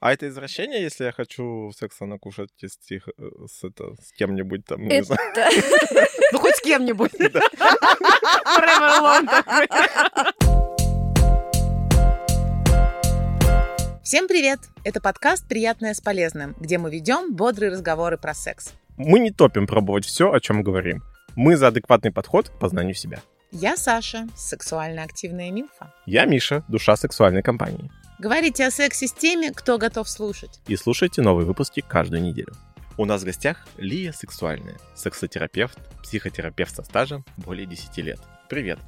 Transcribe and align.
А 0.00 0.12
это 0.12 0.28
извращение, 0.28 0.80
если 0.80 1.06
я 1.06 1.12
хочу 1.12 1.72
секса 1.76 2.06
накушать 2.06 2.50
с, 2.62 2.78
тих- 2.78 3.08
э, 3.18 3.30
с, 3.48 3.64
это, 3.64 3.94
с 4.00 4.12
кем-нибудь 4.12 4.64
там, 4.64 4.86
не. 4.86 4.94
Это... 4.94 5.16
Ну, 6.32 6.38
хоть 6.38 6.54
с 6.54 6.60
кем-нибудь. 6.60 7.10
Всем 14.04 14.28
привет! 14.28 14.60
Это 14.84 15.00
подкаст 15.00 15.48
«Приятное 15.48 15.94
с 15.94 16.00
полезным», 16.00 16.54
где 16.60 16.78
мы 16.78 16.92
ведем 16.92 17.34
бодрые 17.34 17.72
разговоры 17.72 18.18
про 18.18 18.34
секс. 18.34 18.72
Мы 18.96 19.18
не 19.18 19.32
топим 19.32 19.66
пробовать 19.66 20.04
все, 20.04 20.30
о 20.32 20.38
чем 20.38 20.62
говорим. 20.62 21.02
Мы 21.34 21.56
за 21.56 21.68
адекватный 21.68 22.12
подход 22.12 22.50
к 22.50 22.58
познанию 22.60 22.94
себя. 22.94 23.20
Я 23.50 23.76
Саша, 23.76 24.28
сексуально 24.36 25.02
активная 25.02 25.50
нимфа. 25.50 25.92
Я 26.06 26.24
Миша, 26.24 26.64
душа 26.68 26.94
сексуальной 26.94 27.42
компании. 27.42 27.90
Говорите 28.18 28.66
о 28.66 28.72
сексе 28.72 29.06
с 29.06 29.12
теми, 29.12 29.52
кто 29.54 29.78
готов 29.78 30.08
слушать. 30.08 30.60
И 30.66 30.74
слушайте 30.74 31.22
новые 31.22 31.46
выпуски 31.46 31.84
каждую 31.86 32.20
неделю. 32.20 32.52
У 32.96 33.04
нас 33.04 33.22
в 33.22 33.24
гостях 33.24 33.64
Лия 33.76 34.10
Сексуальная, 34.10 34.76
сексотерапевт, 34.96 35.78
психотерапевт 36.02 36.74
со 36.74 36.82
стажем 36.82 37.24
более 37.36 37.64
10 37.64 37.96
лет. 37.98 38.18
Привет. 38.48 38.80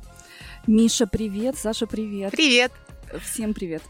Миша, 0.66 1.06
привет. 1.06 1.56
Саша, 1.56 1.86
привет. 1.86 2.32
Привет! 2.32 2.72
Всем 3.22 3.54
привет. 3.54 3.82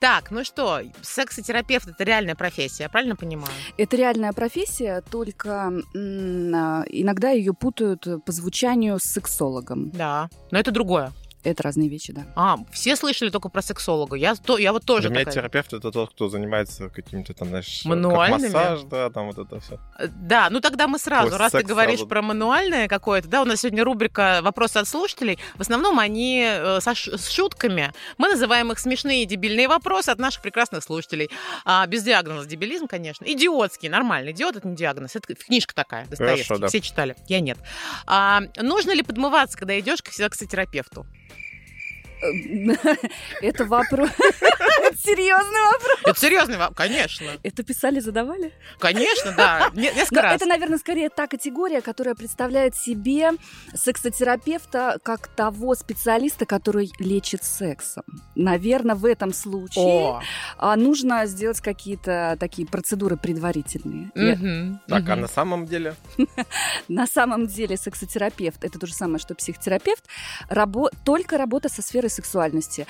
Так, 0.00 0.30
ну 0.30 0.44
что, 0.44 0.80
сексотерапевт– 1.02 1.88
это 1.88 2.04
реальная 2.04 2.34
профессия, 2.34 2.84
я 2.84 2.88
правильно 2.88 3.16
понимаю? 3.16 3.52
Это 3.78 3.96
реальная 3.96 4.32
профессия, 4.32 5.02
только 5.10 5.68
а, 5.68 6.84
иногда 6.88 7.30
ее 7.30 7.54
путают 7.54 8.06
по 8.24 8.32
звучанию 8.32 8.98
с 8.98 9.04
сексологом. 9.04 9.90
Да, 9.90 10.28
но 10.50 10.58
это 10.58 10.70
другое. 10.70 11.12
Это 11.46 11.62
разные 11.62 11.88
вещи, 11.88 12.12
да. 12.12 12.26
А, 12.34 12.56
все 12.72 12.96
слышали 12.96 13.30
только 13.30 13.48
про 13.48 13.62
сексолога. 13.62 14.16
Я, 14.16 14.34
то, 14.34 14.58
я 14.58 14.72
вот 14.72 14.84
тоже 14.84 15.02
Для 15.02 15.10
меня 15.10 15.18
такая. 15.20 15.34
терапевт 15.34 15.72
это 15.74 15.92
тот, 15.92 16.10
кто 16.10 16.28
занимается 16.28 16.88
каким-то 16.88 17.34
там, 17.34 17.48
знаешь, 17.48 17.80
как 17.82 17.90
Мануальными? 17.90 18.52
массаж, 18.52 18.80
да, 18.82 19.10
там 19.10 19.26
вот 19.26 19.38
это 19.38 19.60
все. 19.60 19.78
Э, 19.98 20.08
Да, 20.08 20.48
ну 20.50 20.60
тогда 20.60 20.88
мы 20.88 20.98
сразу, 20.98 21.32
Ой, 21.32 21.38
раз 21.38 21.52
ты 21.52 21.62
говоришь 21.62 21.98
сразу. 22.00 22.08
про 22.08 22.22
мануальное 22.22 22.88
какое-то, 22.88 23.28
да, 23.28 23.42
у 23.42 23.44
нас 23.44 23.60
сегодня 23.60 23.84
рубрика 23.84 24.40
«Вопросы 24.42 24.78
от 24.78 24.88
слушателей». 24.88 25.38
В 25.54 25.60
основном 25.60 26.00
они 26.00 26.42
э, 26.44 26.80
со 26.80 26.96
ш- 26.96 27.16
с 27.16 27.30
шутками. 27.30 27.92
Мы 28.18 28.28
называем 28.28 28.72
их 28.72 28.80
смешные 28.80 29.22
и 29.22 29.26
дебильные 29.26 29.68
вопросы 29.68 30.10
от 30.10 30.18
наших 30.18 30.42
прекрасных 30.42 30.82
слушателей. 30.82 31.30
А, 31.64 31.86
без 31.86 32.02
диагноза 32.02 32.48
дебилизм, 32.48 32.88
конечно. 32.88 33.24
Идиотский, 33.24 33.88
нормально. 33.88 34.30
Идиот– 34.32 34.56
это 34.56 34.66
не 34.66 34.74
диагноз. 34.74 35.14
Это 35.14 35.32
книжка 35.36 35.74
такая, 35.76 36.06
Достоевский. 36.06 36.44
Хорошо, 36.48 36.60
да. 36.60 36.66
Все 36.66 36.80
читали. 36.80 37.14
Я 37.28 37.38
нет. 37.38 37.58
А, 38.06 38.40
нужно 38.60 38.90
ли 38.90 39.02
подмываться, 39.04 39.56
когда 39.56 39.78
идешь 39.78 40.02
к 40.02 40.08
сексотерапевту? 40.10 41.06
Это 43.42 43.64
вопрос... 43.64 44.10
Серьезный 44.98 45.60
вопрос. 45.72 45.98
Это 46.04 46.20
серьезный 46.20 46.56
вопрос. 46.56 46.76
Конечно. 46.76 47.26
Это 47.42 47.62
писали, 47.62 48.00
задавали? 48.00 48.52
Конечно, 48.78 49.32
да. 49.36 49.70
Не- 49.74 49.92
Несколько 49.92 50.22
раз. 50.22 50.36
это, 50.36 50.46
наверное, 50.46 50.78
скорее 50.78 51.10
та 51.10 51.26
категория, 51.26 51.80
которая 51.80 52.14
представляет 52.14 52.74
себе 52.76 53.32
сексотерапевта 53.74 54.98
как 55.02 55.28
того 55.28 55.74
специалиста, 55.74 56.46
который 56.46 56.90
лечит 56.98 57.44
сексом. 57.44 58.04
Наверное, 58.34 58.94
в 58.94 59.04
этом 59.04 59.32
случае 59.32 59.84
О. 59.84 60.22
а, 60.58 60.76
нужно 60.76 61.26
сделать 61.26 61.60
какие-то 61.60 62.36
такие 62.40 62.66
процедуры 62.66 63.16
предварительные. 63.16 64.10
Так, 64.88 65.08
а 65.08 65.16
на 65.16 65.28
самом 65.28 65.66
деле? 65.66 65.94
На 66.88 67.06
самом 67.06 67.46
деле 67.46 67.76
сексотерапевт 67.76 68.64
это 68.64 68.78
то 68.78 68.86
же 68.86 68.94
самое, 68.94 69.18
что 69.18 69.34
психотерапевт, 69.34 70.04
только 71.04 71.38
работа 71.38 71.68
со 71.68 71.82
сферой 71.82 72.05
сексуальности. 72.08 72.86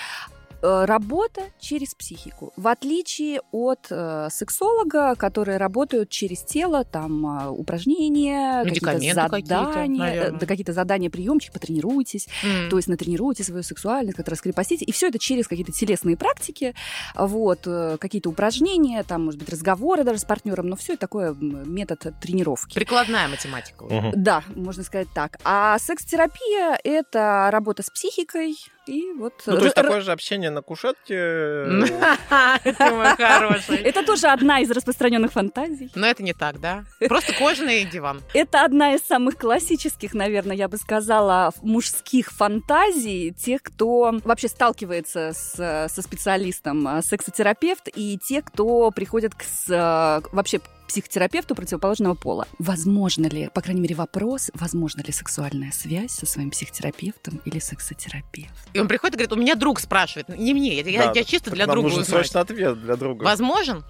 Э, 0.62 0.86
Работа 0.86 1.42
через 1.61 1.95
психику. 1.95 2.55
В 2.56 2.69
отличие 2.69 3.41
от 3.53 3.89
э, 3.91 4.28
сексолога, 4.31 5.14
которые 5.14 5.59
работают 5.59 6.09
через 6.09 6.42
тело, 6.42 6.83
там 6.83 7.27
э, 7.27 7.48
упражнения, 7.50 8.64
какие-то 8.64 8.98
задания, 8.98 9.84
э, 9.84 9.89
наверное. 9.98 10.41
да, 10.41 10.47
какие-то 10.47 10.72
задания, 10.72 11.11
приемчик, 11.11 11.53
потренируйтесь, 11.53 12.26
М. 12.43 12.71
то 12.71 12.78
есть 12.78 12.88
натренируйте 12.88 13.44
свою 13.44 13.62
сексуальность, 13.62 14.16
как-то 14.16 14.31
раскрепостите. 14.31 14.87
И 14.87 14.93
все 14.93 15.09
это 15.09 15.19
через 15.19 15.47
какие-то 15.47 15.72
телесные 15.72 16.16
практики, 16.16 16.75
вот, 17.15 17.60
э, 17.66 17.99
какие-то 18.00 18.31
упражнения, 18.31 19.03
там, 19.03 19.26
может 19.26 19.38
быть, 19.38 19.50
разговоры 19.50 20.05
даже 20.05 20.21
с 20.21 20.25
партнером, 20.25 20.69
но 20.69 20.76
все 20.76 20.94
это 20.94 21.00
такое 21.00 21.32
м, 21.32 21.71
метод 21.72 22.15
тренировки. 22.21 22.75
Прикладная 22.75 23.28
математика. 23.28 23.82
уже. 23.84 23.94
Мгм. 24.00 24.12
Да, 24.16 24.43
можно 24.55 24.82
сказать 24.82 25.09
так. 25.15 25.38
А 25.44 25.78
секс-терапия– 25.78 26.78
это 26.82 27.50
работа 27.53 27.82
с 27.82 27.91
психикой. 27.91 28.56
И 28.86 29.12
вот... 29.19 29.34
Ну, 29.47 29.58
то 29.58 29.64
есть 29.64 29.76
р- 29.76 29.82
такое 29.84 30.00
же 30.00 30.12
общение 30.12 30.50
на 30.50 30.62
кушетке. 30.62 31.14
Хороший. 33.16 33.76
Это 33.78 34.04
тоже 34.04 34.28
одна 34.28 34.60
из 34.60 34.70
распространенных 34.70 35.32
фантазий. 35.32 35.91
Но 35.94 36.06
это 36.06 36.22
не 36.22 36.32
так, 36.32 36.60
да? 36.60 36.84
Просто 37.08 37.32
кожаный 37.34 37.84
диван. 37.84 38.22
Это 38.34 38.64
одна 38.64 38.94
из 38.94 39.00
самых 39.02 39.36
классических, 39.36 40.14
наверное, 40.14 40.56
я 40.56 40.69
бы 40.69 40.76
сказала, 40.76 41.52
мужских 41.62 42.30
фантазий 42.32 43.32
тех, 43.32 43.62
кто 43.62 44.19
вообще 44.25 44.48
сталкивается 44.48 45.32
с, 45.32 45.88
со 45.92 46.02
специалистом 46.02 46.86
э, 46.88 47.02
сексотерапевт 47.02 47.88
и 47.94 48.19
те, 48.19 48.42
кто 48.42 48.91
приходят 48.91 49.34
к 49.34 49.42
с- 49.42 49.69
э, 49.69 50.20
вообще 50.32 50.60
психотерапевту 50.88 51.54
противоположного 51.54 52.14
пола. 52.14 52.47
Возможно 52.58 53.26
ли, 53.26 53.48
по 53.52 53.60
крайней 53.60 53.80
мере, 53.80 53.94
вопрос, 53.94 54.50
возможно 54.54 55.02
ли 55.02 55.12
сексуальная 55.12 55.72
связь 55.72 56.12
со 56.12 56.26
своим 56.26 56.50
психотерапевтом 56.50 57.41
или 57.44 57.58
сексотерапевтом? 57.58 58.56
И 58.72 58.78
он 58.78 58.88
приходит 58.88 59.14
и 59.14 59.19
говорит, 59.19 59.32
у 59.32 59.41
меня 59.41 59.54
друг 59.54 59.80
спрашивает. 59.80 60.28
Не 60.28 60.54
мне, 60.54 60.80
я, 60.80 60.88
я- 60.88 61.04
Да, 61.06 61.12
я 61.14 61.25
чисто 61.25 61.46
так 61.46 61.54
для 61.54 61.66
нам 61.66 61.75
друга 61.75 61.88
нужен 61.88 62.02
узнать. 62.02 62.26
срочный 62.26 62.41
ответ 62.41 62.80
для 62.80 62.96
друга. 62.96 63.25
Возможен? 63.25 63.84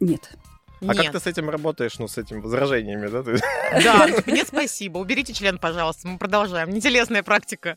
Нет. 0.00 0.30
А 0.80 0.94
Нет. 0.94 0.96
как 0.96 1.12
ты 1.12 1.20
с 1.20 1.26
этим 1.26 1.50
работаешь, 1.50 1.98
ну, 1.98 2.08
с 2.08 2.16
этими 2.16 2.40
возражениями, 2.40 3.08
да? 3.08 3.22
Да, 3.22 4.10
типа, 4.16 4.30
нет, 4.30 4.48
спасибо. 4.48 4.98
Уберите 4.98 5.32
член, 5.34 5.58
пожалуйста. 5.58 6.08
Мы 6.08 6.18
продолжаем. 6.18 6.70
Нетелесная 6.70 7.22
практика. 7.22 7.76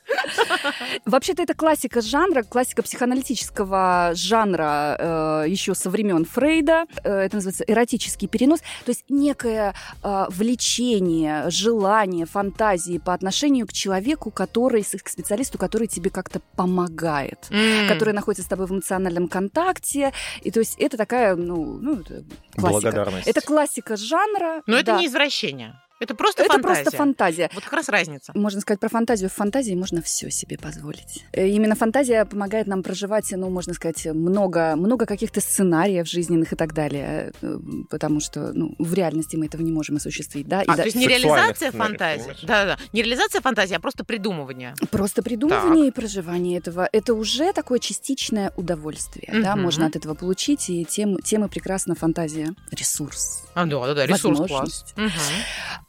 Вообще-то 1.06 1.44
это 1.44 1.54
классика 1.54 2.02
жанра, 2.02 2.44
классика 2.44 2.82
психоаналитического 2.82 4.12
жанра 4.14 5.44
э, 5.44 5.46
еще 5.48 5.76
со 5.76 5.90
времен 5.90 6.26
Фрейда. 6.26 6.86
Э, 7.04 7.20
это 7.20 7.36
называется 7.36 7.66
эротический 7.68 8.28
перенос. 8.28 8.60
То 8.86 8.92
есть 8.92 9.04
некое 9.10 9.74
э, 10.02 10.26
влечение, 10.30 11.50
желание, 11.50 12.26
фантазии 12.26 13.00
по 13.00 13.14
отношению 13.14 13.68
к 13.68 13.74
человеку, 13.74 14.32
который, 14.32 14.84
к 14.84 15.10
специалисту, 15.10 15.58
который 15.58 15.88
тебе 15.88 16.10
как-то 16.10 16.40
помогает 16.56 17.48
М. 17.50 17.88
который 17.88 18.14
находится 18.14 18.44
с 18.44 18.48
тобой 18.48 18.68
в 18.68 18.72
эмоциональном 18.72 19.28
контакте. 19.28 20.14
И 20.42 20.52
то 20.52 20.60
есть 20.60 20.76
это 20.80 20.98
такая, 20.98 21.36
ну, 21.36 21.80
ну 21.82 22.00
это 22.00 22.24
классика. 22.56 22.93
Благодарность. 22.96 23.28
Это 23.28 23.42
классика 23.42 23.96
жанра. 23.96 24.64
Но 24.66 24.78
это 24.78 24.94
да. 24.94 25.00
не 25.00 25.08
извращение. 25.08 25.80
Это 26.04 26.16
просто 26.16 26.44
Это 26.44 26.54
фантазия. 26.54 26.84
просто 26.84 26.98
фантазия. 26.98 27.50
Вот 27.54 27.64
как 27.64 27.74
раз 27.74 27.90
разница. 27.90 28.32
Можно 28.36 28.62
сказать 28.62 28.80
про 28.80 28.90
фантазию. 28.90 29.30
В 29.30 29.34
фантазии 29.34 29.74
можно 29.76 30.02
все 30.02 30.30
себе 30.30 30.58
позволить. 30.58 31.24
Э, 31.32 31.48
Именно 31.48 31.76
фантазия 31.76 32.26
помогает 32.26 32.68
нам 32.68 32.84
проживать, 32.84 33.32
ну, 33.32 33.50
можно 33.50 33.74
сказать, 33.74 34.06
много, 34.06 34.76
много 34.76 35.06
каких-то 35.06 35.40
сценариев 35.42 36.08
жизненных 36.08 36.54
и 36.54 36.56
так 36.56 36.74
далее. 36.74 37.32
Э, 37.42 37.58
Потому 37.90 38.20
что, 38.20 38.52
ну, 38.54 38.76
в 38.80 38.94
реальности 38.94 39.36
мы 39.36 39.46
этого 39.46 39.62
не 39.62 39.72
можем 39.72 39.96
осуществить, 39.98 40.48
да? 40.48 40.62
И 40.62 40.66
А, 40.68 40.76
да- 40.76 40.84
то 40.84 40.84
есть 40.84 40.96
не 40.96 41.08
реализация 41.08 41.72
фантазии. 41.72 42.36
Да, 42.44 42.66
да. 42.66 42.78
Не 42.94 43.02
реализация 43.04 43.42
фантазии, 43.42 43.76
а 43.76 43.80
просто 43.80 44.04
придумывание. 44.04 44.74
Просто 44.92 45.22
придумывание 45.24 45.88
и 45.88 45.92
проживание 45.92 46.58
этого, 46.60 46.90
это 46.92 47.14
уже 47.14 47.54
такое 47.54 47.80
частичное 47.80 48.52
удовольствие, 48.58 49.30
да, 49.42 49.54
Мгм. 49.56 49.64
можно 49.64 49.86
от 49.86 49.96
этого 49.96 50.14
получить, 50.16 50.70
и 50.70 50.86
тем, 50.86 51.18
тем 51.20 51.46
и 51.46 51.50
прекрасна 51.50 51.96
фантазия. 51.96 52.54
Ресурс. 52.72 53.44
А, 53.56 53.66
да, 53.66 53.86
да, 53.88 53.94
да, 53.94 54.06
ресурс 54.06 54.38
класс. 54.38 54.50
Возможность. 54.50 54.96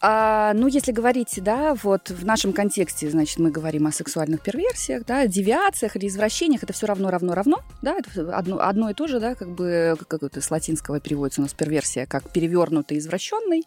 А, 0.07 0.53
ну, 0.53 0.67
если 0.67 0.93
говорить, 0.93 1.41
да, 1.43 1.75
вот 1.83 2.11
в 2.11 2.27
нашем 2.27 2.53
контексте, 2.53 3.09
значит, 3.09 3.39
мы 3.39 3.51
говорим 3.51 3.87
о 3.87 3.91
сексуальных 3.91 4.43
перверсиях, 4.43 5.07
да, 5.07 5.27
девиациях 5.27 5.97
или 5.97 6.09
извращениях, 6.09 6.63
это 6.63 6.75
все 6.75 6.87
равно, 6.87 7.09
равно, 7.09 7.35
равно, 7.35 7.61
да, 7.81 7.97
это 7.97 8.37
одно, 8.37 8.61
одно 8.61 8.91
и 8.91 8.93
то 8.93 9.07
же, 9.07 9.19
да, 9.19 9.35
как 9.35 9.49
бы, 9.49 9.97
как 10.07 10.23
это 10.23 10.43
с 10.43 10.51
латинского 10.51 11.01
переводится 11.01 11.41
у 11.41 11.45
нас 11.45 11.55
перверсия, 11.55 12.05
как 12.05 12.29
перевернутый, 12.29 12.99
извращенный, 12.99 13.65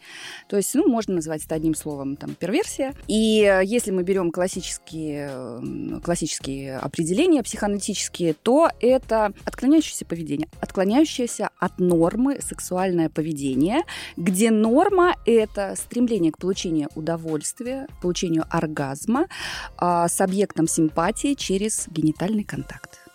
то 0.48 0.58
есть, 0.58 0.76
ну, 0.76 0.88
можно 0.88 1.16
назвать 1.16 1.44
это 1.44 1.56
одним 1.56 1.74
словом, 1.74 2.18
там, 2.18 2.36
перверсия. 2.36 2.94
И 3.08 3.42
э, 3.42 3.66
если 3.66 3.90
мы 3.90 4.04
берем 4.04 4.30
классические, 4.30 5.32
классические 6.04 6.78
определения 6.78 7.42
психоаналитические, 7.42 8.36
то 8.36 8.70
это 8.80 9.34
отклоняющееся 9.44 10.06
поведение, 10.06 10.50
отклоняющееся 10.62 11.50
от 11.58 11.80
нормы 11.80 12.38
сексуальное 12.48 13.10
поведение, 13.10 13.82
где 14.18 14.52
норма– 14.52 15.16
это 15.26 15.74
стремление 15.76 16.27
к 16.32 16.38
получению 16.38 16.90
удовольствия, 16.96 17.88
получению 18.02 18.46
оргазма 18.50 19.28
а, 19.78 20.08
с 20.08 20.22
объектом 20.22 20.68
симпатии 20.68 21.34
через 21.34 21.88
генитальный 21.88 22.44
контакт. 22.44 23.07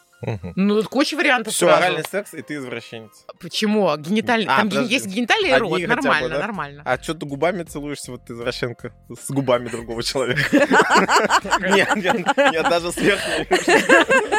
Ну, 0.55 0.77
тут 0.81 0.89
куча 0.89 1.17
вариантов 1.17 1.53
Все, 1.53 1.67
сразу. 1.67 1.83
оральный 1.83 2.05
секс, 2.09 2.33
и 2.35 2.43
ты 2.43 2.55
извращенец. 2.55 3.25
Почему? 3.41 3.97
Генитальный. 3.97 4.47
А, 4.47 4.59
Там 4.59 4.69
подожди. 4.69 4.95
есть 4.95 5.07
гениталии 5.07 5.49
и 5.49 5.53
Одни 5.53 5.69
рот. 5.69 5.81
хотя 5.81 5.87
бы, 5.89 6.03
Нормально, 6.03 6.29
да? 6.29 6.39
нормально. 6.39 6.83
А 6.85 7.03
что 7.03 7.15
ты 7.15 7.27
губами 7.27 7.63
целуешься, 7.65 8.13
вот 8.13 8.25
ты 8.25 8.35
извращенка, 8.35 8.93
с 9.11 9.31
губами 9.31 9.69
другого 9.69 10.03
человека? 10.03 10.43
Нет, 11.61 11.97
нет, 11.97 12.37
нет, 12.37 12.63
даже 12.69 12.93
сверху. 12.93 13.31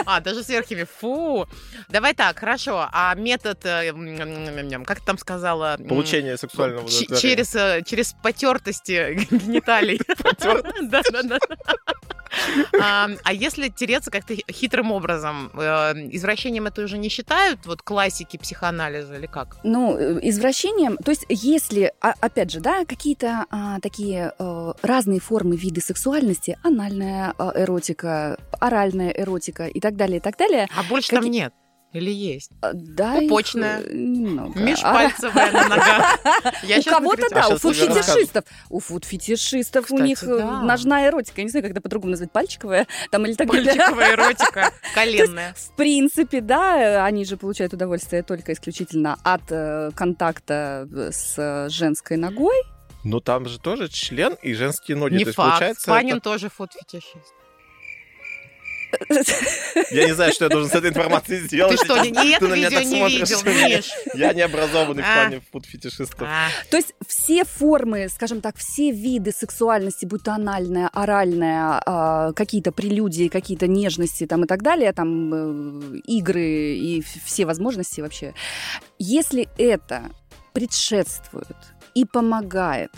А, 0.05 0.19
даже 0.21 0.43
с 0.43 0.49
верхними. 0.49 0.85
Фу. 0.99 1.47
Давай 1.89 2.13
так, 2.13 2.39
хорошо. 2.39 2.87
А 2.91 3.13
метод, 3.15 3.59
э, 3.65 3.91
как 4.85 4.99
ты 4.99 5.05
там 5.05 5.17
сказала? 5.17 5.77
Получение 5.87 6.37
сексуального 6.37 6.87
через, 6.89 7.55
э, 7.55 7.81
через 7.85 8.13
потертости 8.23 9.27
гениталий. 9.31 9.99
Да, 10.83 11.01
да, 11.11 11.23
да. 11.23 11.39
А 12.81 13.09
а 13.23 13.33
если 13.33 13.69
тереться 13.69 14.09
как-то 14.11 14.35
хитрым 14.51 14.91
образом, 14.91 15.51
э, 15.53 15.59
извращением 15.93 16.65
это 16.67 16.81
уже 16.83 16.97
не 16.97 17.09
считают 17.09 17.65
вот 17.65 17.81
классики 17.81 18.37
психоанализа 18.37 19.15
или 19.15 19.25
как? 19.27 19.57
Ну, 19.63 19.97
э, 19.97 20.19
извращением, 20.21 20.97
то 20.97 21.11
есть 21.11 21.25
если, 21.29 21.93
а- 22.01 22.13
опять 22.21 22.51
же, 22.51 22.59
да, 22.59 22.85
какие-то 22.85 23.45
а, 23.49 23.79
такие 23.79 24.33
э, 24.37 24.73
разные 24.81 25.19
формы, 25.19 25.55
виды 25.55 25.81
сексуальности, 25.81 26.57
анальная 26.63 27.33
а, 27.37 27.51
эротика, 27.55 28.37
оральная 28.59 29.09
эротика 29.11 29.67
и 29.67 29.79
так 29.79 29.95
далее, 29.95 30.17
и 30.17 30.21
так 30.21 30.37
далее, 30.37 30.67
А 30.77 30.83
больше 30.83 31.09
Какие- 31.09 31.21
там 31.21 31.31
нет? 31.31 31.53
Или 31.93 32.09
есть? 32.11 32.49
а, 32.61 32.71
да, 32.73 33.17
их, 33.17 33.29
Пупочная. 33.29 33.81
э, 33.81 33.93
немного. 33.93 34.59
Межпальцевая 34.59 35.51
на 35.51 35.67
ногах. 35.69 36.19
Я 36.63 36.79
у 36.79 36.83
кого-то 36.83 37.27
да, 37.29 37.43
А 37.43 37.49
у 37.49 37.57
фуд-фетишистов. 37.57 38.45
У 38.69 38.79
фуд-фетишистов 38.79 39.91
у 39.91 39.99
них 39.99 40.23
э, 40.23 40.43
ножная 40.63 41.09
эротика. 41.09 41.41
Я 41.41 41.43
не 41.43 41.51
знаю, 41.51 41.63
как 41.63 41.71
это 41.73 41.81
по-другому 41.81 42.11
назвать, 42.11 42.31
пальчиковая 42.31 42.87
там 43.11 43.25
или 43.27 43.35
так. 43.35 43.47
Пальчиковая 43.47 44.13
эротика, 44.15 44.73
коленная. 44.95 45.53
В 45.53 45.75
принципе, 45.75 46.41
да, 46.41 47.05
они 47.05 47.25
же 47.25 47.37
получают 47.37 47.73
удовольствие 47.73 48.23
только 48.23 48.53
исключительно 48.53 49.19
от 49.23 49.43
э, 49.51 49.91
контакта 49.95 50.87
с 51.11 51.69
женской 51.69 52.17
ногой. 52.17 52.55
Но 53.03 53.19
там 53.19 53.47
же 53.47 53.59
тоже 53.59 53.87
член 53.89 54.33
и 54.41 54.53
женские 54.53 54.97
ноги. 54.97 55.15
Не 55.15 55.25
факт. 55.25 55.85
Панин 55.85 56.21
тоже 56.21 56.49
фуд-фетишист. 56.49 57.33
Я 59.91 60.05
не 60.05 60.13
знаю, 60.13 60.33
что 60.33 60.45
я 60.45 60.49
должен 60.49 60.69
с 60.69 60.75
этой 60.75 60.89
информацией 60.89 61.41
сделать. 61.41 61.79
Ты 61.79 61.85
что, 61.85 61.97
ни 61.99 62.35
это 62.35 62.47
на 62.47 62.55
меня 62.55 62.69
видео 62.69 62.79
так 62.79 62.85
не 62.87 63.07
видел, 63.07 63.41
Миш? 63.43 63.91
Я 64.15 64.33
не 64.33 64.41
образованный 64.41 65.03
в 65.03 65.05
А. 65.05 65.13
плане 65.13 65.41
фуд-фетишистов. 65.51 66.21
А, 66.21 66.49
То 66.69 66.77
есть 66.77 66.93
все 67.07 67.43
формы, 67.43 68.07
скажем 68.09 68.41
так, 68.41 68.55
все 68.57 68.91
виды 68.91 69.31
сексуальности, 69.31 70.05
будь 70.05 70.23
то 70.23 70.33
анальная, 70.33 70.89
оральная, 70.93 71.81
а, 71.85 72.33
какие-то 72.33 72.71
прелюдии, 72.71 73.27
какие-то 73.27 73.67
нежности 73.67 74.25
там 74.25 74.43
и 74.43 74.47
так 74.47 74.61
далее, 74.63 74.93
там 74.93 75.33
э, 75.33 75.97
игры 76.07 76.43
и 76.43 77.03
все 77.25 77.45
возможности 77.45 78.01
вообще. 78.01 78.33
Если 78.99 79.47
это 79.57 80.11
предшествует 80.53 81.57
и 81.95 82.05
помогает 82.05 82.91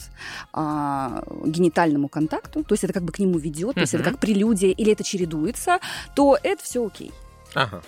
а, 0.53 1.23
генитальному 1.45 2.07
контакту, 2.09 2.63
то 2.63 2.73
есть 2.73 2.83
это 2.83 2.93
как 2.93 3.03
бы 3.03 3.11
к 3.11 3.19
нему 3.19 3.37
ведет, 3.37 3.75
то 3.75 3.81
есть 3.81 3.93
это 3.93 4.03
как 4.03 4.19
прелюдия 4.19 4.71
или 4.71 4.91
это 4.91 5.03
чередуется, 5.03 5.79
то 6.15 6.37
это 6.41 6.63
все 6.63 6.85
окей. 6.85 7.11
Ага. 7.55 7.81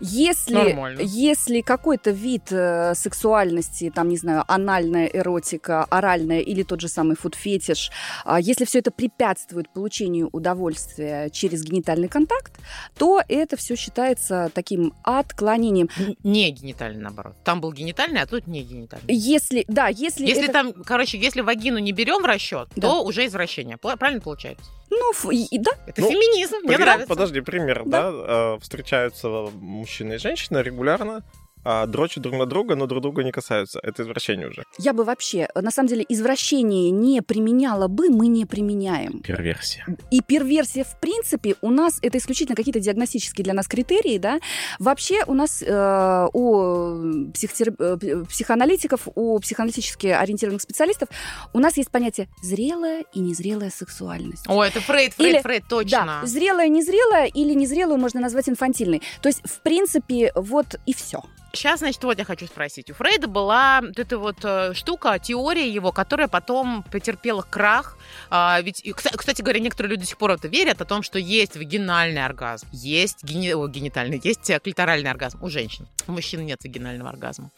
Если, 0.00 0.54
Нормально. 0.54 1.00
если 1.02 1.60
какой-то 1.60 2.10
вид 2.10 2.50
э, 2.50 2.94
сексуальности, 2.94 3.90
там, 3.94 4.08
не 4.08 4.16
знаю, 4.16 4.44
анальная 4.48 5.06
эротика, 5.06 5.84
оральная 5.84 6.40
или 6.40 6.62
тот 6.62 6.80
же 6.80 6.88
самый 6.88 7.16
фуд-фетиш, 7.16 7.90
а, 8.24 8.40
если 8.40 8.64
все 8.64 8.78
это 8.78 8.90
препятствует 8.90 9.68
получению 9.70 10.28
удовольствия 10.32 11.30
через 11.30 11.64
генитальный 11.64 12.08
контакт, 12.08 12.52
то 12.96 13.20
это 13.28 13.56
все 13.56 13.76
считается 13.76 14.50
таким 14.54 14.94
отклонением. 15.02 15.88
Не 16.22 16.50
генитальный, 16.50 17.00
наоборот. 17.02 17.34
Там 17.44 17.60
был 17.60 17.72
генитальный, 17.72 18.20
а 18.22 18.26
тут 18.26 18.46
не 18.46 18.62
генитальный. 18.62 19.12
Если, 19.14 19.64
да, 19.68 19.88
если, 19.88 20.26
Если 20.26 20.44
это- 20.44 20.52
там, 20.52 20.72
короче, 20.84 21.18
если 21.18 21.40
вагину 21.40 21.78
не 21.78 21.92
берем 21.92 22.22
в 22.22 22.26
расчет, 22.26 22.68
Да. 22.76 22.88
то 22.88 23.04
уже 23.04 23.26
извращение. 23.26 23.76
Правильно 23.76 24.20
получается? 24.20 24.64
Ну, 24.90 25.10
ф- 25.12 25.26
и- 25.32 25.58
да, 25.58 25.70
Это 25.86 26.00
Ну, 26.00 26.08
феминизм, 26.10 26.56
мне 26.58 26.68
Пример- 26.68 26.80
нравится. 26.86 27.08
Подожди, 27.08 27.40
пример, 27.40 27.82
да? 27.86 28.10
э, 28.12 28.58
Встречаются 28.60 29.28
мужчина 29.28 30.14
и 30.14 30.18
женщина 30.18 30.58
регулярно, 30.62 31.22
а, 31.64 31.86
дрочат 31.86 32.22
друг 32.22 32.34
на 32.36 32.46
друга, 32.46 32.74
но 32.76 32.86
друг 32.86 33.02
друга 33.02 33.22
не 33.24 33.32
касаются. 33.32 33.80
Это 33.82 34.02
извращение 34.02 34.48
уже. 34.48 34.64
я 34.78 34.92
бы 34.92 35.04
вообще, 35.04 35.48
на 35.54 35.70
самом 35.70 35.88
деле, 35.88 36.04
извращение 36.08 36.90
не 36.90 37.22
применяла 37.22 37.88
бы, 37.88 38.08
мы 38.10 38.26
не 38.28 38.46
применяем. 38.46 39.20
Перверсия. 39.20 39.86
И 40.10 40.20
перверсия, 40.20 40.84
в 40.84 40.98
принципе, 41.00 41.54
у 41.60 41.70
нас 41.70 41.98
это 42.02 42.18
исключительно 42.18 42.56
какие-то 42.56 42.80
диагностические 42.80 43.44
для 43.44 43.54
нас 43.54 43.66
критерии, 43.66 44.18
да. 44.18 44.38
Вообще 44.78 45.22
у 45.26 45.34
нас 45.34 45.62
э, 45.62 46.28
у 46.32 47.30
психотер- 47.32 47.74
э, 47.78 48.24
психоаналитиков, 48.28 49.08
у 49.14 49.38
психоаналитически 49.38 50.06
ориентированных 50.08 50.62
специалистов 50.62 51.08
у 51.52 51.58
нас 51.60 51.76
есть 51.76 51.90
понятие 51.90 52.28
зрелая 52.42 53.04
и 53.12 53.20
незрелая 53.20 53.70
сексуальность. 53.70 54.44
О, 54.48 54.62
это 54.62 54.80
Фрейд, 54.80 55.14
Фрейд, 55.14 55.34
Или- 55.34 55.42
Фрейд, 55.42 55.64
точно. 55.68 56.20
Да, 56.22 56.26
зрелая, 56.26 56.68
незрелая 56.68 57.26
или 57.26 57.54
незрелую 57.54 57.98
можно 57.98 58.20
назвать 58.20 58.48
инфантильной. 58.48 59.02
То 59.22 59.28
есть, 59.28 59.40
в 59.44 59.60
принципе, 59.60 60.32
вот 60.34 60.76
и 60.86 60.94
все. 60.94 61.22
Сейчас, 61.58 61.80
значит, 61.80 62.04
вот 62.04 62.16
я 62.16 62.24
хочу 62.24 62.46
спросить. 62.46 62.88
У 62.88 62.94
Фрейда 62.94 63.26
была 63.26 63.80
вот 63.80 63.98
эта 63.98 64.16
вот 64.16 64.36
э, 64.44 64.74
штука, 64.74 65.18
теория 65.18 65.68
его, 65.68 65.90
которая 65.90 66.28
потом 66.28 66.84
потерпела 66.84 67.42
крах. 67.42 67.98
А, 68.30 68.60
ведь, 68.60 68.88
кстати 68.94 69.42
говоря, 69.42 69.58
некоторые 69.58 69.90
люди 69.90 70.02
до 70.02 70.06
сих 70.06 70.18
пор 70.18 70.30
это 70.30 70.46
верят, 70.46 70.80
о 70.80 70.84
том, 70.84 71.02
что 71.02 71.18
есть 71.18 71.56
вагинальный 71.56 72.24
оргазм, 72.24 72.68
есть 72.70 73.24
гени- 73.24 73.54
о, 73.54 73.66
генитальный, 73.66 74.20
есть 74.22 74.48
э, 74.50 74.60
клиторальный 74.60 75.10
оргазм 75.10 75.42
у 75.42 75.50
женщин. 75.50 75.88
У 76.06 76.12
мужчин 76.12 76.46
нет 76.46 76.62
вагинального 76.62 77.10
оргазма. 77.10 77.50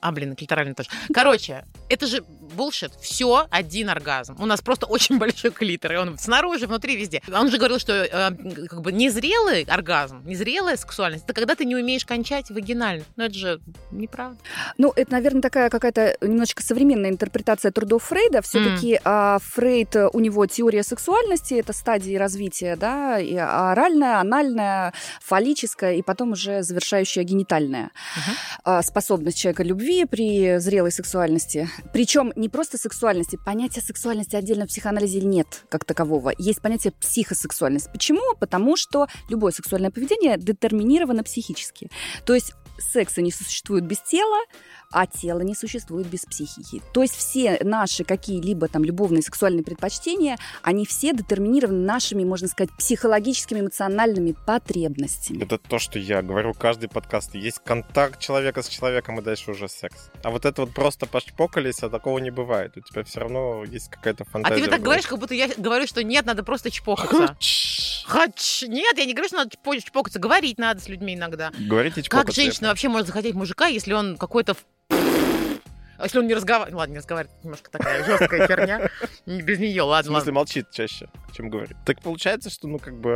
А, 0.00 0.12
блин, 0.12 0.36
клиторальный 0.36 0.74
тоже. 0.74 0.90
Короче, 1.12 1.64
это 1.88 2.06
же 2.06 2.22
булшит. 2.54 2.92
Все 3.00 3.46
один 3.50 3.90
оргазм. 3.90 4.36
У 4.38 4.46
нас 4.46 4.60
просто 4.60 4.86
очень 4.86 5.18
большой 5.18 5.50
клитор, 5.50 5.92
и 5.92 5.96
он 5.96 6.18
снаружи, 6.18 6.66
внутри, 6.66 6.96
везде. 6.96 7.22
Он 7.32 7.50
же 7.50 7.58
говорил, 7.58 7.78
что 7.78 7.92
э, 7.92 8.66
как 8.68 8.80
бы 8.82 8.92
незрелый 8.92 9.62
оргазм, 9.64 10.22
незрелая 10.24 10.76
сексуальность, 10.76 11.24
это 11.24 11.32
когда 11.34 11.54
ты 11.54 11.64
не 11.64 11.76
умеешь 11.76 12.04
кончать 12.04 12.50
вагинально. 12.50 13.04
Но 13.16 13.24
это 13.24 13.34
же 13.34 13.60
неправда. 13.90 14.38
Ну, 14.76 14.92
это, 14.94 15.12
наверное, 15.12 15.42
такая 15.42 15.70
какая-то 15.70 16.16
немножечко 16.20 16.62
современная 16.62 17.10
интерпретация 17.10 17.70
трудов 17.72 18.04
Фрейда. 18.04 18.42
Все-таки 18.42 19.00
Фрейд, 19.52 19.96
э, 19.96 20.08
у 20.12 20.20
него 20.20 20.46
теория 20.46 20.82
сексуальности, 20.82 21.54
это 21.54 21.72
стадии 21.72 22.14
развития, 22.16 22.76
да, 22.76 23.18
и 23.18 23.36
оральная, 23.36 24.18
анальная, 24.20 24.92
фаллическая, 25.20 25.94
и 25.94 26.02
потом 26.02 26.32
уже 26.32 26.62
завершающая 26.62 27.22
генитальная 27.24 27.90
Мгм. 28.16 28.36
а, 28.64 28.82
способность 28.82 29.38
человека 29.38 29.62
любви 29.62 30.04
при 30.04 30.58
зрелой 30.58 30.92
сексуальности. 30.92 31.68
Причем 31.92 32.32
не 32.38 32.48
просто 32.48 32.78
сексуальности, 32.78 33.38
понятия 33.44 33.80
сексуальности 33.80 34.36
отдельно 34.36 34.64
в 34.64 34.68
психоанализе 34.68 35.20
нет 35.20 35.64
как 35.68 35.84
такового. 35.84 36.32
Есть 36.38 36.62
понятие 36.62 36.92
психосексуальность. 36.92 37.90
Почему? 37.92 38.36
Потому 38.38 38.76
что 38.76 39.08
любое 39.28 39.52
сексуальное 39.52 39.90
поведение 39.90 40.38
детерминировано 40.38 41.24
психически. 41.24 41.90
То 42.24 42.34
есть 42.34 42.52
секса 42.78 43.22
не 43.22 43.32
существует 43.32 43.84
без 43.84 44.00
тела, 44.00 44.38
а 44.90 45.06
тело 45.06 45.40
не 45.40 45.54
существует 45.54 46.06
без 46.06 46.24
психики. 46.24 46.82
То 46.92 47.02
есть 47.02 47.14
все 47.14 47.58
наши 47.62 48.04
какие-либо 48.04 48.68
там 48.68 48.84
любовные 48.84 49.22
сексуальные 49.22 49.62
предпочтения, 49.64 50.38
они 50.62 50.86
все 50.86 51.12
детерминированы 51.12 51.84
нашими, 51.84 52.24
можно 52.24 52.48
сказать, 52.48 52.70
психологическими, 52.76 53.60
эмоциональными 53.60 54.34
потребностями. 54.46 55.42
Это 55.42 55.58
то, 55.58 55.78
что 55.78 55.98
я 55.98 56.22
говорю 56.22 56.54
каждый 56.54 56.88
подкаст. 56.88 57.34
Есть 57.34 57.60
контакт 57.64 58.18
человека 58.20 58.62
с 58.62 58.68
человеком, 58.68 59.18
и 59.18 59.22
дальше 59.22 59.50
уже 59.50 59.68
секс. 59.68 60.10
А 60.22 60.30
вот 60.30 60.44
это 60.44 60.62
вот 60.62 60.72
просто 60.72 61.06
пошпокались, 61.06 61.82
а 61.82 61.90
такого 61.90 62.18
не 62.18 62.30
бывает. 62.30 62.76
У 62.76 62.80
тебя 62.80 63.04
все 63.04 63.20
равно 63.20 63.64
есть 63.64 63.90
какая-то 63.90 64.24
А 64.24 64.30
фантазия. 64.30 64.54
ты 64.56 64.60
мне 64.62 64.70
так 64.70 64.82
говоришь, 64.82 65.06
как 65.06 65.18
будто 65.18 65.34
я 65.34 65.48
говорю, 65.56 65.86
что 65.86 66.02
нет, 66.02 66.24
надо 66.26 66.42
просто 66.42 66.70
чпокаться. 66.70 67.36
Хач! 68.08 68.62
Нет, 68.66 68.96
я 68.98 69.04
не 69.04 69.12
говорю, 69.14 69.28
что 69.28 69.36
надо 69.38 69.50
чпо- 69.50 69.80
чпокаться. 69.80 70.18
Говорить 70.18 70.58
надо 70.58 70.80
с 70.80 70.88
людьми 70.88 71.14
иногда. 71.14 71.50
Говорите 71.58 71.96
Как 71.96 72.04
чпокаться. 72.04 72.40
женщина 72.40 72.68
вообще 72.68 72.88
может 72.88 73.06
захотеть 73.06 73.34
мужика, 73.34 73.66
если 73.66 73.92
он 73.92 74.16
какой-то... 74.16 74.54
в- 74.54 74.64
А 75.98 76.04
если 76.04 76.18
он 76.20 76.26
не 76.26 76.34
разговаривает... 76.34 76.74
Ладно, 76.74 76.92
не 76.92 76.98
разговаривает, 76.98 77.44
немножко 77.44 77.70
такая 77.70 78.04
жесткая 78.04 78.46
херня. 78.46 78.90
Без 79.26 79.58
нее, 79.58 79.82
В 79.82 79.86
ладно, 79.86 80.04
смысле, 80.12 80.18
ладно. 80.18 80.32
молчит 80.32 80.70
чаще, 80.70 81.08
чем 81.34 81.50
говорит. 81.50 81.76
Так 81.84 82.00
получается, 82.02 82.50
что, 82.50 82.68
ну, 82.68 82.78
как 82.78 82.94
бы 82.98 83.10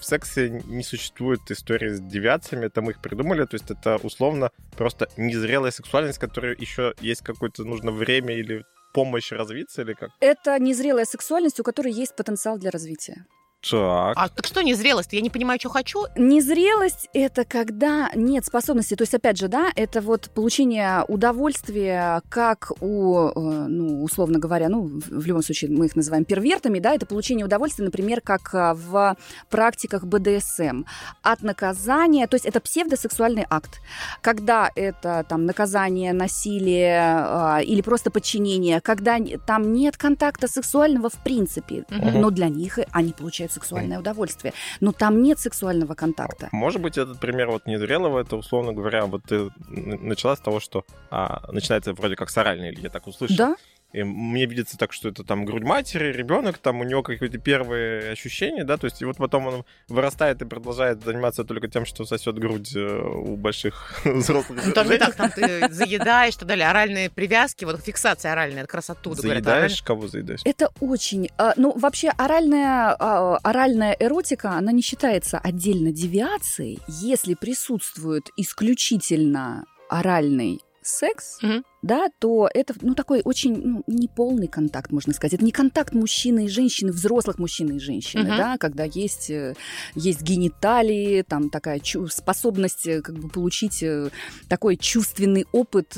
в 0.00 0.04
сексе 0.04 0.48
не 0.50 0.82
существует 0.82 1.40
истории 1.50 1.90
с 1.90 2.00
девиациями, 2.00 2.66
это 2.66 2.80
мы 2.82 2.92
их 2.92 3.00
придумали, 3.02 3.44
то 3.44 3.54
есть 3.56 3.70
это 3.70 3.96
условно 4.02 4.50
просто 4.76 5.08
незрелая 5.18 5.70
сексуальность, 5.70 6.18
которая 6.18 6.56
еще 6.56 6.94
есть 7.00 7.20
какое-то 7.22 7.64
нужно 7.64 7.90
время 7.92 8.34
или 8.34 8.64
помощь 8.94 9.30
развиться, 9.32 9.82
или 9.82 9.92
как? 9.92 10.10
Это 10.20 10.58
незрелая 10.58 11.04
сексуальность, 11.04 11.60
у 11.60 11.62
которой 11.62 11.92
есть 11.92 12.16
потенциал 12.16 12.58
для 12.58 12.70
развития. 12.70 13.26
Так. 13.70 14.14
А 14.16 14.28
так 14.28 14.46
что 14.46 14.62
незрелость? 14.62 15.12
Я 15.12 15.20
не 15.20 15.30
понимаю, 15.30 15.60
что 15.60 15.68
хочу. 15.68 16.06
Незрелость— 16.16 17.08
это 17.12 17.44
когда 17.44 18.10
нет 18.14 18.44
способности, 18.44 18.96
то 18.96 19.02
есть, 19.02 19.14
опять 19.14 19.38
же, 19.38 19.46
да, 19.48 19.70
это 19.76 20.00
вот 20.00 20.30
получение 20.34 21.04
удовольствия, 21.06 22.22
как 22.28 22.72
у, 22.80 23.28
э, 23.28 23.66
ну, 23.68 24.02
условно 24.02 24.40
говоря, 24.40 24.68
ну, 24.68 24.82
в 24.82 25.26
любом 25.26 25.42
случае 25.42 25.70
мы 25.70 25.86
их 25.86 25.94
называем 25.94 26.24
первертами, 26.24 26.80
да, 26.80 26.94
это 26.94 27.06
получение 27.06 27.46
удовольствия, 27.46 27.84
например, 27.84 28.20
как 28.20 28.52
а, 28.54 28.74
в 28.74 29.16
практиках 29.48 30.04
БДСМ 30.04 30.82
от 31.22 31.42
наказания, 31.42 32.26
то 32.26 32.34
есть 32.34 32.46
это 32.46 32.60
псевдосексуальный 32.60 33.46
акт, 33.48 33.80
когда 34.22 34.70
это 34.74 35.24
там 35.28 35.46
наказание, 35.46 36.12
насилие 36.12 37.00
а, 37.00 37.60
или 37.62 37.80
просто 37.80 38.10
подчинение, 38.10 38.80
когда 38.80 39.18
там 39.46 39.72
нет 39.72 39.96
контакта 39.96 40.48
сексуального 40.48 41.08
в 41.10 41.22
принципе, 41.22 41.84
Мгм. 41.90 42.20
но 42.20 42.30
для 42.30 42.48
них 42.48 42.78
они 42.90 43.12
получают 43.12 43.51
сексуальное 43.52 43.98
удовольствие. 43.98 44.52
Но 44.80 44.92
там 44.92 45.22
нет 45.22 45.38
сексуального 45.38 45.94
контакта. 45.94 46.48
Может 46.52 46.80
быть, 46.80 46.98
этот 46.98 47.20
пример 47.20 47.50
вот 47.50 47.66
незрелого, 47.66 48.20
это, 48.20 48.36
условно 48.36 48.72
говоря, 48.72 49.06
вот 49.06 49.22
ты 49.24 49.50
начала 49.68 50.36
с 50.36 50.40
того, 50.40 50.60
что 50.60 50.84
а, 51.10 51.42
начинается 51.52 51.92
вроде 51.92 52.16
как 52.16 52.30
с 52.30 52.38
оральной, 52.38 52.70
или 52.72 52.80
я 52.80 52.90
так 52.90 53.06
услышал. 53.06 53.36
Да? 53.36 53.56
И 53.92 54.02
мне 54.02 54.46
видится 54.46 54.78
так, 54.78 54.92
что 54.92 55.08
это 55.08 55.22
там 55.24 55.44
грудь 55.44 55.62
матери, 55.64 56.12
ребенок, 56.12 56.58
там 56.58 56.80
у 56.80 56.84
него 56.84 57.02
какие-то 57.02 57.38
первые 57.38 58.12
ощущения, 58.12 58.64
да, 58.64 58.76
то 58.76 58.86
есть 58.86 59.02
и 59.02 59.04
вот 59.04 59.16
потом 59.18 59.46
он 59.46 59.64
вырастает 59.88 60.40
и 60.42 60.46
продолжает 60.46 61.02
заниматься 61.04 61.44
только 61.44 61.68
тем, 61.68 61.84
что 61.84 62.04
сосет 62.04 62.38
грудь 62.38 62.74
э, 62.74 63.02
у 63.02 63.36
больших 63.36 64.00
взрослых 64.04 64.60
Ну, 64.66 64.74
женщин. 64.88 65.06
так, 65.06 65.14
там 65.16 65.30
ты 65.30 65.72
заедаешь 65.72 66.36
так 66.36 66.48
далее. 66.48 66.68
Оральные 66.68 67.10
привязки, 67.10 67.64
вот 67.64 67.80
фиксация 67.82 68.32
оральная, 68.32 68.66
раз 68.72 68.90
оттуда. 68.90 69.20
говорят, 69.22 69.44
Заедаешь, 69.44 69.82
кого 69.82 70.08
заедаешь? 70.08 70.40
Это 70.44 70.70
очень... 70.80 71.28
а, 71.36 71.52
Ну, 71.56 71.72
вообще, 71.78 72.08
оральная, 72.10 72.96
а, 72.98 73.36
оральная 73.42 73.96
эротика, 73.98 74.52
она 74.52 74.72
не 74.72 74.82
считается 74.82 75.38
отдельно 75.38 75.92
девиацией, 75.92 76.78
если 76.88 77.34
присутствует 77.34 78.30
исключительно 78.36 79.64
оральный 79.88 80.60
секс. 80.82 81.38
Да, 81.82 82.08
то 82.18 82.48
это, 82.52 82.74
ну, 82.80 82.94
такой 82.94 83.22
очень 83.24 83.56
ну, 83.56 83.84
неполный 83.88 84.46
контакт, 84.46 84.92
можно 84.92 85.12
сказать. 85.12 85.34
Это 85.34 85.44
не 85.44 85.50
контакт 85.50 85.94
мужчины 85.94 86.46
и 86.46 86.48
женщины, 86.48 86.92
взрослых 86.92 87.38
мужчины 87.38 87.76
и 87.76 87.78
женщины, 87.80 88.28
Мгм. 88.28 88.36
да, 88.36 88.56
когда 88.58 88.84
есть, 88.84 89.30
э, 89.30 89.54
есть 89.96 90.22
гениталии, 90.22 91.22
там 91.22 91.50
такая 91.50 91.80
способность 92.08 92.86
э, 92.86 93.02
как 93.02 93.18
бы 93.18 93.28
получить 93.28 93.82
э, 93.82 94.10
такой 94.48 94.76
чувственный 94.76 95.46
опыт, 95.52 95.96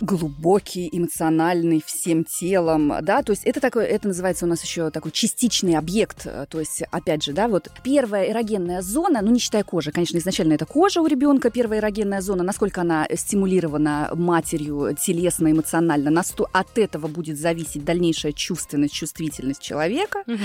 глубокий, 0.00 0.88
эмоциональный, 0.92 1.82
всем 1.84 2.24
телом, 2.24 2.92
да, 3.02 3.22
то 3.22 3.32
есть 3.32 3.44
это 3.44 3.60
такое, 3.60 3.86
это 3.86 4.08
называется 4.08 4.44
у 4.44 4.48
нас 4.48 4.62
еще 4.62 4.90
такой 4.90 5.12
частичный 5.12 5.76
объект, 5.76 6.24
то 6.24 6.60
есть, 6.60 6.82
опять 6.90 7.22
же, 7.22 7.32
да, 7.32 7.48
вот 7.48 7.70
первая 7.82 8.30
эрогенная 8.30 8.82
зона, 8.82 9.20
ну, 9.22 9.30
не 9.30 9.38
считая 9.38 9.64
кожи, 9.64 9.90
конечно, 9.92 10.18
изначально 10.18 10.54
это 10.54 10.66
кожа 10.66 11.00
у 11.00 11.06
ребенка, 11.06 11.50
первая 11.50 11.80
эрогенная 11.80 12.20
зона, 12.20 12.42
насколько 12.42 12.82
она 12.82 13.06
стимулирована 13.14 14.10
матерью 14.14 14.94
телесно, 15.22 15.52
эмоционально, 15.52 16.10
насто- 16.10 16.48
от 16.52 16.78
этого 16.78 17.06
будет 17.06 17.38
зависеть 17.38 17.84
дальнейшая 17.84 18.32
чувственность, 18.32 18.94
чувствительность 18.94 19.62
человека, 19.62 20.22
Мгм. 20.26 20.38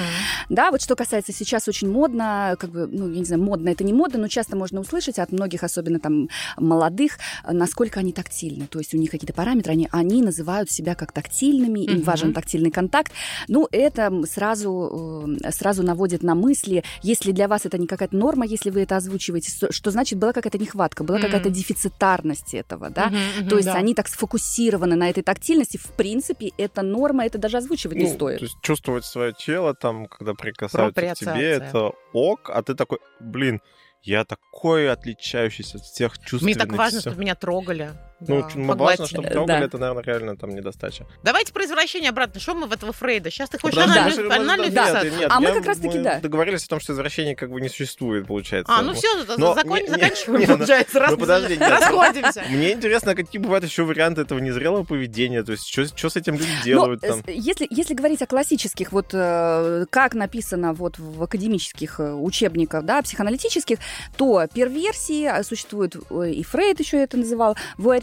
да, 0.49 0.69
вот 0.71 0.81
что 0.81 0.95
касается 0.95 1.33
сейчас 1.33 1.67
очень 1.67 1.89
модно, 1.89 2.55
как 2.59 2.69
бы, 2.69 2.87
ну, 2.87 3.09
я 3.09 3.19
не 3.19 3.25
знаю, 3.25 3.41
модно 3.41 3.69
это 3.69 3.83
не 3.83 3.93
модно, 3.93 4.19
но 4.19 4.27
часто 4.27 4.55
можно 4.55 4.79
услышать 4.81 5.17
от 5.19 5.31
многих, 5.31 5.63
особенно 5.63 5.99
там 5.99 6.29
молодых, 6.57 7.17
насколько 7.51 7.99
они 7.99 8.11
тактильны. 8.13 8.67
То 8.67 8.79
есть 8.79 8.93
у 8.93 8.97
них 8.97 9.09
какие-то 9.11 9.33
параметры, 9.33 9.71
они, 9.73 9.87
они 9.91 10.21
называют 10.21 10.69
себя 10.71 10.93
как 10.95 11.11
тактильными, 11.11 11.79
им 11.79 12.01
важен 12.01 12.33
тактильный 12.33 12.71
контакт. 12.71 13.11
Ну, 13.47 13.67
это 13.71 14.11
сразу, 14.31 15.27
э, 15.43 15.51
сразу 15.51 15.83
наводит 15.83 16.23
на 16.23 16.35
мысли, 16.35 16.83
если 17.01 17.31
для 17.31 17.47
вас 17.47 17.65
это 17.65 17.77
не 17.77 17.87
какая-то 17.87 18.15
норма, 18.15 18.45
если 18.45 18.69
вы 18.69 18.81
это 18.81 18.97
озвучиваете, 18.97 19.51
что, 19.71 19.91
значит 19.91 20.19
была 20.19 20.33
какая-то 20.33 20.57
нехватка, 20.59 21.03
была 21.03 21.19
какая-то 21.19 21.49
дефицитарность 21.49 22.53
этого, 22.53 22.89
да? 22.89 23.07
Мгм, 23.07 23.17
мгм, 23.39 23.49
То 23.49 23.55
есть 23.57 23.67
да. 23.67 23.73
они 23.73 23.93
так 23.95 24.07
сфокусированы 24.07 24.66
на 24.95 25.09
этой 25.09 25.23
тактильности. 25.23 25.77
В 25.77 25.91
принципе, 25.93 26.51
это 26.57 26.81
норма, 26.81 27.25
это 27.25 27.37
даже 27.37 27.57
озвучивать 27.57 27.97
не 27.97 28.05
Ну, 28.05 28.13
стоит. 28.13 28.39
То 28.39 28.45
есть 28.45 28.57
чувствовать 28.61 29.05
свое 29.05 29.33
тело, 29.33 29.73
там, 29.73 30.07
когда 30.07 30.33
прикасаются 30.33 31.01
к 31.01 31.15
тебе, 31.15 31.51
это 31.51 31.91
ок, 32.13 32.49
а 32.49 32.61
ты 32.61 32.75
такой, 32.75 32.99
блин, 33.19 33.61
я 34.03 34.23
такой 34.23 34.89
отличающийся 34.91 35.77
от 35.77 35.83
всех 35.83 36.17
чувств. 36.19 36.45
Мне 36.45 36.55
так 36.55 36.71
важно, 36.73 37.01
чтобы 37.01 37.17
меня 37.17 37.35
трогали. 37.35 37.91
Ну, 38.19 38.41
Да, 38.41 38.47
ну, 38.55 38.75
важно, 38.75 39.05
чтобы 39.05 39.23
Да. 39.27 39.29
трогали, 39.33 39.65
это, 39.65 39.77
наверное, 39.77 40.03
реально 40.03 40.35
там 40.35 40.49
недостача. 40.49 41.05
Давайте 41.23 41.53
про 41.53 41.63
извращение 41.65 42.09
обратно. 42.09 42.39
Что 42.39 42.55
мы 42.55 42.65
в 42.65 42.71
этого 42.71 42.91
Фрейда? 42.91 43.29
Сейчас 43.29 43.49
ты 43.49 43.59
хочешь 43.59 43.77
мы 43.77 43.85
мы 43.85 44.11
же- 44.11 44.27
анальную 44.33 44.71
да, 44.71 45.03
нет, 45.03 45.13
нет, 45.19 45.27
А 45.31 45.39
мы 45.39 45.49
я- 45.49 45.53
как 45.53 45.65
раз-таки, 45.67 45.97
мы 45.99 46.03
да. 46.03 46.19
договорились 46.19 46.63
о 46.63 46.67
том, 46.67 46.79
что 46.79 46.93
извращение 46.93 47.35
как 47.35 47.51
бы 47.51 47.61
не 47.61 47.69
существует, 47.69 48.25
получается. 48.25 48.73
А, 48.75 48.81
ну 48.81 48.93
все, 48.93 49.07
Но 49.37 49.53
закон, 49.53 49.79
не- 49.81 49.87
заканчиваем, 49.87 50.39
не, 50.41 50.47
ну- 50.47 50.53
получается. 50.57 50.99
раз- 50.99 51.11
ну, 51.11 51.17
подожди, 51.17 51.57
нет. 51.57 51.69
Расходимся. 51.69 52.43
Мне 52.49 52.73
интересно, 52.73 53.13
какие 53.13 53.39
бывают 53.39 53.63
еще 53.63 53.83
варианты 53.83 54.21
этого 54.21 54.39
незрелого 54.39 54.83
поведения, 54.83 55.43
то 55.43 55.51
есть 55.51 55.67
что 55.67 56.09
с 56.09 56.15
этим 56.15 56.35
люди 56.35 56.49
Но, 56.57 56.63
делают 56.63 57.03
э, 57.03 57.07
там? 57.09 57.21
если, 57.27 57.67
если 57.69 57.93
говорить 57.93 58.21
о 58.23 58.25
классических, 58.25 58.91
вот 58.91 59.09
э, 59.13 59.85
как 59.91 60.15
написано 60.15 60.73
вот 60.73 60.97
в 60.97 61.21
академических 61.21 61.99
э, 61.99 62.13
учебниках, 62.13 62.83
да, 62.83 63.01
психоаналитических, 63.03 63.77
то 64.17 64.47
перверсии 64.51 65.25
а, 65.25 65.43
существуют, 65.43 65.95
э, 66.09 66.31
и 66.31 66.43
Фрейд 66.43 66.79
еще 66.79 66.97
это 66.97 67.17
называл, 67.17 67.55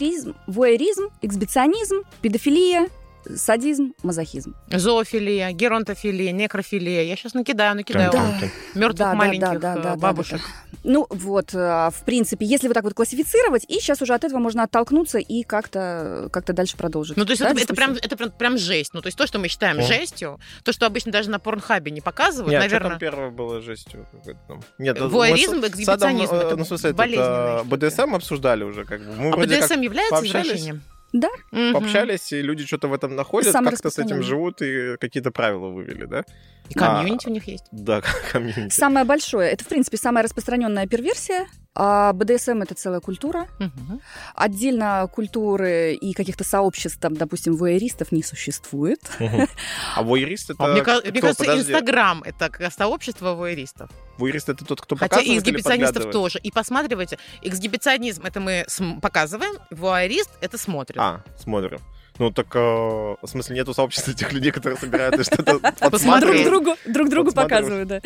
вуэризм, 0.05 0.35
вуэризм 0.47 1.05
эксбиционизм, 1.21 2.03
педофилия, 2.21 2.89
садизм, 3.35 3.93
мазохизм. 4.03 4.55
Зоофилия, 4.71 5.51
геронтофилия, 5.51 6.31
некрофилия. 6.31 7.03
Я 7.03 7.15
сейчас 7.15 7.33
накидаю, 7.33 7.75
накидаю 7.75 8.11
Да. 8.11 8.39
мертвых 8.75 8.97
Да, 8.97 9.11
да, 9.11 9.15
маленьких 9.15 9.59
да, 9.59 9.59
да, 9.59 9.73
э, 9.73 9.75
да, 9.75 9.89
да, 9.91 9.95
бабушек. 9.95 10.41
Ну, 10.83 11.07
вот, 11.09 11.53
э, 11.53 11.57
в 11.91 12.03
принципе, 12.05 12.45
если 12.45 12.67
вот 12.67 12.75
так 12.75 12.83
вот 12.83 12.93
классифицировать, 12.93 13.65
и 13.67 13.79
сейчас 13.79 14.01
уже 14.01 14.13
от 14.13 14.23
этого 14.23 14.39
можно 14.39 14.63
оттолкнуться 14.63 15.17
и 15.17 15.43
как-то 15.43 16.29
как 16.31 16.45
дальше 16.53 16.77
продолжить. 16.77 17.17
Ну, 17.17 17.25
то 17.25 17.31
есть 17.31 17.41
да, 17.41 17.49
это, 17.49 17.61
это 17.61 17.73
прям, 17.73 17.93
это 17.93 18.15
прям, 18.15 18.31
прям 18.31 18.57
жесть. 18.57 18.93
Ну, 18.93 19.01
то 19.01 19.07
есть 19.07 19.17
то, 19.17 19.25
что 19.25 19.39
мы 19.39 19.47
считаем 19.47 19.79
О. 19.79 19.81
жестью, 19.81 20.39
то, 20.63 20.71
что 20.71 20.85
обычно 20.85 21.11
даже 21.11 21.31
на 21.31 21.39
порнхабе 21.39 21.91
не 21.91 22.01
показывают, 22.01 22.51
Нет, 22.51 22.61
что 22.61 22.69
наверное. 22.69 22.89
там 22.91 22.99
первое 22.99 23.29
было 23.31 23.61
жестью? 23.61 24.05
там? 24.47 24.61
Нет, 24.77 24.97
это- 24.97 25.07
Вуайеризм, 25.07 25.55
мы 25.57 25.69
с 25.69 25.83
Садом, 25.83 26.11
эксгибиционизм, 26.21 26.33
э, 26.35 26.37
это 26.37 26.55
ну, 26.55 26.63
в 26.63 26.67
смысле, 26.67 26.89
это, 26.91 26.97
болезненная 26.97 27.63
БДСМ 27.63 28.15
обсуждали 28.15 28.63
уже, 28.63 28.85
как 28.85 29.01
бы. 29.01 29.13
Мы 29.15 29.29
А 29.31 29.37
БДСМ 29.37 29.81
является 29.81 30.15
пообщались, 30.15 30.45
извращением? 30.47 30.81
Да. 31.15 31.29
Мгм. 31.51 31.73
пообщались, 31.73 32.33
и 32.33 32.41
люди 32.41 32.65
что-то 32.65 32.89
в 32.89 32.93
этом 32.93 33.15
находят, 33.15 33.53
как-то 33.53 33.89
с 33.89 33.99
этим 33.99 34.21
живут 34.21 34.61
и 34.61 34.97
какие-то 34.97 35.31
правила 35.31 35.67
вывели, 35.69 36.05
да? 36.05 36.25
И 36.69 36.73
комьюнити 36.73 37.27
у 37.27 37.31
них 37.31 37.47
есть. 37.47 37.65
Да, 37.71 38.01
комьюнити. 38.31 38.73
Самое 38.73 39.05
большое, 39.05 39.49
это, 39.51 39.63
в 39.63 39.67
принципе, 39.67 39.97
самая 39.97 40.23
распространенная 40.23 40.87
перверсия. 40.87 41.47
А 41.77 42.13
БДСМ 42.13 42.61
это 42.61 42.73
целая 42.73 43.01
культура. 43.01 43.47
Мгм. 43.59 43.99
Отдельно 44.33 45.09
культуры 45.13 45.93
и 45.93 46.13
каких-то 46.13 46.45
сообществ, 46.45 46.99
там, 47.01 47.15
допустим, 47.15 47.57
вуэристов 47.57 48.13
не 48.13 48.23
существует. 48.23 48.99
Мгм. 49.19 49.47
А 49.95 50.01
вуэрист 50.01 50.51
это 50.51 50.63
А 50.63 50.67
мне, 50.69 50.81
ка- 50.81 51.01
мне 51.01 51.11
кто? 51.11 51.21
кажется, 51.21 51.43
Подожди. 51.43 51.71
Инстаграм 51.73 52.23
это 52.23 52.49
как 52.49 52.71
сообщество 52.71 53.33
вуэристов. 53.33 53.89
Вуэрист 54.17 54.47
это 54.47 54.63
тот, 54.63 54.79
кто 54.79 54.95
Хотя 54.95 55.05
и 55.05 55.09
показывает 55.09 55.29
или 55.29 55.39
эксгибиционистов 55.57 56.11
тоже. 56.13 56.39
И 56.39 56.49
посматривайте, 56.51 57.17
эксгибиционизм 57.41 58.23
это 58.25 58.39
мы 58.39 58.63
см- 58.69 59.01
показываем, 59.01 59.55
вуайерист 59.69 60.29
это 60.39 60.57
смотрит. 60.57 60.97
А, 60.97 61.23
смотрим. 61.37 61.79
Ну 62.17 62.31
так, 62.31 62.47
э, 62.55 62.59
в 62.59 63.27
смысле, 63.27 63.55
нету 63.57 63.73
сообщества 63.73 64.11
этих 64.11 64.31
людей, 64.31 64.51
которые 64.51 64.77
собирают 64.79 65.19
и 65.19 65.23
что-то 65.23 65.59
Друг 66.21 66.43
другу, 66.45 66.75
друг 66.85 67.09
другу 67.09 67.31
показывают, 67.31 67.87
да. 67.89 68.01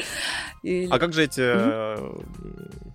Или- 0.63 0.88
А 0.92 0.98
как 1.00 1.13
же 1.13 1.24
эти, 1.24 1.42
э, 1.42 2.12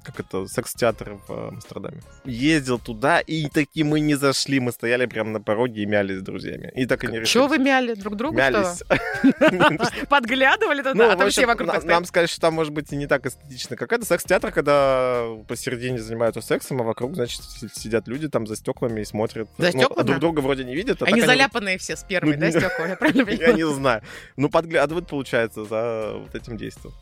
как 0.04 0.20
это, 0.20 0.46
секс-театры 0.46 1.18
в 1.28 1.32
э, 1.32 1.48
Амстердаме? 1.48 2.00
Ездил 2.24 2.78
туда, 2.78 3.20
и 3.20 3.48
таки 3.48 3.84
мы 3.84 4.00
не 4.00 4.16
зашли, 4.16 4.58
мы 4.60 4.72
стояли 4.72 5.06
прямо 5.06 5.30
на 5.30 5.40
пороге 5.40 5.82
и 5.82 5.86
мялись 5.86 6.18
с 6.18 6.22
друзьями. 6.22 6.72
И 6.74 6.84
так 6.86 7.04
и 7.04 7.06
не 7.06 7.20
решили. 7.20 7.26
Чего 7.32 7.46
вы 7.46 7.58
мяли 7.58 7.94
друг 7.94 8.16
другу? 8.16 8.36
Мялись. 8.36 8.82
Подглядывали 10.08 10.78
туда, 10.82 10.94
Ну, 10.94 11.10
а 11.10 11.16
там 11.16 11.30
все 11.30 11.46
вокруг 11.46 11.84
нам 11.84 12.04
сказали, 12.04 12.26
что 12.26 12.40
там 12.40 12.54
может 12.54 12.72
быть 12.72 12.92
и 12.92 12.96
не 12.96 13.06
так 13.06 13.24
эстетично, 13.26 13.76
как 13.76 13.92
это 13.92 14.04
секс-театр, 14.04 14.50
когда 14.52 15.24
посередине 15.48 15.98
занимаются 16.00 16.40
сексом, 16.40 16.80
а 16.80 16.84
вокруг, 16.84 17.14
значит, 17.14 17.42
си- 17.42 17.68
сидят 17.72 18.08
люди 18.08 18.28
там 18.28 18.46
за 18.46 18.56
стеклами 18.56 19.00
и 19.00 19.04
смотрят. 19.04 19.48
За 19.58 19.70
Ну, 19.74 19.82
стеклами? 19.84 20.06
друг 20.06 20.18
друга 20.20 20.40
вроде 20.40 20.64
не 20.64 20.74
видят. 20.74 21.02
Они 21.12 21.20
так 21.20 21.30
заляпанные 21.30 21.78
все 21.78 21.96
спермой, 21.96 22.34
Ну, 22.36 22.40
да, 22.40 22.50
стекла? 22.50 22.86
Я 22.86 22.96
правильно 22.96 23.20
Я 23.30 23.36
понимаю? 23.36 23.56
не 23.56 23.74
знаю. 23.74 24.02
Ну, 24.36 24.48
подглядывают, 24.48 25.08
получается, 25.08 25.64
за 25.64 26.12
вот 26.16 26.34
этим 26.34 26.56
действием. 26.56 26.94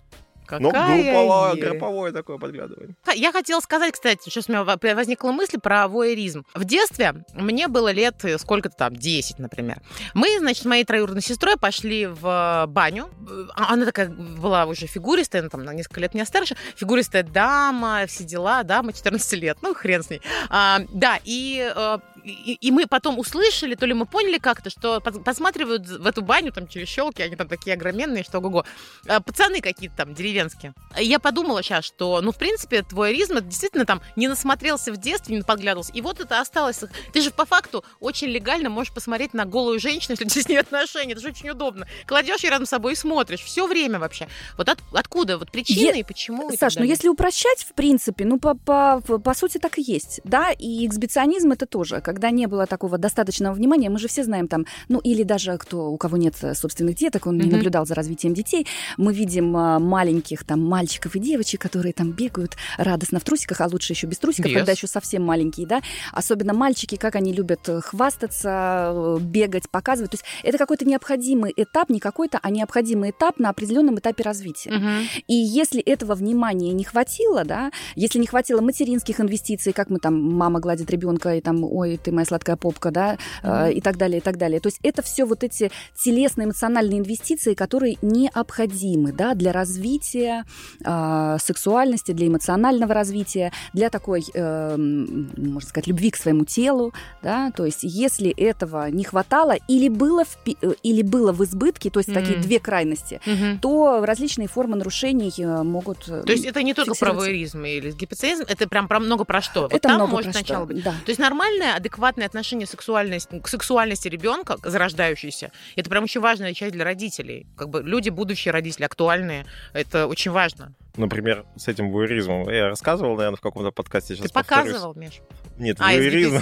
Какая 0.44 0.60
групповое, 0.68 1.56
ересь. 1.56 1.70
групповое 1.70 2.12
такое 2.12 2.36
подглядывание. 2.36 2.94
Я 3.14 3.32
хотела 3.32 3.60
сказать, 3.60 3.94
кстати, 3.94 4.24
сейчас 4.24 4.48
у 4.48 4.52
меня 4.52 4.64
во- 4.64 4.76
возникла 4.94 5.30
мысль 5.32 5.58
про 5.58 5.88
воеризм. 5.88 6.44
В 6.54 6.64
детстве 6.64 7.14
мне 7.34 7.68
было 7.68 7.90
лет 7.90 8.22
э, 8.24 8.36
сколько-то 8.36 8.76
там, 8.76 8.94
10, 8.94 9.38
например. 9.38 9.80
Мы, 10.12 10.38
значит, 10.40 10.64
с 10.64 10.66
моей 10.66 10.84
троюродной 10.84 11.22
сестрой 11.22 11.56
пошли 11.56 12.06
в 12.06 12.66
баню. 12.68 13.08
А- 13.54 13.72
Она 13.72 13.86
такая 13.86 14.10
была 14.10 14.66
уже 14.66 14.86
фигуристая, 14.86 15.40
ну, 15.42 15.48
там, 15.48 15.64
на 15.64 15.72
несколько 15.72 16.00
лет 16.00 16.12
меня 16.12 16.26
старше. 16.26 16.54
Фигуристая 16.76 17.22
дама, 17.22 18.04
все 18.06 18.24
дела, 18.24 18.62
дама 18.62 18.92
14 18.92 19.32
лет, 19.34 19.56
ну, 19.62 19.72
хрен 19.74 20.02
с 20.02 20.10
ней. 20.10 20.20
А, 20.50 20.80
да, 20.92 21.18
и 21.24 21.72
э, 21.74 21.98
и, 22.24 22.58
и 22.60 22.70
мы 22.70 22.86
потом 22.86 23.18
услышали, 23.18 23.74
то 23.74 23.86
ли 23.86 23.94
мы 23.94 24.06
поняли 24.06 24.38
как-то, 24.38 24.70
что 24.70 25.00
посматривают 25.00 25.86
в 25.86 26.06
эту 26.06 26.22
баню 26.22 26.52
там 26.52 26.68
через 26.68 26.88
щелки, 26.88 27.22
они 27.22 27.36
там 27.36 27.48
такие 27.48 27.74
огроменные, 27.74 28.24
что 28.24 28.38
ого-го. 28.38 28.64
А, 29.08 29.20
пацаны 29.20 29.60
какие-то 29.60 29.96
там 29.96 30.14
деревенские. 30.14 30.74
Я 30.96 31.18
подумала 31.18 31.62
сейчас, 31.62 31.84
что, 31.84 32.20
ну, 32.20 32.32
в 32.32 32.36
принципе, 32.36 32.82
твой 32.82 33.12
ризм, 33.12 33.34
это 33.34 33.46
действительно 33.46 33.84
там 33.84 34.02
не 34.16 34.28
насмотрелся 34.28 34.92
в 34.92 34.96
детстве, 34.96 35.36
не 35.36 35.42
подглядывался. 35.42 35.92
И 35.92 36.00
вот 36.00 36.20
это 36.20 36.40
осталось. 36.40 36.80
Ты 37.12 37.20
же 37.20 37.30
по 37.30 37.44
факту 37.44 37.84
очень 38.00 38.28
легально 38.28 38.70
можешь 38.70 38.92
посмотреть 38.92 39.34
на 39.34 39.44
голую 39.44 39.80
женщину, 39.80 40.16
если 40.18 40.24
у 40.24 40.28
тебя 40.28 40.42
с 40.42 40.48
ней 40.48 40.56
отношения. 40.56 41.12
Это 41.12 41.22
же 41.22 41.28
очень 41.28 41.50
удобно. 41.50 41.86
Кладешь 42.06 42.42
ее 42.42 42.50
рядом 42.50 42.66
с 42.66 42.70
собой 42.70 42.92
и 42.92 42.96
смотришь. 42.96 43.40
Все 43.40 43.66
время 43.66 43.98
вообще. 43.98 44.28
Вот 44.56 44.68
от, 44.68 44.78
откуда? 44.92 45.38
Вот 45.38 45.50
причины 45.50 45.96
е... 45.96 46.00
и 46.00 46.02
почему? 46.02 46.50
Саш, 46.56 46.76
ну 46.76 46.84
если 46.84 47.08
упрощать, 47.08 47.64
в 47.64 47.74
принципе, 47.74 48.24
ну 48.24 48.38
по, 48.38 48.54
по, 48.54 49.00
по 49.00 49.34
сути 49.34 49.58
так 49.58 49.78
и 49.78 49.82
есть. 49.82 50.20
Да, 50.24 50.50
и 50.50 50.86
эксбиционизм 50.86 51.52
это 51.52 51.66
тоже. 51.66 52.00
Когда 52.12 52.30
не 52.30 52.46
было 52.46 52.66
такого 52.66 52.98
достаточного 52.98 53.54
внимания, 53.54 53.88
мы 53.88 53.98
же 53.98 54.06
все 54.06 54.22
знаем 54.22 54.46
там, 54.46 54.66
ну 54.90 54.98
или 54.98 55.22
даже 55.22 55.56
кто, 55.56 55.90
у 55.90 55.96
кого 55.96 56.18
нет 56.18 56.34
собственных 56.52 56.96
деток, 56.96 57.26
он 57.26 57.38
mm-hmm. 57.38 57.44
не 57.44 57.50
наблюдал 57.50 57.86
за 57.86 57.94
развитием 57.94 58.34
детей, 58.34 58.66
мы 58.98 59.14
видим 59.14 59.56
а, 59.56 59.78
маленьких 59.78 60.44
там 60.44 60.60
мальчиков 60.62 61.16
и 61.16 61.18
девочек, 61.18 61.62
которые 61.62 61.94
там 61.94 62.12
бегают 62.12 62.56
радостно 62.76 63.18
в 63.18 63.24
трусиках, 63.24 63.62
а 63.62 63.66
лучше 63.66 63.94
еще 63.94 64.06
без 64.06 64.18
трусиков, 64.18 64.50
yes. 64.50 64.56
когда 64.56 64.72
еще 64.72 64.86
совсем 64.86 65.24
маленькие, 65.24 65.66
да. 65.66 65.80
Особенно 66.12 66.52
мальчики, 66.52 66.96
как 66.96 67.16
они 67.16 67.32
любят 67.32 67.66
э, 67.70 67.80
хвастаться, 67.80 68.92
э, 68.94 69.18
бегать, 69.22 69.70
показывать. 69.70 70.10
То 70.10 70.16
есть 70.16 70.24
это 70.42 70.58
какой-то 70.58 70.84
необходимый 70.84 71.50
этап, 71.56 71.88
не 71.88 71.98
какой-то, 71.98 72.40
а 72.42 72.50
необходимый 72.50 73.10
этап 73.10 73.38
на 73.38 73.48
определенном 73.48 73.98
этапе 73.98 74.22
развития. 74.22 74.70
Mm-hmm. 74.70 75.24
И 75.28 75.34
если 75.34 75.80
этого 75.80 76.14
внимания 76.14 76.74
не 76.74 76.84
хватило, 76.84 77.44
да, 77.46 77.70
если 77.94 78.18
не 78.18 78.26
хватило 78.26 78.60
материнских 78.60 79.18
инвестиций, 79.18 79.72
как 79.72 79.88
мы 79.88 79.98
там, 79.98 80.20
мама 80.20 80.60
гладит 80.60 80.90
ребенка 80.90 81.36
и 81.36 81.40
там, 81.40 81.64
ой, 81.64 81.96
ты 82.02 82.12
моя 82.12 82.26
сладкая 82.26 82.56
попка, 82.56 82.90
да, 82.90 83.18
mm-hmm. 83.42 83.72
и 83.74 83.80
так 83.80 83.96
далее, 83.96 84.18
и 84.18 84.20
так 84.20 84.36
далее. 84.36 84.60
То 84.60 84.68
есть 84.68 84.78
это 84.82 85.02
все 85.02 85.24
вот 85.24 85.44
эти 85.44 85.70
телесные, 85.94 86.46
эмоциональные 86.46 86.98
инвестиции, 87.00 87.54
которые 87.54 87.96
необходимы, 88.02 89.12
да, 89.12 89.34
для 89.34 89.52
развития 89.52 90.44
э, 90.84 91.36
сексуальности, 91.40 92.12
для 92.12 92.28
эмоционального 92.28 92.94
развития, 92.94 93.52
для 93.72 93.90
такой, 93.90 94.24
э, 94.34 94.76
можно 94.76 95.68
сказать, 95.68 95.86
любви 95.86 96.10
к 96.10 96.16
своему 96.16 96.44
телу, 96.44 96.92
да, 97.22 97.50
то 97.52 97.64
есть 97.64 97.80
если 97.82 98.30
этого 98.30 98.90
не 98.90 99.04
хватало 99.04 99.56
или 99.68 99.88
было 99.88 100.24
в, 100.24 100.36
э, 100.46 100.74
или 100.82 101.02
было 101.02 101.32
в 101.32 101.42
избытке, 101.44 101.90
то 101.90 102.00
есть 102.00 102.08
mm-hmm. 102.08 102.14
такие 102.14 102.38
две 102.38 102.58
крайности, 102.58 103.20
mm-hmm. 103.24 103.58
то 103.60 104.04
различные 104.04 104.48
формы 104.48 104.76
нарушений 104.76 105.32
э, 105.36 105.62
могут 105.62 106.04
То 106.04 106.32
есть 106.32 106.44
это 106.44 106.62
не 106.62 106.74
только 106.74 106.94
про 106.94 107.12
воеризм 107.12 107.64
или 107.64 107.90
гипоцизм, 107.92 108.44
это 108.48 108.68
прям 108.68 108.88
про 108.88 109.00
много 109.00 109.24
про 109.24 109.40
что. 109.40 109.62
Вот 109.62 109.72
это 109.72 109.88
там 109.88 109.96
много 109.96 110.12
может 110.12 110.32
про 110.32 110.38
сначала 110.38 110.66
что. 110.66 110.74
быть. 110.74 110.84
Да. 110.84 110.90
То 110.90 111.10
есть 111.10 111.20
нормальное, 111.20 111.74
адекватное 111.92 112.26
отношение 112.26 112.66
сексуальности, 112.66 113.38
к 113.38 113.48
сексуальности 113.48 114.08
ребенка, 114.08 114.56
зарождающейся, 114.62 115.52
это 115.76 115.90
прям 115.90 116.04
очень 116.04 116.20
важная 116.22 116.54
часть 116.54 116.72
для 116.72 116.84
родителей. 116.84 117.46
Как 117.56 117.68
бы 117.68 117.82
люди, 117.82 118.08
будущие 118.08 118.52
родители, 118.52 118.84
актуальные, 118.84 119.44
это 119.74 120.06
очень 120.06 120.30
важно. 120.30 120.74
Например, 120.96 121.46
с 121.56 121.68
этим 121.68 121.90
вуэризмом. 121.90 122.48
Я 122.50 122.68
рассказывал, 122.68 123.16
наверное, 123.16 123.38
в 123.38 123.40
каком-то 123.40 123.70
подкасте. 123.70 124.14
Сейчас 124.14 124.26
Ты 124.26 124.32
показывал, 124.32 124.94
Миш? 124.94 125.20
Нет, 125.58 125.78
А, 125.80 125.92
вуэризм. 125.92 126.40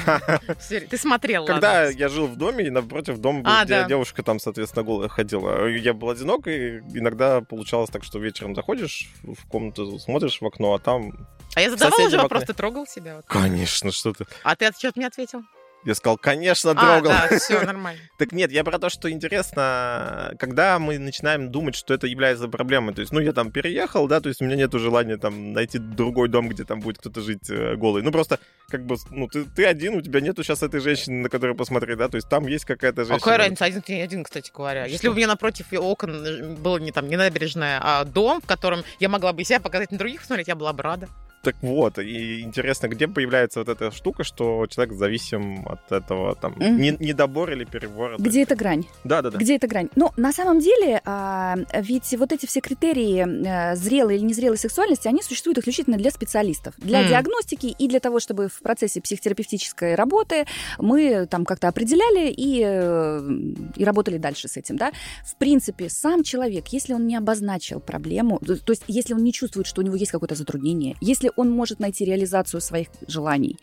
Ты 0.90 0.98
смотрел, 0.98 1.46
Когда 1.46 1.84
ладно. 1.84 1.90
я 1.96 2.08
жил 2.08 2.26
в 2.26 2.36
доме, 2.36 2.66
и 2.66 2.70
напротив 2.70 3.18
дома 3.18 3.42
А, 3.44 3.64
где 3.64 3.82
да. 3.82 3.84
девушка 3.88 4.22
там, 4.22 4.40
соответственно, 4.40 4.84
голая 4.84 5.08
ходила. 5.08 5.66
Я 5.68 5.94
был 5.94 6.10
одинок, 6.10 6.48
и 6.48 6.78
иногда 6.94 7.40
получалось 7.42 7.90
так, 7.90 8.02
что 8.02 8.18
вечером 8.18 8.54
заходишь 8.56 9.08
в 9.22 9.46
комнату, 9.46 9.98
смотришь 9.98 10.40
в 10.40 10.46
окно, 10.46 10.74
а 10.74 10.78
там... 10.80 11.12
А 11.54 11.60
я 11.60 11.70
задавала 11.70 11.92
соседи 11.92 12.08
уже 12.08 12.18
вопрос, 12.18 12.44
ты 12.44 12.52
трогал 12.52 12.86
себя? 12.86 13.16
Вот. 13.16 13.26
Конечно, 13.26 13.92
что 13.92 14.12
ты... 14.12 14.26
А 14.42 14.56
ты 14.56 14.70
что-то 14.72 14.98
мне 14.98 15.06
ответил? 15.06 15.42
Я 15.84 15.94
сказал, 15.94 16.18
конечно, 16.18 16.72
А, 16.72 16.74
трогал. 16.74 17.10
да, 17.10 17.38
все 17.38 17.60
нормально. 17.64 18.00
Так 18.18 18.32
нет, 18.32 18.52
я 18.52 18.64
про 18.64 18.78
то, 18.78 18.90
что 18.90 19.10
интересно, 19.10 20.34
когда 20.38 20.78
мы 20.78 20.98
начинаем 20.98 21.50
думать, 21.50 21.74
что 21.74 21.94
это 21.94 22.06
является 22.06 22.48
проблемой. 22.48 22.94
То 22.94 23.00
есть, 23.00 23.12
ну, 23.12 23.20
я 23.20 23.32
там 23.32 23.50
переехал, 23.50 24.06
да, 24.06 24.20
то 24.20 24.28
есть 24.28 24.42
у 24.42 24.44
меня 24.44 24.56
нет 24.56 24.72
желания 24.74 25.16
там 25.16 25.52
найти 25.52 25.78
другой 25.78 26.28
дом, 26.28 26.48
где 26.48 26.64
там 26.64 26.80
будет 26.80 26.98
кто-то 26.98 27.20
жить 27.22 27.48
э, 27.48 27.76
голый. 27.76 28.02
Ну, 28.02 28.12
просто, 28.12 28.38
как 28.68 28.84
бы, 28.84 28.96
ну, 29.10 29.26
ты, 29.26 29.44
ты 29.44 29.64
один, 29.64 29.96
у 29.96 30.00
тебя 30.02 30.20
нету 30.20 30.42
сейчас 30.42 30.62
этой 30.62 30.80
женщины, 30.80 31.22
на 31.22 31.28
которую 31.30 31.56
посмотреть, 31.56 31.96
да, 31.98 32.08
то 32.08 32.16
есть 32.16 32.28
там 32.28 32.46
есть 32.46 32.66
какая-то 32.66 33.02
А 33.02 33.04
женщина. 33.04 33.20
какая 33.20 33.38
разница, 33.38 33.64
один 33.64 33.80
ты 33.82 34.02
один, 34.02 34.24
кстати 34.24 34.50
говоря. 34.54 34.84
Если 34.84 35.08
бы 35.08 35.14
у 35.14 35.16
меня 35.16 35.28
напротив 35.28 35.66
окон 35.72 36.24
э, 36.26 36.56
было 36.56 36.76
не 36.78 36.92
там 36.92 37.08
не 37.08 37.16
набережная, 37.16 37.80
а 37.82 38.04
дом, 38.04 38.40
в 38.42 38.46
котором 38.46 38.84
я 38.98 39.08
могла 39.08 39.32
бы 39.32 39.42
себя 39.44 39.60
показать 39.60 39.90
на 39.92 39.98
других 39.98 40.20
посмотреть, 40.20 40.48
я 40.48 40.54
была 40.56 40.72
бы 40.74 40.82
рада. 40.82 41.08
Так 41.42 41.56
вот, 41.62 41.98
и 41.98 42.42
интересно, 42.42 42.88
где 42.88 43.08
появляется 43.08 43.60
вот 43.60 43.68
эта 43.70 43.90
штука, 43.90 44.24
что 44.24 44.66
человек 44.68 44.94
зависим 44.94 45.66
от 45.66 45.90
этого, 45.90 46.34
там, 46.34 46.52
Мгм. 46.56 46.76
не- 46.78 46.96
недобор 47.00 47.50
или 47.52 47.64
перебор. 47.64 48.16
Где 48.18 48.42
эта 48.42 48.54
грань? 48.56 48.84
Да-да-да. 49.04 49.38
Где 49.38 49.56
эта 49.56 49.66
грань? 49.66 49.88
Ну, 49.96 50.10
на 50.18 50.32
самом 50.32 50.60
деле, 50.60 51.00
а, 51.06 51.56
ведь 51.80 52.14
вот 52.18 52.32
эти 52.32 52.44
все 52.44 52.60
критерии 52.60 53.24
э, 53.72 53.74
зрелой 53.76 54.16
или 54.16 54.24
незрелой 54.24 54.58
сексуальности, 54.58 55.08
они 55.08 55.22
существуют 55.22 55.56
исключительно 55.58 55.96
для 55.96 56.10
специалистов, 56.10 56.74
для 56.76 57.00
М. 57.02 57.08
диагностики 57.08 57.66
и 57.78 57.88
для 57.88 58.00
того, 58.00 58.20
чтобы 58.20 58.48
в 58.48 58.60
процессе 58.60 59.00
психотерапевтической 59.00 59.94
работы 59.94 60.44
мы 60.78 61.26
там 61.26 61.46
как-то 61.46 61.68
определяли 61.68 62.30
и, 62.30 62.62
э, 62.62 63.30
и 63.76 63.84
работали 63.84 64.18
дальше 64.18 64.46
с 64.48 64.58
этим, 64.58 64.76
да. 64.76 64.92
В 65.24 65.36
принципе, 65.36 65.88
сам 65.88 66.22
человек, 66.22 66.68
если 66.68 66.92
он 66.92 67.06
не 67.06 67.16
обозначил 67.16 67.80
проблему, 67.80 68.40
то 68.46 68.56
то 68.56 68.72
есть 68.72 68.82
если 68.88 69.14
он 69.14 69.24
не 69.24 69.32
чувствует, 69.32 69.66
что 69.66 69.80
у 69.80 69.84
него 69.84 69.96
есть 69.96 70.12
какое-то 70.12 70.34
затруднение, 70.34 70.96
если 71.00 71.29
он 71.36 71.50
может 71.50 71.80
найти 71.80 72.04
реализацию 72.04 72.60
своих 72.60 72.88
желаний, 73.06 73.58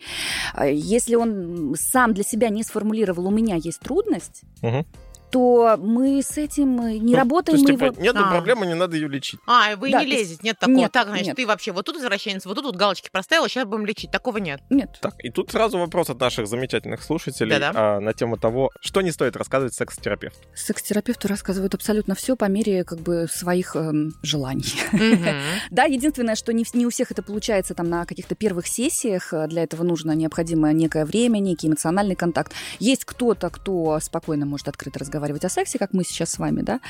а, 0.54 0.66
если 0.66 1.14
он 1.14 1.74
сам 1.78 2.14
для 2.14 2.24
себя 2.24 2.48
не 2.48 2.62
сформулировал, 2.62 3.26
у 3.26 3.30
меня 3.30 3.56
есть 3.56 3.80
трудность, 3.80 4.42
Мгм. 4.62 4.86
То 5.30 5.76
мы 5.78 6.22
с 6.22 6.36
этим 6.38 6.80
э, 6.80 6.98
не 6.98 7.12
Ну, 7.12 7.18
работаем. 7.18 7.58
То 7.64 7.70
есть, 7.72 7.80
типа, 7.80 7.92
его... 7.92 8.02
нету 8.02 8.20
А. 8.22 8.30
проблемы, 8.30 8.66
не 8.66 8.74
надо 8.74 8.96
ее 8.96 9.08
лечить. 9.08 9.40
А, 9.46 9.76
вы 9.76 9.90
Да, 9.90 10.00
не 10.00 10.06
лезете, 10.06 10.40
нет 10.42 10.58
такого. 10.58 10.76
Нет, 10.76 10.92
так, 10.92 11.08
значит, 11.08 11.26
нет. 11.28 11.36
ты 11.36 11.46
вообще 11.46 11.72
вот 11.72 11.84
тут 11.86 11.96
извращенец, 11.96 12.46
вот 12.46 12.54
тут 12.54 12.64
вот 12.64 12.76
галочки 12.76 13.08
проставила, 13.12 13.48
сейчас 13.48 13.66
будем 13.66 13.86
лечить. 13.86 14.10
Такого 14.10 14.38
нет. 14.38 14.60
Нет. 14.70 14.98
Так, 15.00 15.14
и 15.18 15.30
тут 15.30 15.50
сразу 15.50 15.78
вопрос 15.78 16.10
от 16.10 16.20
наших 16.20 16.46
замечательных 16.46 17.02
слушателей 17.02 17.58
Да-да. 17.58 17.96
а, 17.96 18.00
на 18.00 18.12
тему 18.14 18.36
того, 18.38 18.70
что 18.80 19.00
не 19.02 19.10
стоит 19.10 19.36
рассказывать 19.36 19.74
секс-терапевту. 19.74 20.38
Секс-терапевты 20.54 21.28
рассказывают 21.28 21.74
абсолютно 21.74 22.14
все 22.14 22.36
по 22.36 22.46
мере 22.46 22.84
как 22.84 23.00
бы 23.00 23.26
своих 23.30 23.76
эм, 23.76 24.12
желаний. 24.22 24.64
Да, 25.70 25.84
единственное, 25.84 26.34
что 26.34 26.52
не 26.52 26.86
у 26.86 26.90
всех 26.90 27.10
это 27.10 27.22
получается 27.22 27.74
там 27.74 27.88
на 27.90 28.06
каких-то 28.06 28.34
первых 28.34 28.66
сессиях. 28.66 29.32
э, 29.32 29.46
Для 29.48 29.62
этого 29.64 29.82
нужно 29.82 30.12
необходимое 30.12 30.72
некое 30.72 31.04
время, 31.04 31.38
некий 31.38 31.68
эмоциональный 31.68 32.14
контакт. 32.14 32.52
Есть 32.78 33.04
кто-то, 33.04 33.50
кто 33.50 33.98
спокойно 34.00 34.46
может 34.46 34.68
открыто 34.68 34.98
разговаривать 34.98 35.17
о 35.44 35.48
сексе, 35.48 35.78
как 35.78 35.92
мы 35.92 36.04
сейчас 36.04 36.30
с 36.30 36.38
вами, 36.38 36.62
да. 36.62 36.80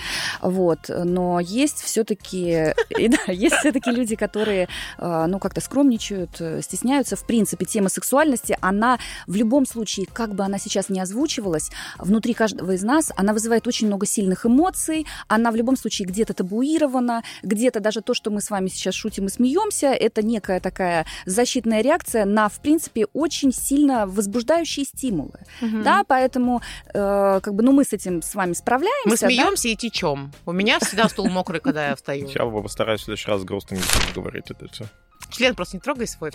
Вот. 0.40 0.88
Но 0.88 1.40
есть 1.40 1.82
все-таки, 1.82 2.74
да, 2.90 3.32
есть 3.32 3.56
все-таки 3.56 3.90
люди, 3.90 4.16
которые, 4.16 4.68
э, 4.98 5.26
ну, 5.28 5.38
как-то 5.38 5.60
скромничают, 5.60 6.40
э, 6.40 6.62
стесняются. 6.62 7.16
В 7.16 7.24
принципе, 7.24 7.64
тема 7.64 7.88
сексуальности, 7.88 8.56
она 8.60 8.98
в 9.26 9.34
любом 9.34 9.66
случае, 9.66 10.06
как 10.12 10.34
бы 10.34 10.44
она 10.44 10.58
сейчас 10.58 10.88
не 10.88 11.00
озвучивалась, 11.00 11.70
внутри 11.98 12.34
каждого 12.34 12.72
из 12.72 12.82
нас, 12.82 13.12
она 13.16 13.32
вызывает 13.32 13.66
очень 13.66 13.86
много 13.86 14.06
сильных 14.06 14.46
эмоций, 14.46 15.06
она 15.28 15.50
в 15.50 15.56
любом 15.56 15.76
случае 15.76 16.06
где-то 16.06 16.34
табуирована, 16.34 17.22
где-то 17.42 17.80
даже 17.80 18.00
то, 18.00 18.14
что 18.14 18.30
мы 18.30 18.40
с 18.40 18.50
вами 18.50 18.68
сейчас 18.68 18.94
шутим 18.94 19.26
и 19.26 19.28
смеемся, 19.28 19.88
это 19.88 20.22
некая 20.22 20.60
такая 20.60 21.06
защитная 21.26 21.82
реакция 21.82 22.24
на, 22.24 22.48
в 22.48 22.60
принципе, 22.60 23.06
очень 23.12 23.52
сильно 23.52 24.06
возбуждающие 24.06 24.84
стимулы. 24.84 25.40
Мгм. 25.60 25.82
Да, 25.82 26.04
поэтому, 26.06 26.60
э, 26.94 27.40
как 27.42 27.54
бы, 27.54 27.62
ну, 27.62 27.72
мы 27.72 27.84
с 27.84 27.92
этим 27.92 28.17
с 28.22 28.34
вами 28.34 28.52
справляемся. 28.52 29.08
Мы 29.08 29.16
да? 29.16 29.26
смеемся 29.26 29.68
и 29.68 29.76
течем. 29.76 30.32
У 30.46 30.52
меня 30.52 30.78
всегда 30.78 31.08
стул 31.08 31.28
мокрый, 31.28 31.60
когда 31.60 31.88
я 31.88 31.96
встаю. 31.96 32.28
Я 32.28 32.46
постараюсь 32.46 33.00
в 33.00 33.04
следующий 33.04 33.30
раз 33.30 33.44
грустно 33.44 33.78
говорить 34.14 34.50
это 34.50 34.68
все. 34.68 34.86
Член 35.30 35.54
просто 35.54 35.76
не 35.76 35.80
трогай 35.80 36.06
свой. 36.06 36.30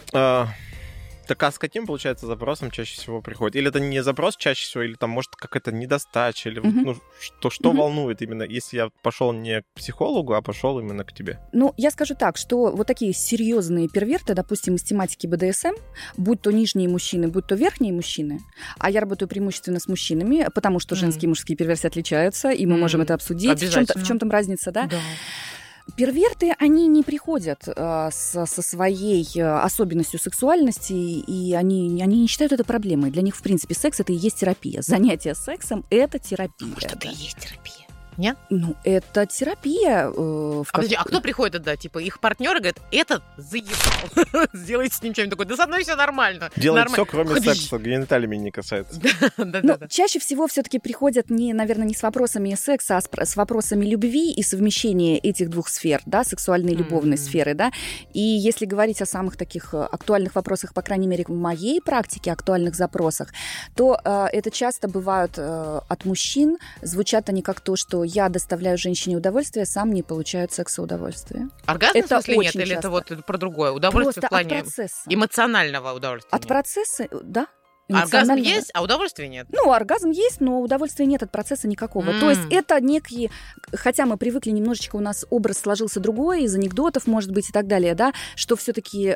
Так 1.28 1.42
а 1.44 1.52
с 1.52 1.58
каким, 1.58 1.86
получается, 1.86 2.26
запросом 2.28 2.72
чаще 2.72 2.96
всего 2.96 3.22
приходит? 3.22 3.56
Или 3.56 3.70
это 3.70 3.80
не 3.80 4.04
запрос 4.04 4.36
чаще 4.38 4.66
всего, 4.66 4.84
или 4.84 4.94
там, 4.96 5.10
может, 5.10 5.36
какая-то 5.36 5.72
недостача, 5.72 6.50
или 6.50 6.60
Мгм. 6.60 6.82
ну, 6.84 6.96
что, 7.20 7.50
что 7.50 7.70
Мгм. 7.70 7.80
волнует 7.80 8.22
именно, 8.22 8.44
если 8.44 8.78
я 8.78 8.90
пошел 9.02 9.32
не 9.34 9.62
к 9.62 9.66
психологу, 9.76 10.34
а 10.34 10.42
пошел 10.42 10.80
именно 10.80 11.04
к 11.04 11.14
тебе? 11.14 11.40
Ну, 11.54 11.74
я 11.78 11.92
скажу 11.92 12.16
так, 12.16 12.38
что 12.38 12.72
вот 12.72 12.88
такие 12.88 13.14
серьезные 13.14 13.88
перверты, 13.88 14.34
допустим, 14.34 14.76
из 14.76 14.84
тематики 14.84 15.28
БДСМ, 15.28 15.74
будь 16.18 16.42
то 16.42 16.52
нижние 16.52 16.90
мужчины, 16.90 17.28
будь 17.28 17.48
то 17.48 17.56
верхние 17.56 17.94
мужчины, 17.94 18.40
а 18.80 18.90
я 18.90 19.00
работаю 19.00 19.30
преимущественно 19.30 19.80
с 19.80 19.88
мужчинами, 19.88 20.48
потому 20.54 20.80
что 20.80 20.96
женские 20.96 21.26
и 21.26 21.28
мужские 21.28 21.58
перверсии 21.58 21.88
отличаются, 21.88 22.52
и 22.52 22.66
мы 22.66 22.78
можем 22.78 23.02
это 23.02 23.14
обсудить. 23.14 23.62
В 23.62 23.72
чем, 23.72 23.86
в 23.86 24.08
чем 24.08 24.20
там 24.20 24.30
разница, 24.30 24.72
да? 24.72 24.88
Да. 24.88 25.00
Перверты, 25.96 26.56
они 26.60 26.88
не 26.88 27.04
приходят 27.04 27.68
э, 27.68 28.10
со, 28.12 28.46
со 28.46 28.62
своей 28.62 29.28
э, 29.36 29.44
особенностью 29.44 30.20
сексуальности, 30.20 30.94
и 30.94 31.54
они, 31.54 32.02
они 32.02 32.22
не 32.22 32.28
считают 32.28 32.54
это 32.54 32.64
проблемой. 32.64 33.12
Для 33.12 33.22
них, 33.22 33.36
в 33.36 33.42
принципе, 33.42 33.76
секс 33.76 34.00
это 34.00 34.12
и 34.14 34.16
есть 34.16 34.38
терапия. 34.40 34.82
Занятие 34.82 35.36
сексом 35.36 35.86
это 35.90 36.20
терапия. 36.20 36.68
Может, 36.68 36.94
это 36.94 37.08
и 37.08 37.12
есть 37.12 37.38
терапия. 37.38 37.73
Нет? 38.18 38.38
Ну, 38.50 38.76
это 38.84 39.26
терапия. 39.26 40.08
э, 40.08 40.12
в 40.12 40.66
А, 40.72 40.74
подожди, 40.74 40.96
а 40.96 41.04
кто 41.04 41.22
приходит 41.22 41.54
тогда? 41.54 41.76
Типа, 41.76 42.00
их 42.00 42.20
партнеры 42.20 42.60
говорят, 42.60 42.78
этот 42.92 43.24
заебал. 43.38 44.48
Сделайте 44.54 44.96
с 44.96 45.02
ним 45.02 45.14
что-нибудь 45.14 45.32
такое. 45.38 45.48
Да 45.48 45.56
со 45.56 45.68
мной 45.68 45.84
все 45.84 45.96
нормально. 45.96 46.50
Делает 46.56 46.90
все, 46.90 47.06
кроме 47.06 47.40
секса, 47.42 47.78
гениталиями 47.78 48.36
не 48.38 48.52
касается. 48.52 49.00
Ну, 49.38 49.78
чаще 49.90 50.20
всего 50.20 50.48
все-таки 50.48 50.80
приходят 50.80 51.30
не, 51.30 51.54
наверное, 51.54 51.88
не 51.88 51.94
с 51.94 52.04
вопросами 52.04 52.54
секса, 52.56 52.98
а 52.98 53.02
с, 53.02 53.08
пр- 53.08 53.26
с 53.26 53.36
вопросами 53.36 53.86
любви 53.86 54.32
и 54.32 54.44
совмещения 54.44 55.18
этих 55.18 55.50
двух 55.50 55.70
сфер, 55.70 56.02
да, 56.06 56.24
сексуальной 56.24 56.74
и 56.74 56.76
любовной 56.76 57.18
сферы, 57.18 57.54
да. 57.54 57.72
И 58.14 58.20
если 58.20 58.66
говорить 58.66 59.02
о 59.02 59.06
самых 59.06 59.38
таких 59.38 59.74
э, 59.74 59.78
актуальных 59.84 60.36
вопросах, 60.36 60.74
по 60.74 60.82
крайней 60.82 61.08
мере, 61.08 61.24
в 61.28 61.32
моей 61.32 61.82
практике, 61.82 62.32
актуальных 62.32 62.76
запросах, 62.76 63.30
то 63.76 64.00
э, 64.04 64.26
это 64.32 64.52
часто 64.52 64.88
бывают 64.88 65.34
э, 65.38 65.80
от 65.88 66.06
мужчин, 66.06 66.58
звучат 66.82 67.30
они 67.30 67.42
как 67.42 67.62
то, 67.62 67.76
что 67.76 68.03
я 68.04 68.30
доставляю 68.30 68.78
женщине 68.78 69.18
удовольствие, 69.18 69.66
сам 69.66 69.92
не 69.92 70.04
получаю 70.04 70.50
секса 70.50 70.82
удовольствия. 70.82 71.50
Оргазм, 71.66 71.98
Это 71.98 72.06
в 72.08 72.10
смысле, 72.24 72.38
нет? 72.38 72.48
очень 72.48 72.62
Или 72.62 72.72
это 72.74 72.90
часто. 72.90 72.90
вот 72.90 73.26
про 73.26 73.38
другое? 73.38 73.72
Удовольствие 73.72 74.04
Просто 74.22 74.28
в 74.28 74.30
плане 74.30 74.58
от 74.60 74.64
процесса. 74.66 75.02
эмоционального 75.08 75.94
удовольствия? 75.94 76.30
От 76.32 76.42
нет? 76.44 76.48
процесса, 76.48 77.04
э, 77.04 77.08
да. 77.24 77.48
Оргазм 77.90 78.36
есть, 78.36 78.72
а 78.74 78.82
удовольствия 78.82 79.28
нет. 79.28 79.48
Ну, 79.52 79.72
оргазм 79.72 80.12
есть, 80.12 80.40
но 80.42 80.62
удовольствия 80.62 81.06
нет 81.06 81.22
от 81.24 81.32
процесса 81.32 81.68
никакого. 81.68 82.14
То 82.20 82.30
есть 82.30 82.42
это 82.50 82.80
некие, 82.82 83.30
хотя 83.74 84.06
мы 84.06 84.18
привыкли 84.18 84.52
немножечко, 84.52 84.96
у 84.96 85.00
нас 85.02 85.26
образ 85.30 85.60
сложился 85.60 86.00
другой, 86.00 86.44
из 86.44 86.56
анекдотов, 86.56 87.08
может 87.08 87.32
быть, 87.32 87.50
и 87.50 87.52
так 87.52 87.68
далее, 87.68 87.94
да, 87.96 88.14
что 88.36 88.56
все-таки 88.56 89.16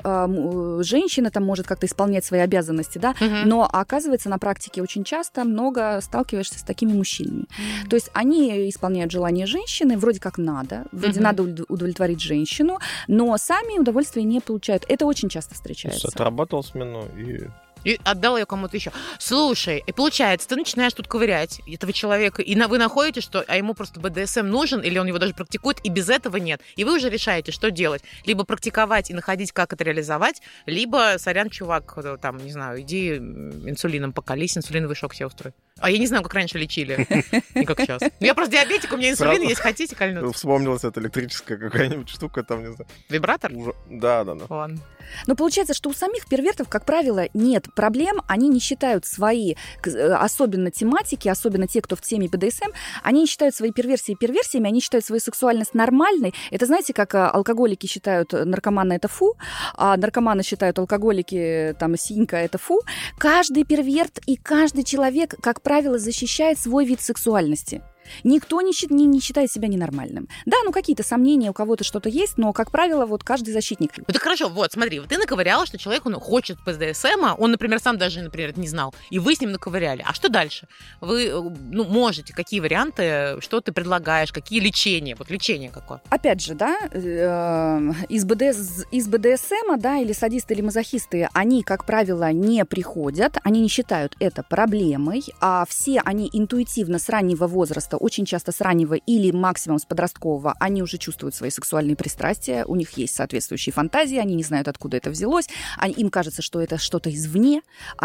женщина 0.84 1.32
там 1.32 1.46
может 1.46 1.66
как-то 1.68 1.86
исполнять 1.86 2.26
свои 2.26 2.42
обязанности, 2.42 2.98
да, 2.98 3.16
Мгм. 3.20 3.48
но 3.48 3.64
оказывается 3.72 4.30
на 4.30 4.38
практике 4.38 4.82
очень 4.82 5.04
часто 5.04 5.44
много 5.46 6.00
сталкиваешься 6.02 6.60
с 6.60 6.64
такими 6.64 6.94
мужчинами. 6.94 7.46
То 7.90 7.96
есть 7.96 8.10
они 8.14 8.70
исполняют 8.70 9.12
желания 9.12 9.46
женщины, 9.46 9.98
вроде 9.98 10.20
как 10.20 10.38
надо, 10.38 10.86
вроде 10.92 11.16
Мгм. 11.20 11.24
надо 11.24 11.44
удов- 11.44 11.66
удовлетворить 11.70 12.22
женщину, 12.22 12.80
но 13.08 13.36
сами 13.38 13.80
удовольствия 13.80 14.24
не 14.24 14.40
получают. 14.42 14.84
Это 14.88 15.06
очень 15.06 15.30
часто 15.30 15.52
То 15.52 15.56
встречается. 15.56 16.08
есть 16.08 16.16
Отработал 16.16 16.64
смену 16.64 17.06
и... 17.18 17.48
И 17.88 17.98
отдал 18.04 18.36
ее 18.36 18.46
кому-то 18.46 18.76
еще. 18.76 18.92
Слушай, 19.18 19.82
и 19.88 19.94
получается, 19.94 20.50
ты 20.50 20.58
начинаешь 20.58 20.92
тут 20.92 21.08
ковырять 21.08 21.62
этого 21.66 21.94
человека, 21.94 22.42
и 22.42 22.54
на, 22.54 22.68
вы 22.68 22.80
находите, 22.80 23.22
что 23.22 23.46
а 23.48 23.56
ему 23.56 23.74
просто 23.74 24.02
БДСМ 24.02 24.46
нужен, 24.46 24.82
или 24.82 25.00
он 25.00 25.08
его 25.08 25.20
даже 25.20 25.34
практикует, 25.34 25.80
и 25.86 25.90
без 25.90 26.10
этого 26.10 26.36
нет. 26.36 26.60
И 26.76 26.84
вы 26.84 26.98
уже 26.98 27.10
решаете, 27.10 27.54
что 27.54 27.72
делать. 27.72 28.04
Либо 28.26 28.44
практиковать 28.44 29.10
и 29.10 29.14
находить, 29.14 29.54
как 29.54 29.72
это 29.72 29.86
реализовать, 29.86 30.42
либо, 30.66 31.16
сорян, 31.18 31.50
чувак, 31.50 31.98
там, 32.22 32.44
не 32.44 32.52
знаю, 32.52 32.82
иди 32.82 33.16
инсулином 33.16 34.12
покались, 34.12 34.58
инсулиновый 34.58 34.98
шок 34.98 35.14
себе 35.14 35.28
устрой. 35.28 35.54
А 35.80 35.90
я 35.90 35.98
не 35.98 36.08
знаю, 36.08 36.24
как 36.24 36.34
раньше 36.34 36.58
лечили, 36.58 37.08
не 37.56 37.64
как 37.64 37.80
сейчас. 37.80 38.02
Я 38.20 38.36
просто 38.36 38.52
диабетик, 38.52 38.92
у 38.92 38.98
меня 38.98 39.12
инсулин 39.12 39.44
есть, 39.44 39.62
хотите 39.62 39.96
кольнуть? 39.96 40.36
Вспомнилась 40.36 40.84
эта 40.84 41.00
электрическая 41.00 41.58
какая-нибудь 41.58 42.10
штука, 42.10 42.44
там, 42.44 42.60
не 42.60 42.74
знаю. 42.74 42.90
Вибратор? 43.08 43.54
Да, 43.90 44.26
да, 44.26 44.36
да. 44.36 44.46
Ладно. 44.50 44.82
Но 45.26 45.36
получается, 45.36 45.74
что 45.74 45.90
у 45.90 45.94
самих 45.94 46.28
первертов, 46.28 46.70
как 46.70 46.86
правило, 46.86 47.28
нет 47.34 47.74
проблем, 47.74 48.22
они 48.28 48.50
не 48.50 48.60
считают 48.60 49.06
свои, 49.06 49.56
э, 49.86 50.14
особенно 50.14 50.72
тематики, 50.72 51.28
особенно 51.28 51.68
те, 51.68 51.82
кто 51.82 51.96
в 51.96 52.02
теме 52.02 52.28
БДСМ, 52.28 52.72
они 53.04 53.22
не 53.22 53.28
считают 53.28 53.56
свои 53.56 53.72
перверсии 53.72 54.16
перверсиями, 54.16 54.68
они 54.68 54.82
считают 54.82 55.06
свою 55.06 55.20
сексуальность 55.20 55.74
нормальной. 55.74 56.34
Это 56.52 56.66
знаете, 56.66 56.94
как 56.94 57.16
э, 57.16 57.20
алкоголики 57.20 57.88
считают 57.88 58.34
э, 58.34 58.46
наркомана 58.46 58.94
это 58.94 59.08
фу, 59.08 59.36
а 59.76 59.98
наркоманы 59.98 60.44
считают 60.44 60.80
алкоголики 60.80 61.76
там 61.80 61.98
синька 61.98 62.38
это 62.38 62.58
фу. 62.58 62.82
Каждый 63.18 63.64
перверт 63.64 64.20
и 64.26 64.36
каждый 64.36 64.84
человек, 64.84 65.36
как 65.42 65.62
правило, 65.62 65.98
защищает 65.98 66.60
свой 66.60 66.86
вид 66.86 67.02
сексуальности. 67.02 67.82
Никто 68.24 68.62
не, 68.62 68.72
не, 68.94 69.06
не 69.06 69.20
считает 69.20 69.52
себя 69.52 69.68
ненормальным. 69.68 70.28
Да, 70.46 70.58
ну 70.64 70.72
какие-то 70.72 71.04
сомнения, 71.04 71.50
у 71.50 71.54
кого-то 71.54 71.84
что-то 71.84 72.10
есть, 72.10 72.38
но, 72.38 72.54
как 72.54 72.72
правило, 72.72 73.06
вот 73.06 73.24
каждый 73.24 73.54
защитник. 73.54 73.92
Ну 73.98 74.04
так 74.06 74.22
хорошо, 74.22 74.50
вот, 74.50 74.72
смотри, 74.72 75.00
вот 75.00 75.10
ты 75.10 75.18
наковыряла, 75.18 75.66
что 75.66 75.78
человек 75.78 76.06
он 76.06 76.16
хочет 76.16 76.58
ПДСМа, 76.66 77.36
он, 77.38 77.52
например, 77.52 77.80
сам 77.80 77.98
даже, 77.98 78.22
например, 78.22 78.58
не 78.58 78.68
знал, 78.68 78.94
и 79.10 79.20
вы 79.20 79.36
с 79.36 79.42
ним 79.42 79.52
наковыряли. 79.52 80.04
А 80.06 80.14
что 80.14 80.30
дальше? 80.30 80.68
Вы, 81.02 81.28
э, 81.28 81.42
ну, 81.72 81.84
можете, 81.86 82.34
какие 82.34 82.60
варианты, 82.60 83.38
что 83.42 83.62
ты 83.62 83.72
предлагаешь, 83.72 84.32
какие 84.32 84.60
лечения? 84.60 85.16
Вот 85.16 85.30
лечение 85.30 85.70
какое? 85.70 86.02
Опять 86.10 86.42
же, 86.42 86.54
да, 86.54 86.78
э, 86.92 87.80
из, 88.10 88.26
БДС, 88.26 88.86
из 88.92 89.08
БДСМа, 89.08 89.78
да, 89.78 89.98
или 89.98 90.14
садисты, 90.14 90.54
или 90.54 90.62
мазохисты, 90.62 91.30
они, 91.34 91.64
как 91.64 91.86
правило, 91.86 92.32
не 92.32 92.66
приходят, 92.66 93.38
они 93.44 93.62
не 93.62 93.70
считают 93.70 94.16
это 94.20 94.44
проблемой, 94.44 95.24
а 95.42 95.66
все 95.68 96.02
они 96.06 96.30
интуитивно 96.32 97.00
с 97.00 97.10
раннего 97.10 97.48
возраста, 97.48 97.97
очень 97.98 98.26
часто 98.26 98.52
с 98.52 98.62
раннего 98.62 98.94
или 98.96 99.32
максимум 99.32 99.80
с 99.80 99.86
подросткового, 99.86 100.54
они 100.60 100.82
уже 100.84 100.98
чувствуют 100.98 101.36
свои 101.36 101.50
сексуальные 101.50 101.96
пристрастия, 101.96 102.66
у 102.66 102.76
них 102.76 102.92
есть 102.98 103.16
соответствующие 103.16 103.74
фантазии, 103.74 104.18
они 104.18 104.36
не 104.36 104.44
знают, 104.44 104.68
откуда 104.68 104.98
это 104.98 105.10
взялось, 105.10 105.48
они- 105.78 105.94
им 105.94 106.10
кажется, 106.10 106.42
что 106.42 106.62
это 106.62 106.78
что-то 106.78 107.10
извне, 107.14 107.62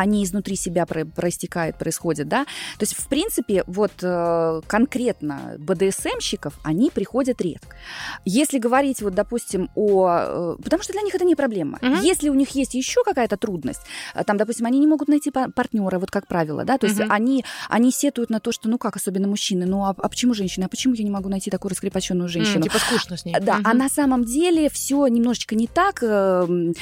не 0.07 0.25
изнутри 0.25 0.57
себя 0.57 0.85
про- 0.87 1.05
проистекает, 1.05 1.77
происходит, 1.79 2.29
да. 2.29 2.45
То 2.79 2.83
есть, 2.83 2.95
в 2.95 3.07
принципе, 3.09 3.65
вот 3.67 3.93
э, 4.03 4.61
конкретно 4.67 5.57
БДСМщиков, 5.59 6.59
они 6.63 6.91
приходят 6.91 7.41
редко. 7.41 7.77
Если 8.25 8.59
говорить, 8.59 9.03
вот, 9.03 9.15
допустим, 9.15 9.71
о... 9.75 10.57
э, 10.59 10.63
Потому 10.63 10.83
что 10.83 10.93
для 10.93 11.03
них 11.03 11.15
это 11.15 11.25
не 11.25 11.35
проблема. 11.35 11.79
Мгм. 11.83 12.01
Если 12.01 12.29
у 12.29 12.35
них 12.35 12.51
есть 12.51 12.75
еще 12.75 13.03
какая-то 13.05 13.37
трудность, 13.37 13.81
э, 14.15 14.25
там, 14.25 14.37
допустим, 14.37 14.67
они 14.67 14.79
не 14.79 14.87
могут 14.87 15.09
найти 15.09 15.31
па- 15.31 15.49
партнера, 15.51 15.99
вот 15.99 16.11
как 16.11 16.27
правило, 16.27 16.65
да, 16.65 16.79
то 16.79 16.87
есть 16.87 16.99
Мгм. 17.01 17.13
они, 17.13 17.45
они 17.69 17.91
сетуют 17.93 18.31
на 18.31 18.41
то, 18.41 18.53
что, 18.53 18.69
ну 18.69 18.79
как, 18.79 18.97
особенно 18.97 19.29
мужчины, 19.29 19.67
ну 19.67 19.82
а, 19.85 19.91
а 19.97 20.09
почему 20.09 20.35
женщины, 20.35 20.65
а 20.65 20.69
почему 20.69 20.95
я 20.95 21.05
не 21.05 21.11
могу 21.11 21.29
найти 21.29 21.51
такую 21.51 21.71
раскрепощенную 21.71 22.29
женщину? 22.29 22.57
М, 22.57 22.63
типа 22.63 22.79
скучно 22.79 23.17
с 23.17 23.25
ней. 23.25 23.35
Да, 23.41 23.59
Мгм. 23.59 23.67
а 23.67 23.75
на 23.75 23.89
самом 23.89 24.25
деле 24.25 24.69
все 24.71 25.07
немножечко 25.07 25.55
не 25.55 25.67
так, 25.67 26.03
эм, 26.03 26.75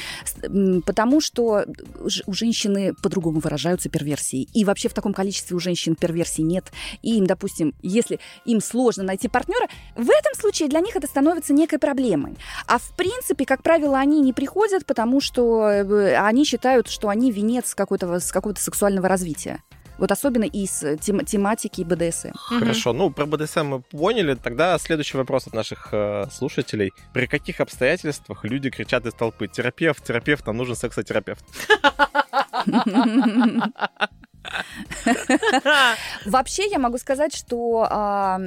потому 0.85 1.21
что 1.21 1.65
у 2.25 2.33
женщины 2.33 2.93
по-другому 3.01 3.39
выражаются 3.39 3.89
перверсии. 3.89 4.47
И 4.53 4.65
вообще 4.65 4.89
в 4.89 4.93
таком 4.93 5.13
количестве 5.13 5.55
у 5.55 5.59
женщин 5.59 5.95
перверсий 5.95 6.43
нет. 6.43 6.71
И 7.01 7.17
им, 7.17 7.25
допустим, 7.25 7.73
если 7.81 8.19
им 8.45 8.61
сложно 8.61 9.03
найти 9.03 9.27
партнера, 9.27 9.67
в 9.95 10.09
этом 10.09 10.33
случае 10.39 10.69
для 10.69 10.79
них 10.79 10.95
это 10.95 11.07
становится 11.07 11.53
некой 11.53 11.79
проблемой. 11.79 12.35
А 12.67 12.77
в 12.77 12.95
принципе, 12.95 13.45
как 13.45 13.63
правило, 13.63 13.97
они 13.97 14.19
не 14.21 14.33
приходят, 14.33 14.85
потому 14.85 15.21
что 15.21 15.67
э, 15.69 16.15
они 16.17 16.45
считают, 16.45 16.87
что 16.89 17.09
они 17.09 17.31
венец 17.31 17.75
какой-то, 17.75 18.19
с 18.19 18.31
какого-то 18.31 18.61
сексуального 18.61 19.07
развития. 19.07 19.63
Вот 20.01 20.11
особенно 20.11 20.45
из 20.45 20.81
э, 20.81 20.97
тем- 20.97 21.23
тематики 21.23 21.83
БДСМ. 21.83 22.31
Хорошо, 22.33 22.91
ну 22.91 23.11
про 23.11 23.27
БДСМ 23.27 23.65
мы 23.67 23.81
поняли. 23.81 24.33
Тогда 24.33 24.75
следующий 24.79 25.15
вопрос 25.15 25.45
от 25.45 25.53
наших 25.53 25.89
э, 25.91 26.25
слушателей. 26.31 26.91
При 27.13 27.27
каких 27.27 27.61
обстоятельствах 27.61 28.43
люди 28.43 28.71
кричат 28.71 29.05
из 29.05 29.13
толпы 29.13 29.47
«Терапевт, 29.47 30.03
терапевт, 30.03 30.47
нам 30.47 30.57
нужен 30.57 30.75
сексотерапевт»? 30.75 31.45
Вообще 36.25 36.67
я 36.69 36.79
могу 36.79 36.97
сказать, 36.97 37.35
что 37.35 37.87
а, 37.89 38.39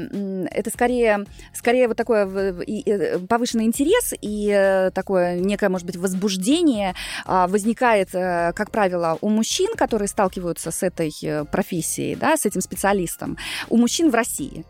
это 0.51 0.71
скорее, 0.71 1.25
скорее 1.55 1.89
вот 1.89 1.97
такое 1.97 2.27
в- 2.27 2.63
и, 2.63 2.83
э, 2.91 3.19
повышенный 3.21 3.65
интерес 3.65 4.15
и 4.21 4.51
э, 4.51 4.91
такое 4.91 5.39
некое, 5.39 5.69
может 5.69 5.87
быть, 5.87 5.97
возбуждение 5.97 6.95
а, 7.25 7.47
возникает, 7.47 8.15
э, 8.15 8.53
как 8.55 8.71
правило, 8.71 9.19
у 9.21 9.29
мужчин, 9.29 9.75
которые 9.77 10.09
сталкиваются 10.09 10.71
с 10.71 10.83
этой 10.83 11.13
профессией, 11.51 12.17
да, 12.17 12.37
с 12.37 12.47
этим 12.47 12.61
специалистом, 12.61 13.37
у 13.69 13.77
мужчин 13.77 14.11
в 14.11 14.15
России. 14.15 14.65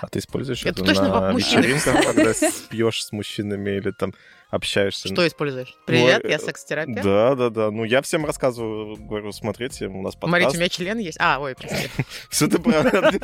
А 0.00 0.08
ты 0.08 0.18
используешь 0.18 0.62
Это 0.62 0.70
это, 0.82 0.84
точно 0.84 1.08
на 1.08 1.32
мужчины. 1.32 1.62
вечеринках, 1.62 2.04
когда 2.06 2.34
спьешь 2.34 3.04
с 3.04 3.12
мужчинами 3.12 3.70
или 3.70 3.90
там 3.92 4.14
общаешься? 4.52 5.08
Что 5.08 5.26
используешь? 5.26 5.74
Привет, 5.86 6.22
Ну, 6.24 6.30
я 6.30 6.38
секс-терапевт. 6.38 7.02
Да, 7.02 7.34
да, 7.34 7.48
да. 7.48 7.70
Ну, 7.70 7.84
я 7.84 8.02
всем 8.02 8.24
рассказываю, 8.26 8.96
говорю, 8.96 9.32
смотрите, 9.32 9.86
у 9.86 10.02
нас 10.02 10.12
Смотрите, 10.12 10.18
у 10.18 10.30
подкаст. 10.50 10.56
меня 10.56 10.68
член 10.68 10.98
есть. 10.98 11.16
А, 11.20 11.40
ой, 11.40 11.54
прости. 11.54 11.88
Все 12.30 12.46
ты 12.46 12.58
правильно. 12.58 13.20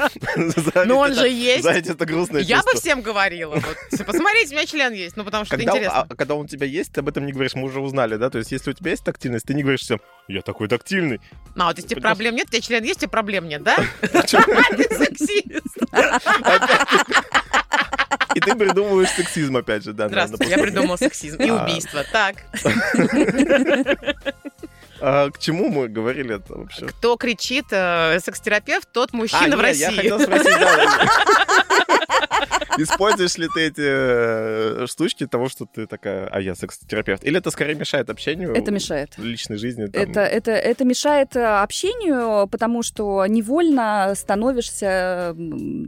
Но 0.87 0.99
он 0.99 1.14
же 1.14 1.29
есть. 1.29 1.62
Знаете, 1.62 1.93
это 1.93 2.07
грустное 2.07 2.41
Я 2.41 2.62
бы 2.62 2.73
всем 2.75 3.03
говорила. 3.03 3.55
Вот, 3.55 3.77
типа, 3.91 4.05
Посмотрите, 4.05 4.55
у 4.55 4.57
меня 4.59 4.67
член 4.67 4.93
есть. 4.95 5.17
Ну, 5.17 5.25
потому 5.25 5.45
что 5.45 5.55
это 5.57 5.64
Когда, 5.64 5.79
интересно. 5.79 6.07
а, 6.09 6.17
когда 6.17 6.35
он 6.35 6.47
у 6.47 6.49
тебя 6.49 6.67
есть, 6.67 6.93
ты 6.93 7.01
об 7.01 7.09
этом 7.09 7.27
не 7.27 7.33
говоришь, 7.33 7.55
мы 7.55 7.64
уже 7.64 7.81
узнали, 7.81 8.17
да? 8.17 8.31
То 8.31 8.38
есть, 8.38 8.51
если 8.51 8.71
у 8.71 8.73
тебя 8.73 8.93
есть 8.93 9.05
тактильность, 9.05 9.45
ты 9.45 9.53
не 9.53 9.62
говоришь 9.62 9.81
всем, 9.83 10.01
я 10.29 10.41
такой 10.41 10.67
тактильный. 10.67 11.21
А, 11.57 11.67
вот 11.67 11.77
если 11.77 11.95
проблем 11.95 12.37
нет, 12.37 12.47
у 12.49 12.51
тебя 12.53 12.62
член 12.62 12.83
есть, 12.85 13.01
тебя 13.01 13.11
проблем 13.11 13.47
нет, 13.49 13.62
да? 13.62 13.77
Чё? 14.27 14.41
Ты 14.77 14.85
сексист. 14.97 15.77
И 18.35 18.41
ты 18.41 18.55
придумываешь 18.55 19.09
сексизм, 19.11 19.57
опять 19.57 19.85
же, 19.85 19.93
да. 19.93 20.09
Здравствуйте, 20.09 20.51
я 20.51 20.59
придумал 20.59 20.97
сексизм 20.97 21.17
и 21.24 21.48
А. 21.48 21.62
убийство. 21.64 22.04
Так, 22.12 22.37
А 25.00 25.31
к 25.31 25.38
чему 25.38 25.68
мы 25.68 25.87
говорили 25.88 26.35
это 26.37 26.54
вообще? 26.59 26.87
кто 26.87 27.16
кричит 27.16 27.66
э, 27.70 28.18
секс-терапевт, 28.20 28.88
тот 28.92 29.11
А, 29.12 29.16
мужчина 29.16 29.46
не, 29.46 29.57
в 29.57 29.61
России. 29.61 29.83
Я 29.83 29.92
хотел 29.92 30.18
спросить, 30.20 30.59
да, 30.59 31.07
Используешь 32.83 33.37
ли 33.38 33.49
ты 33.55 33.61
эти 33.62 33.83
э, 33.85 34.87
штучки 34.87 35.27
того, 35.27 35.49
что 35.49 35.67
ты 35.67 35.87
такая, 35.87 36.27
а 36.29 36.41
я 36.41 36.55
секс-терапевт? 36.55 37.25
Или 37.25 37.38
это 37.38 37.51
скорее 37.51 37.75
мешает 37.75 38.11
общению? 38.11 38.55
Это 38.55 38.71
мешает. 38.71 39.17
В 39.17 39.25
личной 39.25 39.57
жизни? 39.59 39.87
Там... 39.87 40.03
Это, 40.03 40.21
это, 40.21 40.51
это 40.53 40.85
мешает 40.85 41.37
э, 41.37 41.45
общению, 41.45 42.47
потому 42.49 42.83
что 42.83 43.25
невольно 43.27 44.12
становишься, 44.17 45.35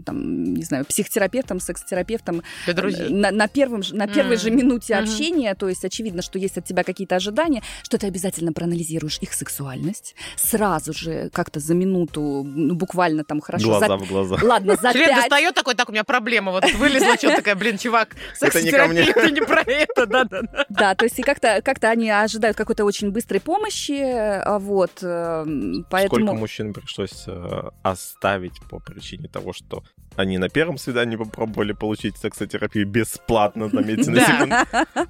там, 0.04 0.44
не 0.54 0.62
знаю, 0.64 0.84
психотерапевтом, 0.84 1.60
секс-терапевтом 1.60 2.42
Для 2.64 2.74
друзей. 2.74 3.08
на, 3.10 3.30
на, 3.30 3.48
первом, 3.48 3.82
же- 3.82 3.94
на 3.94 4.06
первой 4.06 4.36
Мгм. 4.36 4.42
же 4.42 4.50
минуте 4.50 4.94
Мгм. 4.96 5.04
общения. 5.04 5.54
То 5.54 5.68
есть 5.68 5.84
очевидно, 5.84 6.22
что 6.22 6.38
есть 6.38 6.58
от 6.58 6.64
тебя 6.64 6.84
какие-то 6.84 7.16
ожидания, 7.16 7.62
что 7.82 7.98
ты 7.98 8.06
обязательно 8.06 8.52
проанализируешь 8.52 9.18
их 9.20 9.32
сексуальность. 9.32 10.14
Сразу 10.36 10.92
же, 10.92 11.30
как-то 11.32 11.60
за 11.60 11.74
минуту, 11.74 12.42
ну, 12.44 12.74
буквально 12.74 13.24
там 13.24 13.40
хорошо. 13.40 13.66
Глаза 13.66 13.86
за- 13.88 13.96
в 13.96 14.08
глаза. 14.08 14.36
Ладно, 14.42 14.76
за 14.80 14.92
Член 14.92 15.06
пять 15.06 15.16
достает 15.16 15.54
такой, 15.54 15.74
так, 15.74 15.88
у 15.88 15.92
меня 15.92 16.04
проблема, 16.04 16.52
вот 16.52 16.64
вылезла, 16.80 17.16
что 17.16 17.36
такая, 17.36 17.54
блин, 17.54 17.78
чувак, 17.78 18.16
Это 18.40 18.62
не 18.62 18.70
ко 18.70 18.86
мне. 18.88 19.04
секс-терапия, 19.04 19.24
это 19.24 19.30
не 19.34 19.40
про 19.46 19.60
это, 19.62 20.06
да-да-да. 20.06 20.66
Да, 20.68 20.94
то 20.94 21.04
есть 21.04 21.18
и 21.18 21.22
как-то 21.22 21.60
как 21.62 21.82
они 21.84 22.10
ожидают 22.10 22.56
какой-то 22.56 22.84
очень 22.84 23.10
быстрой 23.12 23.40
помощи, 23.40 24.00
а 24.02 24.58
вот, 24.58 25.02
эм, 25.02 25.86
поэтому... 25.90 26.20
Сколько 26.26 26.32
мужчин 26.34 26.72
пришлось 26.72 27.24
э, 27.26 27.62
оставить 27.82 28.60
по 28.68 28.78
причине 28.80 29.28
того, 29.28 29.52
что 29.52 29.82
они 30.16 30.38
на 30.38 30.48
первом 30.48 30.76
свидании 30.78 31.16
попробовали 31.16 31.72
получить 31.72 32.16
сексотерапию 32.16 32.86
бесплатно, 32.86 33.68
заметьте, 33.68 34.10
на 34.10 34.16
Да. 34.16 34.26
секунду. 34.26 34.56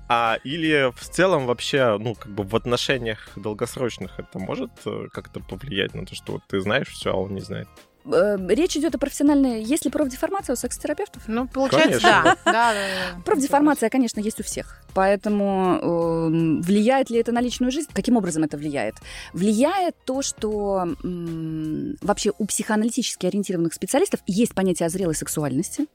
А 0.09 0.39
или 0.45 0.93
в 0.95 1.09
целом 1.09 1.47
вообще, 1.47 1.97
ну, 1.99 2.15
как 2.15 2.33
бы 2.33 2.45
в 2.45 2.55
отношениях 2.55 3.29
долгосрочных 3.37 4.19
это 4.19 4.39
может 4.39 4.71
э, 4.85 5.07
как-то 5.13 5.41
повлиять 5.41 5.95
на 5.95 6.05
то, 6.05 6.15
что 6.15 6.33
вот 6.33 6.43
ты 6.49 6.61
знаешь 6.61 6.89
все, 6.89 7.13
а 7.13 7.17
он 7.17 7.35
не 7.35 7.41
знает? 7.41 7.69
Э, 8.05 8.37
Речь 8.49 8.77
идет 8.77 8.95
о 8.95 8.99
профессиональной... 8.99 9.63
Есть 9.63 9.85
ли 9.85 9.91
профдеформация 9.91 10.55
у 10.55 10.57
секс-терапевтов? 10.57 11.23
Ну, 11.27 11.47
получается, 11.47 12.01
Конечно. 12.01 12.23
да. 12.45 12.53
Да, 12.53 12.73
да, 12.73 12.75
да. 12.75 13.23
Профдеформация, 13.25 13.91
конечно, 13.91 14.21
есть 14.21 14.41
у 14.41 14.43
всех. 14.43 14.81
Поэтому 14.95 15.79
эм, 15.81 16.63
влияет 16.63 17.11
ли 17.11 17.19
это 17.19 17.33
на 17.33 17.41
личную 17.41 17.71
жизнь? 17.71 17.89
Каким 17.93 18.17
образом 18.17 18.43
это 18.45 18.57
влияет? 18.57 18.97
Влияет 19.33 19.95
то, 20.05 20.23
что 20.23 20.89
вообще 21.03 22.33
у 22.39 22.47
психоаналитически 22.47 23.27
ориентированных 23.27 23.75
специалистов 23.75 24.21
есть 24.27 24.55
понятие 24.55 24.87
о 24.87 24.91
зрелой 24.91 25.15
сексуальности, 25.15 25.87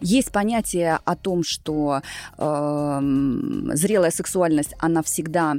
есть 0.00 0.30
понятие 0.30 0.98
о 1.04 1.16
том, 1.16 1.42
что 1.42 2.02
эм, 2.38 3.70
зрелая 3.74 4.10
сексуальность, 4.10 4.74
она 4.78 5.02
всегда 5.02 5.56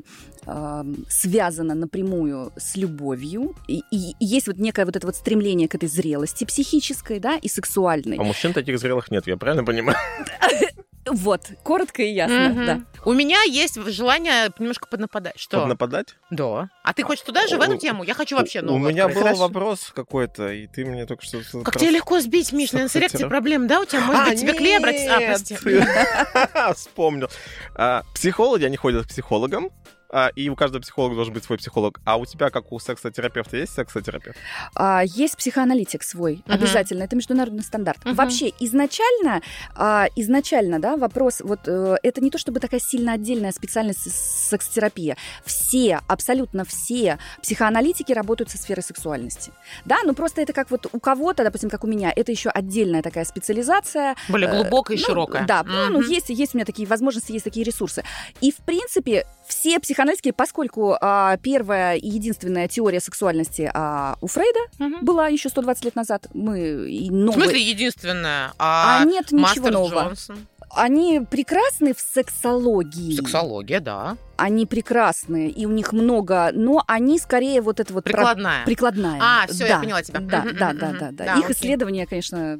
эм, 0.47 1.05
связана 1.09 1.75
напрямую 1.75 2.51
с 2.57 2.75
любовью, 2.75 3.55
и, 3.67 3.81
и- 3.91 4.11
и 4.19 4.25
есть 4.25 4.47
вот 4.47 4.57
некое 4.57 4.85
вот 4.85 4.95
это 4.95 5.05
вот 5.07 5.15
стремление 5.15 5.67
к 5.67 5.75
этой 5.75 5.89
зрелости 5.89 6.43
психической, 6.45 7.19
да, 7.19 7.37
и 7.37 7.47
сексуальной. 7.47 8.17
А 8.17 8.23
мужчин 8.23 8.53
таких 8.53 8.79
зрелых 8.79 9.11
нет, 9.11 9.27
я 9.27 9.37
правильно 9.37 9.63
понимаю? 9.63 9.97
Вот, 11.07 11.41
коротко 11.61 12.01
и 12.01 12.11
ясно, 12.11 12.49
Мгм. 12.49 12.65
да. 12.65 12.81
У 13.05 13.13
меня 13.13 13.43
есть 13.43 13.75
желание 13.91 14.51
немножко 14.57 14.87
поднападать. 14.87 15.37
Что? 15.37 15.67
Нападать? 15.67 16.15
Да. 16.31 16.69
А 16.83 16.93
ты 16.95 17.03
хочешь 17.03 17.23
туда 17.23 17.45
же, 17.45 17.57
в 17.57 17.61
эту 17.61 17.75
У- 17.75 17.77
тему? 17.77 18.03
Я 18.03 18.15
хочу 18.15 18.35
вообще 18.35 18.61
У 18.61 18.65
новую 18.65 18.89
меня 18.91 19.03
открыть. 19.05 19.17
был 19.21 19.23
Хорошо. 19.27 19.41
вопрос 19.43 19.91
какой-то, 19.93 20.49
и 20.51 20.65
ты 20.65 20.83
мне 20.83 21.05
только 21.05 21.23
что... 21.23 21.41
Как 21.63 21.77
тебя 21.77 21.91
легко 21.91 22.19
сбить, 22.21 22.51
Миш, 22.53 22.71
наверное, 22.71 22.89
с 22.91 22.95
эрекцией 22.95 23.29
проблем, 23.29 23.67
да? 23.67 23.81
У 23.81 23.85
тебя, 23.85 24.01
может 24.01 24.23
А, 24.25 24.29
быть, 24.31 24.41
тебе 24.41 24.53
клея 24.53 24.79
брать? 24.81 25.07
А, 25.07 25.19
прости. 25.19 25.55
Вспомнил. 26.75 27.29
А, 27.75 28.01
Психологи, 28.15 28.63
они 28.65 28.77
ходят 28.77 29.05
к 29.05 29.09
психологам, 29.09 29.69
а, 30.09 30.29
и 30.35 30.49
у 30.49 30.55
каждого 30.55 30.81
психолога 30.81 31.15
должен 31.15 31.33
быть 31.33 31.43
свой 31.43 31.57
психолог. 31.57 31.99
А 32.05 32.17
у 32.17 32.25
тебя, 32.25 32.49
как 32.49 32.71
у 32.71 32.79
сексотерапевта, 32.79 33.57
есть 33.57 33.73
сексотерапевт? 33.73 34.37
А, 34.75 35.03
есть 35.05 35.37
психоаналитик 35.37 36.03
свой, 36.03 36.43
Мгм. 36.45 36.55
обязательно. 36.55 37.03
Это 37.03 37.15
международный 37.15 37.63
стандарт. 37.63 38.03
Мгм. 38.05 38.15
Вообще, 38.15 38.51
изначально, 38.59 39.41
а, 39.75 40.07
изначально, 40.15 40.79
да, 40.79 40.95
вопрос, 40.97 41.41
вот 41.41 41.61
э, 41.67 41.95
это 42.03 42.21
не 42.21 42.29
то 42.31 42.37
чтобы 42.37 42.59
такая 42.59 42.79
сильно 42.79 43.13
отдельная 43.13 43.51
специальность 43.51 44.09
с- 44.11 44.49
сексотерапия. 44.49 45.17
Все, 45.45 45.99
абсолютно 46.07 46.65
все 46.65 47.17
психоаналитики 47.41 48.11
работают 48.13 48.49
со 48.49 48.57
сферой 48.57 48.83
сексуальности. 48.83 49.51
Да, 49.85 49.97
ну 50.03 50.13
просто 50.13 50.41
это 50.41 50.53
как 50.53 50.71
вот 50.71 50.87
у 50.91 50.99
кого-то, 50.99 51.43
допустим, 51.43 51.69
как 51.69 51.83
у 51.83 51.87
меня, 51.87 52.11
это 52.15 52.31
еще 52.31 52.49
отдельная 52.49 53.01
такая 53.01 53.25
специализация, 53.25 54.15
Более 54.29 54.49
глубокая 54.49 54.97
и 54.97 54.99
Ну, 54.99 55.05
широкая. 55.05 55.45
Да, 55.45 55.63
ну, 55.63 55.89
ну, 55.89 56.01
есть, 56.01 56.29
есть 56.29 56.53
у 56.53 56.57
меня 56.57 56.65
такие 56.65 56.87
возможности, 56.87 57.31
есть 57.31 57.43
такие 57.45 57.63
ресурсы. 57.65 58.03
И, 58.41 58.51
в 58.51 58.57
принципе, 58.57 59.25
все 59.47 59.79
психоаналитики, 59.79 59.94
поскольку 60.31 60.97
а, 60.99 61.37
первая 61.37 61.95
и 61.95 62.07
единственная 62.07 62.67
теория 62.67 62.99
сексуальности 62.99 63.69
а, 63.73 64.15
у 64.21 64.27
Фрейда 64.27 64.59
Мгм. 64.79 65.05
была 65.05 65.27
еще 65.27 65.49
120 65.49 65.85
лет 65.85 65.95
назад, 65.95 66.27
мы 66.33 66.59
и 66.89 67.09
В 67.09 67.13
новые... 67.13 67.43
смысле, 67.45 67.61
единственная? 67.61 68.53
А, 68.59 68.99
А, 69.01 69.05
нет 69.05 69.31
ничего 69.31 69.41
Мастер 69.41 69.71
нового. 69.71 70.01
Джонсон. 70.07 70.47
Они 70.71 71.21
прекрасны 71.21 71.93
в 71.93 71.99
сексологии. 72.01 73.15
Сексология, 73.15 73.79
да. 73.79 74.17
Они 74.37 74.65
прекрасны, 74.65 75.49
и 75.49 75.65
у 75.65 75.69
них 75.71 75.93
много, 75.93 76.51
но 76.53 76.83
они 76.87 77.19
скорее 77.19 77.61
вот 77.61 77.79
это 77.79 77.93
вот... 77.93 78.03
про- 78.03 78.11
Прикладная. 78.13 78.65
Прикладная. 78.65 79.19
А, 79.21 79.47
всё, 79.47 79.65
я 79.65 79.75
Да, 79.75 79.79
поняла 79.81 80.03
тебя. 80.03 80.19
Да, 80.19 80.43
да, 80.43 80.73
да, 80.73 80.73
да, 80.73 80.91
да. 81.11 81.11
Да, 81.11 81.33
Их 81.35 81.45
окей. 81.45 81.53
исследования, 81.55 82.05
конечно, 82.05 82.59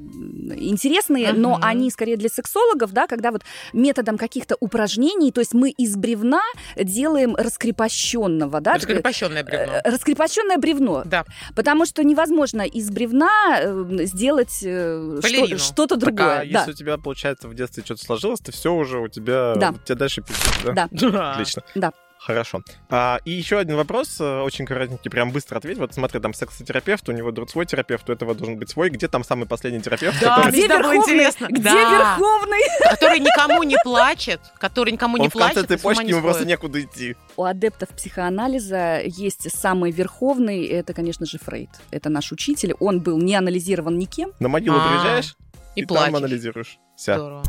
интересные, 0.56 1.34
но 1.34 1.60
они 1.62 1.90
скорее 1.92 2.18
для 2.18 2.30
сексологов, 2.30 2.92
да, 2.94 3.08
когда 3.08 3.32
вот 3.32 3.42
методом 3.74 4.18
каких-то 4.18 4.56
упражнений, 4.60 5.32
то 5.32 5.42
есть 5.42 5.54
мы 5.54 5.70
из 5.70 5.96
бревна 5.96 6.42
делаем 6.78 7.36
раскрепощенного, 7.36 8.62
да, 8.62 8.76
Раскрепощенное 8.76 9.44
бревно. 9.44 9.74
э, 9.84 9.90
раскрепощенное 9.92 10.58
бревно, 10.58 11.04
Да. 11.06 11.26
потому 11.56 11.86
что 11.86 12.04
невозможно 12.04 12.62
из 12.62 12.90
бревна 12.90 13.60
э, 13.62 13.86
сделать 14.06 14.60
э, 14.64 15.20
что-то 15.58 15.96
Так, 15.96 16.00
другое. 16.00 16.36
а 16.36 16.38
да. 16.38 16.44
если 16.44 16.72
у 16.72 16.76
тебя, 16.76 16.98
получается, 16.98 17.48
в 17.48 17.54
детстве 17.54 17.84
что-то 17.84 18.04
сложилось, 18.06 18.40
то 18.40 18.52
все 18.52 18.74
уже 18.74 19.00
у 19.00 19.08
тебя... 19.08 19.56
Да. 19.56 19.72
у 19.72 19.86
тебя 19.86 19.96
дальше 19.96 20.22
пиздец, 20.22 20.54
да? 20.64 20.88
Да. 20.92 21.32
Отлично. 21.34 21.64
Да. 21.73 21.91
Хорошо. 22.17 22.62
А, 22.89 23.19
и 23.23 23.30
еще 23.32 23.60
один 23.60 23.75
вопрос, 23.75 24.19
э, 24.19 24.39
очень 24.41 24.65
коротенький, 24.65 25.12
прям 25.12 25.30
быстро 25.32 25.58
ответь. 25.58 25.78
Вот 25.78 25.93
смотри, 25.93 26.19
там 26.19 26.34
сексотерапевт, 26.34 27.08
у 27.08 27.12
него 27.12 27.32
друг 27.32 27.51
свой 27.51 27.67
терапевт, 27.67 28.10
у 28.10 28.13
этого 28.13 28.34
должен 28.34 28.58
быть 28.58 28.69
свой. 28.69 28.89
Где 28.89 29.08
там 29.08 29.23
самый 29.23 29.45
последний 29.45 29.80
терапевт? 29.82 30.19
Да, 30.21 30.38
который- 30.38 30.51
мне 30.54 30.65
Где 30.65 30.67
Верховный? 30.67 30.97
интересно. 30.97 31.47
Где 31.51 31.62
Да. 31.62 31.91
Верховный? 32.17 32.62
Который 32.89 33.19
никому 33.19 33.62
не 33.63 33.78
плачет, 33.84 34.39
который 34.58 34.91
никому 34.93 35.17
не 35.17 35.25
Он 35.25 35.30
в 35.30 35.34
конце 35.34 35.54
плачет. 35.54 35.67
с 35.67 35.69
ума 35.69 35.78
цепочки, 35.78 36.04
не 36.06 36.10
ему 36.12 36.21
просто 36.21 36.45
некуда 36.45 36.82
идти. 36.82 37.15
У 37.38 37.43
адептов 37.43 37.89
психоанализа 37.89 39.01
есть 39.06 39.51
самый 39.56 39.91
верховный, 39.91 40.65
это, 40.65 40.93
конечно 40.93 41.28
же, 41.28 41.38
Фрейд. 41.38 41.69
Это 41.91 42.10
наш 42.10 42.32
учитель. 42.32 42.73
Он 42.80 43.01
был 43.01 43.19
не 43.19 43.36
анализирован 43.36 43.99
никем. 43.99 44.32
На 44.39 44.47
могилу 44.47 44.78
А, 44.80 44.88
приезжаешь 44.89 45.36
И, 45.75 45.82
и, 45.82 45.86
там 45.86 46.15
анализируешь. 46.15 46.80
Вся. 46.95 47.17
Здорово. 47.17 47.43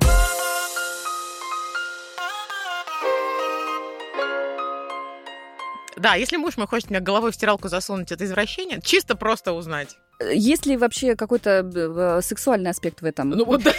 Да, 5.96 6.14
если 6.14 6.36
муж 6.36 6.56
мой 6.56 6.66
хочет 6.66 6.90
меня 6.90 7.00
головой 7.00 7.32
в 7.32 7.34
стиралку 7.34 7.68
засунуть 7.68 8.12
это 8.12 8.24
извращение, 8.24 8.80
чисто 8.82 9.16
просто 9.16 9.52
узнать. 9.52 9.96
Э, 10.18 10.34
Есть 10.34 10.66
ли 10.66 10.76
вообще 10.76 11.14
какой-то 11.16 11.50
э, 11.74 12.20
сексуальный 12.22 12.70
аспект 12.70 13.02
в 13.02 13.04
этом? 13.04 13.30
Ну 13.30 13.44
вот 13.44 13.62
да. 13.62 13.72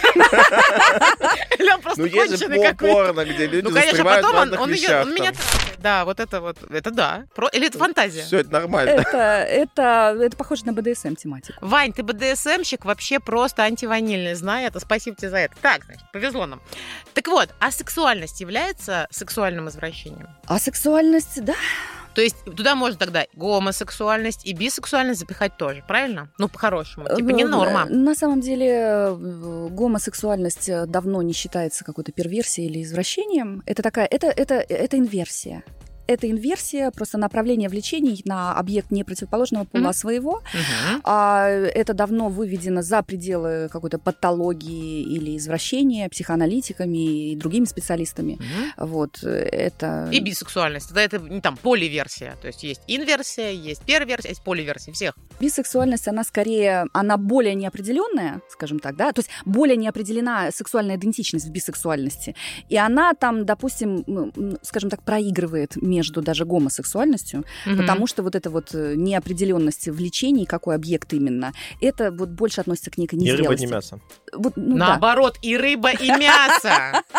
Или 1.58 1.72
он 1.74 1.80
просто 1.82 2.00
Ну, 2.00 2.06
есть 2.06 2.30
же 2.38 2.46
конченый 2.46 2.56
по- 2.58 2.62
какой-то. 2.72 2.94
порно, 2.94 3.24
где 3.24 3.46
люди 3.46 3.64
Ну, 3.64 3.70
конечно, 3.70 3.90
застревают 3.90 4.24
в 4.24 4.28
потом 4.30 4.40
он, 4.42 4.50
разных 4.54 4.68
вещах. 4.76 5.06
он 5.06 5.14
меня. 5.14 5.32
Да, 5.78 6.04
вот 6.04 6.20
это 6.20 6.40
вот, 6.40 6.56
это 6.70 6.90
да. 6.90 7.24
Про- 7.34 7.48
Или 7.48 7.66
это 7.68 7.78
фантазия? 7.78 8.22
Все, 8.22 8.38
это 8.38 8.50
нормально. 8.52 8.90
Это, 8.90 9.16
это, 9.18 10.16
это 10.20 10.36
похоже 10.36 10.66
на 10.66 10.72
БДСМ 10.72 11.14
тематику. 11.14 11.58
Вань, 11.64 11.92
ты 11.92 12.02
БДСМщик 12.02 12.84
вообще 12.84 13.20
просто 13.20 13.62
антиванильный, 13.62 14.34
знай 14.34 14.64
это. 14.66 14.80
Спасибо 14.80 15.16
тебе 15.16 15.30
за 15.30 15.38
это. 15.38 15.54
Так, 15.62 15.84
значит, 15.84 16.02
повезло 16.12 16.46
нам. 16.46 16.60
Так 17.14 17.28
вот, 17.28 17.48
а 17.60 17.70
сексуальность 17.70 18.40
является 18.40 19.06
сексуальным 19.10 19.68
извращением? 19.68 20.28
А 20.46 20.58
сексуальность, 20.58 21.44
да, 21.44 21.54
То 22.14 22.22
есть 22.22 22.36
туда 22.44 22.74
можно 22.74 22.98
тогда 22.98 23.24
гомосексуальность 23.34 24.44
и 24.46 24.52
бисексуальность 24.54 25.20
запихать 25.20 25.56
тоже, 25.56 25.84
правильно? 25.86 26.27
Ну, 26.38 26.48
по-хорошему. 26.48 27.06
Типа 27.16 27.30
не 27.30 27.44
Э, 27.44 27.46
норма. 27.46 27.86
На 27.86 28.14
самом 28.14 28.40
деле 28.40 28.68
э, 28.68 29.68
гомосексуальность 29.70 30.68
э, 30.68 30.86
давно 30.86 31.22
не 31.22 31.32
считается 31.32 31.84
какой-то 31.84 32.12
перверсией 32.12 32.68
или 32.68 32.82
извращением. 32.82 33.62
Это 33.66 33.82
такая, 33.82 34.06
это, 34.06 34.28
это, 34.28 34.54
это 34.54 34.98
инверсия. 34.98 35.64
Это 36.08 36.28
инверсия, 36.28 36.90
просто 36.90 37.18
направление 37.18 37.68
влечений 37.68 38.20
на 38.24 38.54
объект 38.54 38.90
не 38.90 39.04
противоположного 39.04 39.64
пола, 39.64 39.90
а 39.90 39.92
своего. 39.92 40.42
Мгм. 40.54 41.02
А 41.04 41.48
это 41.48 41.94
давно 41.94 42.30
выведено 42.30 42.82
за 42.82 43.02
пределы 43.02 43.68
какой-то 43.70 43.98
патологии 43.98 45.02
или 45.02 45.36
извращения 45.36 46.08
психоаналитиками 46.08 47.32
и 47.32 47.36
другими 47.36 47.66
специалистами. 47.66 48.38
Мгм. 48.40 48.88
Вот 48.88 49.22
это... 49.22 50.08
И 50.10 50.20
бисексуальность. 50.20 50.88
Тогда 50.88 51.02
это 51.02 51.18
не 51.18 51.42
там 51.42 51.58
поливерсия. 51.58 52.36
То 52.40 52.46
есть 52.46 52.62
есть 52.64 52.80
инверсия, 52.86 53.50
есть 53.50 53.82
перверсия, 53.82 54.30
есть 54.30 54.42
поливерсия. 54.42 54.92
Всех. 54.92 55.14
Бисексуальность, 55.38 56.08
она 56.08 56.24
скорее, 56.24 56.86
она 56.94 57.18
более 57.18 57.54
неопределенная, 57.54 58.40
скажем 58.48 58.78
так, 58.78 58.96
да, 58.96 59.12
то 59.12 59.20
есть 59.20 59.30
более 59.44 59.76
неопределена 59.76 60.50
сексуальная 60.50 60.96
идентичность 60.96 61.46
в 61.46 61.50
бисексуальности, 61.50 62.34
и 62.70 62.76
она 62.78 63.12
там, 63.12 63.44
допустим, 63.44 64.32
скажем 64.62 64.88
так, 64.88 65.02
проигрывает 65.02 65.76
между 65.76 65.97
даже 66.22 66.44
гомосексуальностью, 66.44 67.44
Мгм. 67.66 67.76
потому 67.78 68.06
что 68.06 68.22
вот 68.22 68.34
эта 68.34 68.50
вот 68.50 68.74
э, 68.74 68.94
неопределенность 68.96 69.88
влечений, 69.88 70.46
какой 70.46 70.74
объект 70.74 71.12
именно, 71.12 71.52
это 71.80 72.10
вот 72.10 72.28
больше 72.30 72.60
относится 72.60 72.90
к 72.90 72.98
некой 72.98 73.18
Ни 73.18 73.30
рыба, 73.30 73.52
незрелости. 73.54 73.64
ни 73.66 73.70
мясо. 73.70 74.00
Вот, 74.32 74.52
ну 74.56 74.76
да. 74.78 74.88
Наоборот, 74.88 75.38
и 75.42 75.56
рыба, 75.56 75.90
и 75.90 76.08
мясо. 76.08 77.02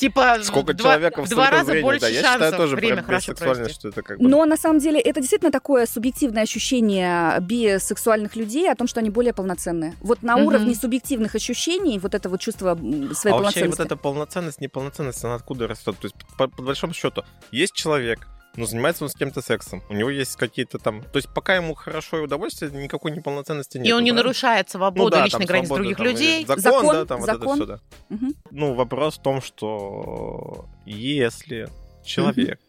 Типа 0.00 0.38
Сколько 0.42 0.72
два, 0.72 0.94
человека 0.94 1.22
в 1.22 1.28
два 1.28 1.44
столько 1.44 1.50
раза 1.50 1.64
зрения, 1.66 1.82
больше 1.82 2.00
да. 2.00 2.08
Я 2.08 2.22
шансов. 2.22 2.40
считаю 2.44 2.56
тоже 2.56 2.76
Время 2.76 2.96
про 2.96 3.04
хорошо 3.04 3.34
провести. 3.34 3.74
что 3.74 3.88
это 3.88 4.02
как 4.02 4.18
бы... 4.18 4.26
Но 4.28 4.44
на 4.46 4.56
самом 4.56 4.78
деле 4.78 4.98
это 4.98 5.20
действительно 5.20 5.52
такое 5.52 5.84
субъективное 5.86 6.42
ощущение 6.42 7.38
бисексуальных 7.40 8.34
людей 8.34 8.70
о 8.70 8.74
том, 8.74 8.86
что 8.88 9.00
они 9.00 9.10
более 9.10 9.32
полноценные. 9.34 9.94
Вот 10.00 10.22
на 10.22 10.36
Мгм. 10.36 10.46
уровне 10.46 10.74
субъективных 10.74 11.34
ощущений 11.34 11.98
вот 11.98 12.14
это 12.14 12.28
вот 12.30 12.40
чувство 12.40 12.74
своей 12.76 12.88
а 12.88 13.02
вообще 13.12 13.60
полноценности. 13.60 13.66
вот 13.78 13.80
эта 13.86 13.96
полноценность, 13.96 14.60
неполноценность, 14.60 15.22
она 15.24 15.34
откуда 15.34 15.68
растет? 15.68 15.96
То 16.00 16.06
есть, 16.06 16.16
по, 16.38 16.48
по 16.48 16.62
большому 16.62 16.94
счету, 16.94 17.22
есть 17.50 17.74
человек, 17.74 18.26
но 18.60 18.66
занимается 18.66 19.04
он 19.04 19.10
с 19.10 19.14
кем-то 19.14 19.40
сексом. 19.40 19.82
У 19.88 19.94
него 19.94 20.10
есть 20.10 20.36
какие-то 20.36 20.78
там... 20.78 21.02
То 21.02 21.16
есть, 21.16 21.28
пока 21.34 21.56
ему 21.56 21.74
хорошо 21.74 22.18
и 22.18 22.20
удовольствие, 22.20 22.70
никакой 22.70 23.10
неполноценности 23.10 23.78
нет. 23.78 23.86
И 23.86 23.92
он 23.92 24.04
не 24.04 24.10
правильно? 24.10 24.22
нарушает 24.22 24.66
Ну 24.68 24.72
свободу 24.72 25.10
да, 25.10 25.24
личной 25.24 25.46
границ 25.46 25.66
свобода, 25.68 25.82
других 25.82 25.96
там, 25.96 26.06
людей. 26.06 26.46
Закон, 26.46 26.62
Закон, 26.62 26.94
да, 26.94 27.04
там 27.06 27.20
вот 27.20 27.26
закон. 27.26 27.42
это 27.42 27.54
все, 27.54 27.66
да. 27.66 27.80
Мгм. 28.10 28.34
Ну, 28.50 28.74
вопрос 28.74 29.18
в 29.18 29.22
том, 29.22 29.40
что 29.40 30.66
если 30.84 31.68
человек 32.04 32.60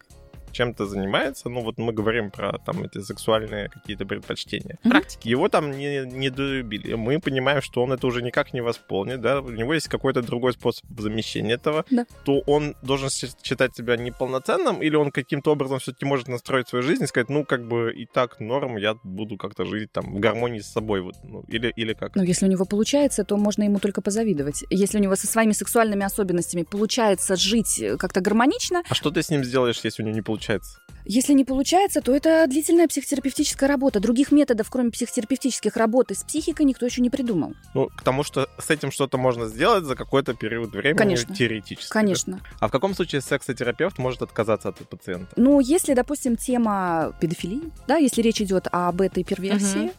чем-то 0.52 0.86
занимается, 0.86 1.50
ну 1.50 1.62
вот 1.62 1.78
мы 1.78 1.94
говорим 1.94 2.32
про 2.32 2.58
там 2.60 2.84
эти 2.84 3.00
сексуальные 3.02 3.70
какие-то 3.70 4.06
предпочтения, 4.06 4.78
Практики. 4.84 5.28
его 5.30 5.50
там 5.50 5.72
не, 5.72 6.06
не 6.06 6.30
долюбили. 6.30 6.94
Мы 6.94 7.20
понимаем, 7.20 7.62
что 7.62 7.84
он 7.84 7.92
это 7.94 8.08
уже 8.08 8.22
никак 8.22 8.54
не 8.54 8.62
восполнит, 8.62 9.22
да, 9.22 9.42
у 9.42 9.50
него 9.50 9.74
есть 9.74 9.88
какой-то 9.88 10.22
другой 10.22 10.54
способ 10.54 10.86
замещения 10.98 11.56
этого, 11.56 11.86
Да. 11.90 12.06
то 12.26 12.40
он 12.48 12.76
должен 12.82 13.10
счит- 13.10 13.36
считать 13.44 13.76
себя 13.76 13.98
неполноценным, 13.98 14.82
или 14.82 14.96
он 14.96 15.12
каким-то 15.12 15.52
образом 15.52 15.80
все-таки 15.80 16.06
может 16.06 16.28
настроить 16.28 16.68
свою 16.68 16.84
жизнь 16.84 17.04
и 17.04 17.08
сказать, 17.08 17.30
ну, 17.30 17.46
как 17.46 17.68
бы 17.68 17.94
и 17.94 18.06
так 18.06 18.40
норм, 18.40 18.78
я 18.78 18.96
буду 19.04 19.38
как-то 19.38 19.66
жить 19.66 19.92
там 19.92 20.16
в 20.16 20.20
гармонии 20.20 20.60
с 20.60 20.68
собой, 20.72 21.02
вот, 21.02 21.16
ну, 21.24 21.44
или, 21.48 21.72
или 21.76 21.94
как. 21.94 22.16
Ну, 22.16 22.24
если 22.24 22.46
у 22.46 22.50
него 22.50 22.66
получается, 22.66 23.24
то 23.24 23.38
можно 23.38 23.64
ему 23.64 23.80
только 23.80 24.02
позавидовать. 24.02 24.64
Если 24.70 24.98
у 24.98 25.02
него 25.02 25.16
со 25.16 25.28
своими 25.28 25.54
сексуальными 25.54 26.04
особенностями 26.06 26.64
получается 26.64 27.36
жить 27.36 27.80
э, 27.82 27.98
как-то 27.98 28.22
гармонично, 28.22 28.84
А 28.90 28.96
что 28.96 29.12
ты 29.12 29.22
с 29.24 29.30
ним 29.30 29.44
сделаешь, 29.44 29.80
если 29.84 30.04
у 30.04 30.06
него 30.06 30.16
не 30.16 30.22
получается? 30.22 30.41
Chats. 30.42 30.80
Если 31.06 31.34
не 31.34 31.46
получается, 31.46 32.02
то 32.02 32.16
это 32.16 32.46
длительная 32.48 32.88
психотерапевтическая 32.88 33.68
работа. 33.70 34.00
Других 34.00 34.32
методов, 34.32 34.70
кроме 34.70 34.92
психотерапевтических 34.92 35.76
работы 35.78 36.16
с 36.16 36.24
психикой, 36.24 36.66
никто 36.66 36.86
еще 36.86 37.02
не 37.02 37.10
придумал. 37.10 37.54
Ну, 37.74 37.88
к 37.96 38.02
тому, 38.04 38.24
что 38.24 38.48
с 38.60 38.70
этим 38.70 38.92
что-то 38.92 39.18
можно 39.18 39.48
сделать 39.48 39.84
за 39.84 39.96
какой-то 39.96 40.34
период 40.34 40.72
времени, 40.74 40.98
Конечно. 40.98 41.36
теоретически. 41.36 41.90
да? 41.90 42.00
Конечно. 42.00 42.40
А 42.60 42.68
в 42.68 42.72
каком 42.72 42.94
случае 42.94 43.22
сексотерапевт 43.22 43.98
может 43.98 44.22
отказаться 44.22 44.70
от 44.70 44.78
пациента? 44.90 45.34
Ну, 45.36 45.60
если, 45.60 45.94
допустим, 45.94 46.36
тема 46.36 47.14
педофилии, 47.20 47.62
да, 47.88 47.98
если 47.98 48.22
речь 48.22 48.42
идет 48.42 48.68
об 48.72 49.02
этой 49.02 49.24
перверсии, 49.24 49.92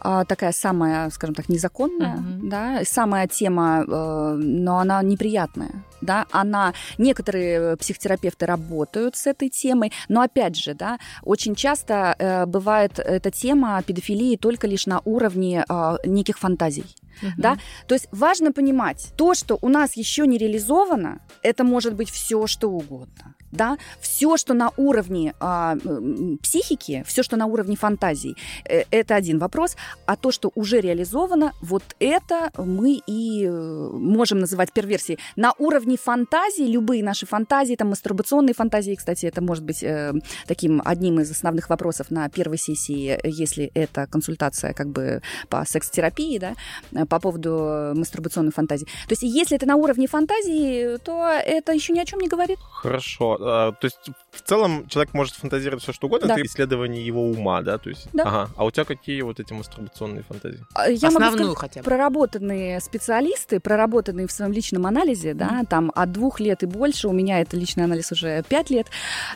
а, 0.00 0.24
такая 0.24 0.52
самая, 0.52 1.10
скажем 1.10 1.34
так, 1.34 1.48
незаконная, 1.48 2.16
Мгм. 2.16 2.48
да, 2.48 2.80
самая 2.84 3.26
тема, 3.28 3.84
э, 3.86 4.34
но 4.36 4.78
она 4.78 5.02
неприятная, 5.02 5.84
да, 6.00 6.26
она, 6.30 6.74
некоторые 6.98 7.76
психотерапевты 7.76 8.46
работают 8.46 9.16
с 9.16 9.26
этой 9.26 9.48
темой, 9.48 9.92
но 10.08 10.20
опять 10.20 10.43
же, 10.52 10.74
да, 10.74 10.98
очень 11.22 11.54
часто 11.54 12.14
э, 12.18 12.46
бывает 12.46 12.98
эта 12.98 13.30
тема 13.30 13.82
педофилии 13.82 14.36
только 14.36 14.66
лишь 14.66 14.86
на 14.86 15.00
уровне 15.04 15.64
э, 15.68 15.96
неких 16.04 16.38
фантазий. 16.38 16.84
Мгм. 17.22 17.32
Да? 17.36 17.58
То 17.86 17.94
есть 17.94 18.08
важно 18.12 18.52
понимать, 18.52 19.12
то, 19.16 19.34
что 19.34 19.58
у 19.62 19.68
нас 19.68 19.96
еще 19.96 20.26
не 20.26 20.38
реализовано, 20.38 21.20
это 21.42 21.64
может 21.64 21.94
быть 21.94 22.10
все, 22.10 22.46
что 22.46 22.70
угодно. 22.70 23.34
Да? 23.52 23.78
Все, 24.00 24.36
что 24.36 24.54
на 24.54 24.72
уровне 24.76 25.32
м, 25.40 26.38
психики, 26.42 27.04
все, 27.06 27.22
что 27.22 27.36
на 27.36 27.46
уровне 27.46 27.76
фантазий, 27.76 28.36
э, 28.64 28.82
это 28.90 29.14
один 29.14 29.38
вопрос. 29.38 29.76
А 30.06 30.16
то, 30.16 30.32
что 30.32 30.50
уже 30.56 30.80
реализовано, 30.80 31.52
вот 31.62 31.84
это 32.00 32.50
мы 32.58 33.00
и 33.06 33.46
э, 33.46 33.90
можем 33.92 34.40
называть 34.40 34.72
перверсией. 34.72 35.20
На 35.36 35.52
уровне 35.58 35.96
фантазии, 35.96 36.64
любые 36.64 37.04
наши 37.04 37.26
фантазии, 37.26 37.76
там 37.76 37.90
мастурбационные 37.90 38.54
фантазии, 38.54 38.96
кстати, 38.96 39.26
это 39.26 39.40
может 39.40 39.64
быть 39.64 39.84
э, 39.84 40.12
таким 40.48 40.82
одним 40.84 41.20
из 41.20 41.30
основных 41.30 41.70
вопросов 41.70 42.10
на 42.10 42.28
первой 42.28 42.58
сессии, 42.58 43.18
если 43.24 43.70
это 43.74 44.08
консультация 44.08 44.72
как 44.72 44.88
бы 44.88 45.22
по 45.48 45.64
секс-терапии, 45.64 46.38
да, 46.38 46.54
э, 46.92 47.03
по 47.06 47.20
поводу 47.20 47.92
мастурбационной 47.94 48.52
фантазии. 48.52 48.84
То 48.84 49.12
есть, 49.12 49.22
если 49.22 49.56
это 49.56 49.66
на 49.66 49.76
уровне 49.76 50.06
фантазии, 50.06 50.96
то 50.98 51.24
это 51.44 51.72
еще 51.72 51.92
ни 51.92 51.98
о 52.00 52.04
чем 52.04 52.20
не 52.20 52.28
говорит. 52.28 52.58
Хорошо. 52.60 53.36
А, 53.40 53.72
то 53.72 53.84
есть, 53.86 53.98
в 54.30 54.42
целом, 54.42 54.86
человек 54.88 55.14
может 55.14 55.34
фантазировать 55.34 55.82
все, 55.82 55.92
что 55.92 56.06
угодно, 56.06 56.28
Да. 56.28 56.34
это 56.34 56.44
исследование 56.46 57.04
его 57.04 57.22
ума, 57.28 57.62
да? 57.62 57.78
То 57.78 57.90
есть, 57.90 58.08
Да. 58.12 58.24
Ага. 58.24 58.50
А 58.56 58.64
у 58.64 58.70
тебя 58.70 58.84
какие 58.84 59.22
вот 59.22 59.40
эти 59.40 59.52
мастурбационные 59.52 60.22
фантазии? 60.22 60.60
А, 60.74 60.88
Я 60.88 61.10
могу 61.10 61.24
Основную 61.24 61.52
сказать, 61.52 61.58
хотя 61.58 61.80
бы. 61.80 61.84
проработанные 61.84 62.80
специалисты, 62.80 63.60
проработанные 63.60 64.26
в 64.26 64.32
своем 64.32 64.52
личном 64.52 64.86
анализе, 64.86 65.34
да, 65.34 65.62
там 65.68 65.90
от 65.94 66.12
двух 66.12 66.40
лет 66.40 66.62
и 66.62 66.66
больше, 66.66 67.08
у 67.08 67.12
меня 67.12 67.40
это 67.40 67.56
личный 67.56 67.84
анализ 67.84 68.12
уже 68.12 68.42
пять 68.48 68.70
лет, 68.70 68.86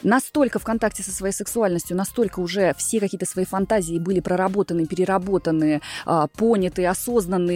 настолько 0.03 0.59
в 0.59 0.65
контакте 0.65 1.03
со 1.03 1.11
своей 1.11 1.33
сексуальностью, 1.33 1.97
настолько 1.97 2.41
уже 2.41 2.75
все 2.77 3.01
какие-то 3.01 3.27
свои 3.27 3.45
фантазии 3.45 3.99
были 3.99 4.21
проработаны, 4.21 4.87
переработаны, 4.87 5.81
а, 6.07 6.27
поняты, 6.29 6.85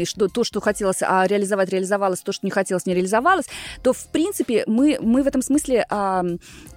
что 0.04 0.28
то, 0.28 0.44
что 0.44 0.60
хотелось 0.60 1.02
а, 1.02 1.26
реализовать, 1.26 1.70
реализовалось, 1.70 2.20
то, 2.20 2.32
что 2.32 2.46
не 2.46 2.50
хотелось, 2.50 2.86
не 2.86 2.94
реализовалось, 2.94 3.46
то, 3.82 3.92
в 3.92 4.06
принципе, 4.08 4.64
мы, 4.66 4.98
мы 5.00 5.22
в 5.22 5.26
этом 5.26 5.42
смысле, 5.42 5.86
а, 5.90 6.22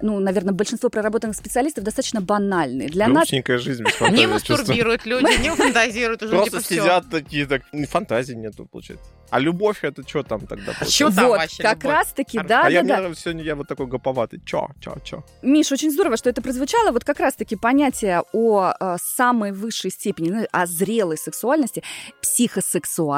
ну, 0.02 0.18
наверное, 0.20 0.54
большинство 0.54 0.90
проработанных 0.90 1.36
специалистов 1.36 1.84
достаточно 1.84 2.20
банальны. 2.20 2.88
Для 2.88 3.08
нас 3.08 3.28
Грустненькая 3.28 3.58
жизнь 3.58 3.84
без 3.84 4.00
Не 4.10 4.26
мастурбируют 4.26 5.06
люди, 5.06 5.42
не 5.42 5.50
фантазируют 5.50 6.22
уже, 6.22 6.32
Просто 6.32 6.62
типа, 6.62 6.82
сидят 6.82 7.10
такие, 7.10 7.46
так, 7.46 7.62
фантазии 7.88 8.34
нету, 8.34 8.66
получается. 8.66 9.06
А 9.30 9.40
любовь 9.40 9.82
это 9.82 10.06
что 10.06 10.22
там 10.22 10.40
тогда? 10.40 10.72
получается? 10.72 10.92
чё 10.92 11.10
там 11.10 11.28
вот, 11.28 11.38
вообще 11.38 11.62
как 11.62 11.82
любовь? 11.82 11.92
раз-таки, 11.96 12.38
А 12.38 12.44
да, 12.44 12.60
а 12.60 12.62
да, 12.64 12.68
я, 12.68 12.82
да. 12.82 13.00
мне 13.00 13.14
сегодня 13.16 13.42
я 13.42 13.56
вот 13.56 13.66
такой 13.66 13.86
гоповатый. 13.86 14.40
Чё, 14.44 14.68
чё, 14.80 14.94
чё? 15.04 15.24
Миш, 15.42 15.72
очень 15.72 15.90
здорово, 15.90 16.16
что 16.16 16.30
это 16.30 16.42
прозвучало. 16.42 16.92
Вот 16.92 17.04
как 17.04 17.18
раз-таки 17.18 17.56
понятие 17.56 18.22
о 18.32 18.72
э, 18.78 18.96
самой 19.02 19.52
высшей 19.52 19.90
степени, 19.90 20.30
ну, 20.30 20.46
о 20.52 20.66
зрелой 20.66 21.18
сексуальности, 21.18 21.82
психосексуальности, 22.22 23.15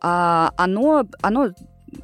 а, 0.00 0.52
оно, 0.56 1.04
оно 1.22 1.50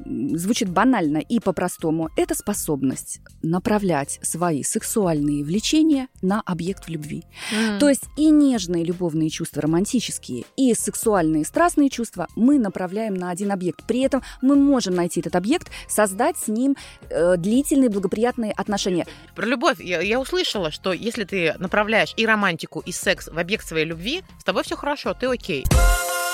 звучит 0.05 0.69
банально 0.69 1.17
и 1.17 1.39
по-простому. 1.39 2.09
Это 2.15 2.35
способность 2.35 3.19
направлять 3.41 4.19
свои 4.21 4.63
сексуальные 4.63 5.43
влечения 5.43 6.07
на 6.21 6.41
объект 6.41 6.85
в 6.85 6.89
любви. 6.89 7.23
М. 7.51 7.79
То 7.79 7.89
есть 7.89 8.03
и 8.17 8.29
нежные 8.29 8.83
любовные 8.83 9.29
чувства, 9.29 9.61
романтические, 9.61 10.45
и 10.55 10.73
сексуальные 10.73 11.45
страстные 11.45 11.89
чувства 11.89 12.27
мы 12.35 12.59
направляем 12.59 13.13
на 13.13 13.29
один 13.29 13.51
объект. 13.51 13.85
При 13.85 14.01
этом 14.01 14.21
мы 14.41 14.55
можем 14.55 14.95
найти 14.95 15.19
этот 15.19 15.35
объект, 15.35 15.69
создать 15.87 16.37
с 16.37 16.47
ним 16.47 16.75
э, 17.09 17.35
длительные 17.37 17.89
благоприятные 17.89 18.51
отношения. 18.51 19.05
Про 19.35 19.45
любовь 19.45 19.79
я, 19.79 20.01
я 20.01 20.19
услышала, 20.19 20.71
что 20.71 20.93
если 20.93 21.23
ты 21.23 21.55
направляешь 21.59 22.13
и 22.17 22.25
романтику, 22.25 22.79
и 22.79 22.91
секс 22.91 23.27
в 23.27 23.37
объект 23.37 23.67
своей 23.67 23.85
любви, 23.85 24.23
с 24.39 24.43
тобой 24.43 24.63
все 24.63 24.75
хорошо, 24.75 25.13
ты 25.13 25.27
окей. 25.27 25.65
Э, 25.71 26.28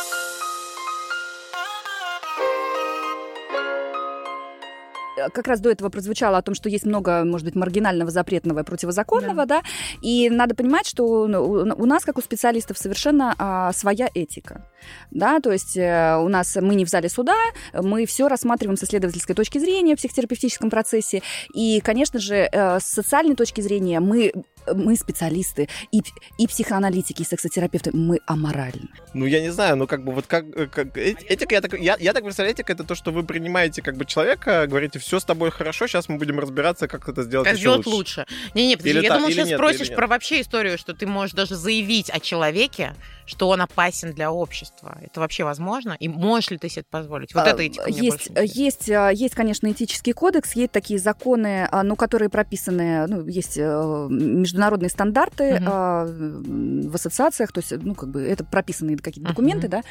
Как 5.34 5.48
раз 5.48 5.60
до 5.60 5.70
этого 5.70 5.90
прозвучало 5.90 6.38
о 6.38 6.42
том, 6.42 6.56
что 6.56 6.70
есть 6.70 6.86
много, 6.86 7.24
может 7.24 7.46
быть, 7.46 7.56
маргинального, 7.56 8.12
запретного 8.12 8.60
и 8.60 8.64
противозаконного, 8.64 9.46
да. 9.46 9.62
И 10.02 10.30
надо 10.30 10.56
понимать, 10.56 10.88
что 10.88 11.28
ну, 11.28 11.44
у 11.44 11.86
у 11.86 11.88
нас, 11.88 12.04
как 12.04 12.18
у 12.18 12.22
специалистов, 12.22 12.78
совершенно 12.78 13.36
а, 13.38 13.72
своя 13.72 14.10
этика, 14.14 14.66
да. 15.12 15.40
То 15.40 15.52
есть 15.52 15.78
э, 15.78 16.18
у 16.18 16.28
нас 16.30 16.56
мы 16.56 16.76
не 16.76 16.84
в 16.84 16.90
зале 16.90 17.10
суда, 17.10 17.36
мы 17.74 18.06
все 18.06 18.28
рассматриваем 18.28 18.76
с 18.76 18.84
исследовательской 18.84 19.36
точки 19.36 19.60
зрения 19.60 19.96
в 19.96 20.00
психотерапевтическом 20.00 20.70
процессе, 20.70 21.22
и, 21.54 21.80
конечно 21.82 22.20
же, 22.20 22.50
э, 22.52 22.80
с 22.80 22.86
социальной 22.86 23.36
точки 23.36 23.62
зрения 23.62 24.00
мы 24.00 24.34
мы 24.74 24.96
специалисты 24.96 25.70
и, 25.92 26.02
и 26.38 26.48
психоаналитики, 26.48 27.22
и 27.22 27.26
сексотерапевты, 27.26 27.92
мы 27.94 28.20
аморальны. 28.26 28.90
Ну, 29.14 29.26
я 29.26 29.42
не 29.42 29.52
знаю, 29.52 29.76
ну, 29.78 29.88
как 29.88 30.04
бы, 30.04 30.12
вот 30.12 30.26
как... 30.28 30.46
э, 30.56 30.68
как 30.68 30.98
э- 30.98 31.16
этика, 31.28 31.56
я 31.56 31.62
так, 31.62 31.80
я, 31.80 31.98
я 32.00 32.14
так 32.14 32.24
представляю, 32.24 32.54
этика— 32.54 32.74
это 32.74 32.84
то, 32.84 32.96
что 32.96 33.12
вы 33.12 33.24
принимаете, 33.24 33.82
как 33.82 33.98
бы, 33.98 34.06
человека, 34.06 34.68
говорите, 34.68 35.00
все 35.00 35.20
с 35.20 35.26
тобой 35.26 35.52
хорошо, 35.52 35.88
сейчас 35.88 36.10
мы 36.10 36.18
будем 36.18 36.40
разбираться, 36.40 36.88
как 36.88 37.08
это 37.08 37.24
сделать 37.24 37.46
Как 37.46 37.56
еще 37.56 37.62
сделать 37.62 37.86
лучше. 37.86 38.22
лучше. 38.22 38.26
Не-не, 38.54 38.76
подожди, 38.78 38.98
Или 38.98 39.04
я 39.04 39.10
так, 39.10 39.18
думала, 39.18 39.30
или 39.30 39.36
сейчас 39.36 39.50
нет, 39.50 39.58
спросишь 39.58 39.90
про 39.96 40.08
вообще 40.08 40.42
историю, 40.42 40.78
что 40.78 40.94
ты 40.94 41.08
можешь 41.08 41.34
даже 41.34 41.56
заявить 41.56 42.10
о 42.10 42.20
человеке, 42.20 42.96
что 43.26 43.50
он 43.50 43.62
опасен 43.62 44.14
для 44.14 44.32
общества. 44.32 44.98
Это 45.02 45.20
вообще 45.20 45.44
возможно? 45.44 45.96
И 46.00 46.08
можешь 46.08 46.52
ли 46.52 46.58
ты 46.58 46.70
себе 46.70 46.82
это 46.82 46.90
позволить? 46.90 47.34
Вот 47.34 47.48
А, 47.48 47.50
это 47.50 47.64
этика 47.64 47.90
есть, 47.90 48.30
есть, 48.36 48.90
а, 48.90 49.10
есть, 49.10 49.36
конечно, 49.36 49.72
этический 49.72 50.14
кодекс, 50.14 50.56
есть 50.56 50.72
такие 50.72 51.00
законы, 51.00 51.68
а, 51.72 51.84
ну, 51.84 51.96
которые 51.96 52.30
прописаны, 52.30 53.08
ну, 53.08 53.28
есть 53.28 53.58
э, 53.58 54.08
международные 54.10 54.90
стандарты 54.90 55.44
м, 55.44 56.90
в 56.90 56.96
ассоциациях, 56.96 57.52
то 57.52 57.60
есть, 57.60 57.72
ну, 57.72 57.96
как 57.96 58.10
бы 58.10 58.22
это 58.22 58.44
прописанные 58.44 58.98
какие-то 58.98 59.30
документы, 59.32 59.68
да. 59.68 59.82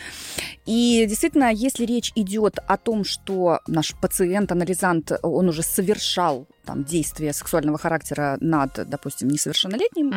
И 0.67 1.05
действительно, 1.09 1.53
если 1.53 1.85
речь 1.85 2.13
идет 2.15 2.59
о 2.67 2.77
том, 2.77 3.05
что 3.05 3.61
наш 3.67 3.95
пациент, 4.01 4.53
анализант, 4.53 5.13
он 5.23 5.49
уже 5.49 5.63
совершал 5.63 6.47
там, 6.65 6.85
действия 6.85 7.33
сексуального 7.33 7.79
характера 7.79 8.37
над, 8.41 8.89
допустим, 8.89 9.29
несовершеннолетним 9.29 10.13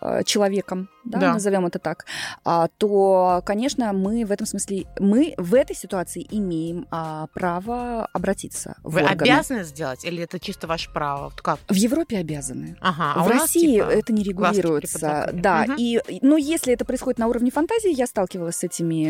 э, 0.00 0.22
человеком, 0.24 0.88
да, 1.04 1.18
Да. 1.20 1.32
назовем 1.34 1.66
это 1.66 1.78
так, 1.78 2.04
а, 2.44 2.68
то, 2.78 3.42
конечно, 3.46 3.92
мы 3.92 4.24
в 4.24 4.32
этом 4.32 4.46
смысле, 4.46 4.84
мы 4.98 5.34
в 5.38 5.54
этой 5.54 5.76
ситуации 5.76 6.26
имеем 6.30 6.86
а, 6.90 7.26
право 7.34 8.06
обратиться 8.12 8.76
в 8.82 8.94
Вы 8.94 9.02
органы. 9.02 9.22
обязаны 9.30 9.64
сделать 9.64 10.04
или 10.04 10.22
это 10.22 10.38
чисто 10.40 10.66
ваше 10.66 10.90
право? 10.92 11.30
Как? 11.36 11.58
В 11.68 11.74
Европе 11.74 12.18
обязаны. 12.18 12.76
Ага, 12.80 13.12
а 13.14 13.22
в 13.22 13.26
у 13.26 13.30
нас, 13.30 13.42
России 13.42 13.76
типа, 13.76 13.84
это 13.90 14.12
не 14.12 14.22
регулируется. 14.24 15.30
Да, 15.32 15.64
Мгм. 15.66 15.74
и, 15.78 16.00
но 16.22 16.36
если 16.36 16.72
это 16.72 16.84
происходит 16.84 17.18
на 17.18 17.28
уровне 17.28 17.50
фантазии, 17.50 17.92
я 17.94 18.06
сталкивалась 18.06 18.56
с 18.56 18.64
этими 18.64 19.08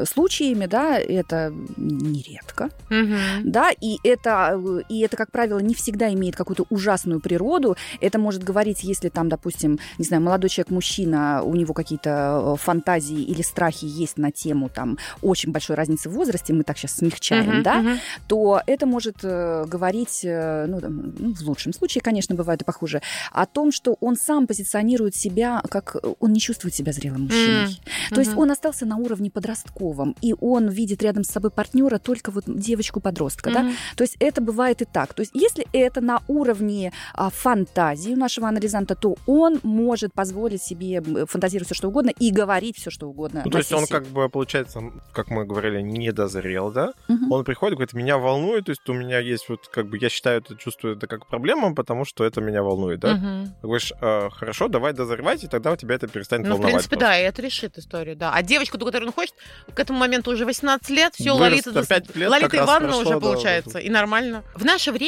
э, 0.00 0.04
случаями, 0.06 0.66
да, 0.66 0.98
это 0.98 1.52
нередко, 1.76 2.70
Мгм. 2.90 3.50
да, 3.50 3.70
и 3.70 3.98
это, 4.02 4.60
и 4.88 5.00
это, 5.00 5.16
как 5.16 5.25
правило, 5.30 5.58
не 5.58 5.74
всегда 5.74 6.12
имеет 6.12 6.36
какую-то 6.36 6.66
ужасную 6.70 7.20
природу. 7.20 7.76
Это 8.00 8.18
может 8.18 8.42
говорить, 8.42 8.82
если 8.84 9.08
там, 9.08 9.28
допустим, 9.28 9.78
не 9.98 10.04
знаю, 10.04 10.22
молодой 10.22 10.50
человек, 10.50 10.70
мужчина, 10.70 11.42
у 11.42 11.54
него 11.54 11.74
какие-то 11.74 12.54
э, 12.54 12.56
фантазии 12.62 13.22
или 13.22 13.42
страхи 13.42 13.84
есть 13.84 14.18
на 14.18 14.30
тему 14.30 14.68
там 14.68 14.98
очень 15.22 15.52
большой 15.52 15.76
разницы 15.76 16.08
в 16.08 16.12
возрасте, 16.12 16.52
мы 16.52 16.62
так 16.62 16.78
сейчас 16.78 16.96
смягчаем, 16.96 17.46
Мгм, 17.46 17.62
да, 17.62 17.82
мгм. 17.82 17.98
то 18.26 18.60
это 18.66 18.86
может 18.86 19.18
э, 19.22 19.64
говорить, 19.66 20.20
э, 20.24 20.66
ну, 20.66 20.80
там, 20.80 21.14
ну, 21.18 21.34
в 21.34 21.42
лучшем 21.42 21.72
случае, 21.72 22.02
конечно, 22.02 22.34
бывает 22.34 22.62
и 22.62 22.64
похуже, 22.64 23.02
о 23.32 23.46
том, 23.46 23.72
что 23.72 23.96
он 24.00 24.16
сам 24.16 24.46
позиционирует 24.46 25.14
себя 25.14 25.62
как 25.68 25.96
он 26.20 26.32
не 26.32 26.40
чувствует 26.40 26.74
себя 26.74 26.92
зрелым 26.92 27.22
мужчиной. 27.22 27.80
То 28.10 28.20
есть 28.20 28.36
он 28.36 28.50
остался 28.50 28.86
на 28.86 28.96
уровне 28.96 29.30
подростковом, 29.30 30.16
и 30.20 30.34
он 30.40 30.68
видит 30.68 31.02
рядом 31.02 31.24
с 31.24 31.28
собой 31.28 31.50
партнера 31.50 31.98
только 31.98 32.30
вот 32.30 32.44
девочку-подростка, 32.46 33.50
да? 33.50 33.62
Мгм. 33.62 33.72
То 33.96 34.04
есть 34.04 34.16
это 34.18 34.40
бывает 34.40 34.82
и 34.82 34.84
так. 34.84 35.14
То 35.16 35.22
есть 35.22 35.32
если 35.34 35.66
это 35.72 36.00
на 36.02 36.20
уровне 36.28 36.92
а, 37.14 37.30
фантазии 37.30 38.12
у 38.12 38.16
нашего 38.16 38.48
анализанта, 38.48 38.94
то 38.94 39.16
он 39.26 39.60
может 39.62 40.12
позволить 40.12 40.62
себе 40.62 41.02
фантазировать 41.26 41.66
все 41.66 41.74
что 41.74 41.88
угодно 41.88 42.10
и 42.10 42.30
говорить 42.30 42.76
все 42.78 42.90
что 42.90 43.08
угодно. 43.08 43.42
Ну, 43.44 43.50
то 43.50 43.58
есть 43.58 43.72
он 43.72 43.86
как 43.86 44.06
бы, 44.06 44.28
получается, 44.28 44.80
как 45.12 45.28
мы 45.28 45.46
говорили, 45.46 45.80
не 45.80 46.12
дозрел, 46.12 46.70
да? 46.70 46.92
Мгм. 47.08 47.32
Он 47.32 47.44
приходит, 47.44 47.76
говорит, 47.76 47.94
меня 47.94 48.18
волнует, 48.18 48.66
то 48.66 48.70
есть 48.70 48.86
у 48.88 48.92
меня 48.92 49.18
есть 49.18 49.48
вот, 49.48 49.68
как 49.68 49.88
бы, 49.88 49.96
я 49.98 50.10
считаю 50.10 50.40
это, 50.42 50.54
чувствую 50.56 50.96
это 50.96 51.06
как 51.06 51.26
проблему, 51.26 51.74
потому 51.74 52.04
что 52.04 52.24
это 52.24 52.42
меня 52.42 52.62
волнует, 52.62 53.00
да? 53.00 53.14
Мгм. 53.14 53.46
Ты 53.46 53.66
говоришь, 53.66 53.92
«А, 54.02 54.28
хорошо, 54.30 54.68
давай 54.68 54.92
дозревать, 54.92 55.44
и 55.44 55.46
тогда 55.46 55.72
у 55.72 55.76
тебя 55.76 55.94
это 55.94 56.08
перестанет 56.08 56.46
Ну, 56.46 56.56
в 56.56 56.58
волновать. 56.58 56.74
принципе, 56.74 56.96
просто». 56.96 57.06
да, 57.06 57.18
и 57.18 57.22
это 57.22 57.40
решит 57.40 57.78
историю, 57.78 58.16
да. 58.16 58.32
А 58.34 58.42
девочку, 58.42 58.76
до 58.76 58.84
которой 58.84 59.04
он 59.06 59.12
хочет, 59.12 59.34
к 59.74 59.80
этому 59.80 59.98
моменту 59.98 60.30
уже 60.30 60.44
18 60.44 60.90
лет, 60.90 61.14
все, 61.14 61.34
Вырос 61.36 61.64
Лолита, 61.66 62.02
лет, 62.14 62.28
Лолита 62.30 62.56
Ивановна 62.58 62.88
прошло, 62.88 63.00
уже 63.00 63.10
да, 63.10 63.20
получается, 63.20 63.72
да. 63.74 63.80
и 63.80 63.88
нормально. 63.88 64.44
В 64.54 64.64
наше 64.64 64.92
время 64.92 65.05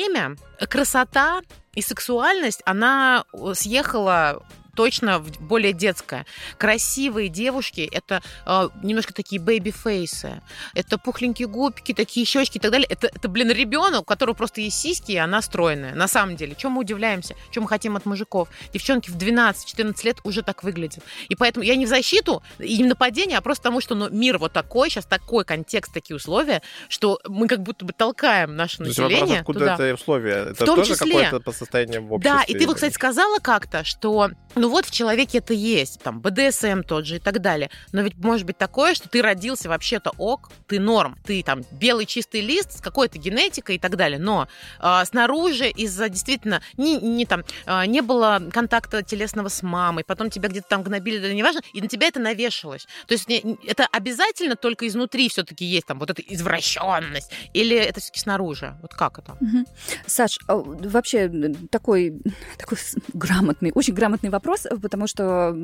красота 0.69 1.41
и 1.75 1.83
сексуальность, 1.83 2.63
она 2.65 3.25
э, 3.33 3.55
съехала 3.55 4.43
точно 4.79 5.19
в 5.19 5.41
более 5.41 5.73
детская. 5.73 6.25
Красивые 6.57 7.29
девушки— 7.29 7.81
это 7.93 8.23
э, 8.47 8.69
немножко 8.85 9.13
такие 9.13 9.43
baby 9.43 9.82
face 9.82 10.21
ы. 10.21 10.41
Это 10.73 10.99
пухленькие 10.99 11.49
губки, 11.49 11.93
такие 11.93 12.25
щечки 12.25 12.59
и 12.59 12.61
так 12.61 12.71
далее. 12.71 12.87
Это, 12.89 13.09
это 13.09 13.29
блин, 13.29 13.51
ребенок, 13.51 14.03
у 14.03 14.05
которого 14.05 14.37
просто 14.37 14.61
есть 14.61 14.79
сиськи, 14.79 15.11
и 15.11 15.17
она 15.17 15.43
стройная. 15.43 15.97
На 15.97 16.07
самом 16.07 16.37
деле. 16.37 16.55
Чем 16.57 16.73
мы 16.73 16.83
удивляемся? 16.83 17.35
Чем 17.51 17.65
мы 17.65 17.69
хотим 17.69 17.97
от 17.97 18.07
мужиков? 18.07 18.49
Девчонки 18.73 19.11
в 19.11 19.17
12-14 19.17 19.97
лет 20.05 20.19
уже 20.23 20.43
так 20.43 20.63
выглядят. 20.63 21.03
И 21.29 21.35
поэтому 21.35 21.65
я 21.65 21.75
не 21.75 21.85
в 21.85 21.89
защиту 21.89 22.45
и 22.61 22.79
не 22.79 22.85
в 22.85 22.87
нападение, 22.87 23.39
а 23.39 23.41
просто 23.41 23.63
потому, 23.63 23.81
что 23.81 23.97
ну, 23.97 24.09
мир 24.11 24.39
вот 24.39 24.53
такой, 24.53 24.91
сейчас 24.91 25.07
такой 25.07 25.45
контекст, 25.45 25.93
такие 25.93 26.15
условия, 26.15 26.63
что 26.89 27.19
мы 27.27 27.49
как 27.49 27.65
будто 27.65 27.85
бы 27.85 27.93
толкаем 27.93 28.55
наше 28.55 28.77
То 28.77 28.85
вопрос, 28.85 28.99
население 28.99 29.41
откуда 29.41 29.59
туда. 29.59 29.75
это 29.75 29.95
условия? 29.95 30.51
Это 30.53 30.65
том 30.65 30.77
тоже 30.77 30.95
числе. 30.95 31.25
какое-то 31.25 31.41
по 31.41 31.51
состоянию 31.51 32.07
в 32.07 32.13
обществе? 32.13 32.39
Да, 32.39 32.45
и 32.45 32.57
ты 32.57 32.65
вот, 32.65 32.77
кстати, 32.77 32.95
сказала 32.95 33.39
как-то, 33.39 33.83
что 33.83 34.31
ну 34.55 34.68
вот 34.69 34.87
в 34.87 34.91
человеке 34.91 35.39
это 35.39 35.55
есть, 35.55 36.01
там, 36.03 36.21
БДСМ 36.21 36.83
тот 36.83 37.07
же 37.07 37.17
и 37.17 37.19
так 37.19 37.41
далее. 37.41 37.71
Но 37.93 38.03
ведь 38.03 38.17
может 38.19 38.47
быть 38.47 38.59
такое, 38.59 38.95
что 38.95 39.09
ты 39.09 39.23
родился 39.23 39.69
вообще-то 39.69 40.13
ок, 40.19 40.51
ты 40.67 40.79
норм, 40.81 41.17
ты 41.25 41.43
там 41.43 41.63
белый 41.73 42.07
чистый 42.07 42.41
лист 42.41 42.79
с 42.79 42.81
какой-то 42.81 43.19
генетикой 43.19 43.77
и 43.77 43.79
так 43.79 43.97
далее. 43.97 44.19
Но 44.19 44.49
а, 44.81 45.05
снаружи 45.05 45.69
из-за 45.69 46.09
действительно 46.09 46.61
не, 46.77 46.97
не 46.97 47.27
там 47.27 47.45
а, 47.67 47.87
не 47.87 48.01
было 48.01 48.41
контакта 48.53 49.03
телесного 49.03 49.49
с 49.49 49.63
мамой, 49.63 50.05
потом 50.05 50.31
тебя 50.31 50.49
где-то 50.49 50.69
там 50.69 50.83
гнобили, 50.83 51.19
да 51.19 51.33
неважно, 51.33 51.61
и 51.73 51.81
на 51.81 51.89
тебя 51.89 52.09
это 52.09 52.21
навешалось. 52.21 52.87
То 53.07 53.15
есть 53.15 53.29
не- 53.29 53.59
это 53.67 53.87
обязательно 53.93 54.57
только 54.57 54.87
изнутри 54.87 55.29
все-таки 55.29 55.65
есть 55.65 55.87
там 55.87 55.99
вот 55.99 56.11
эта 56.11 56.23
извращенность, 56.23 57.31
или 57.53 57.77
это 57.77 58.01
все-таки 58.01 58.21
снаружи? 58.21 58.77
Вот 58.83 58.95
как 58.95 59.19
это? 59.19 59.37
Мгм. 59.41 59.67
Саш, 60.07 60.39
а, 60.49 60.57
вообще 60.57 61.27
м, 61.27 61.69
такой, 61.69 62.21
такой 62.59 62.79
грамотный, 63.13 63.73
очень 63.75 63.95
грамотный 63.95 64.31
вопрос, 64.31 64.58
потому 64.83 65.07
что 65.07 65.55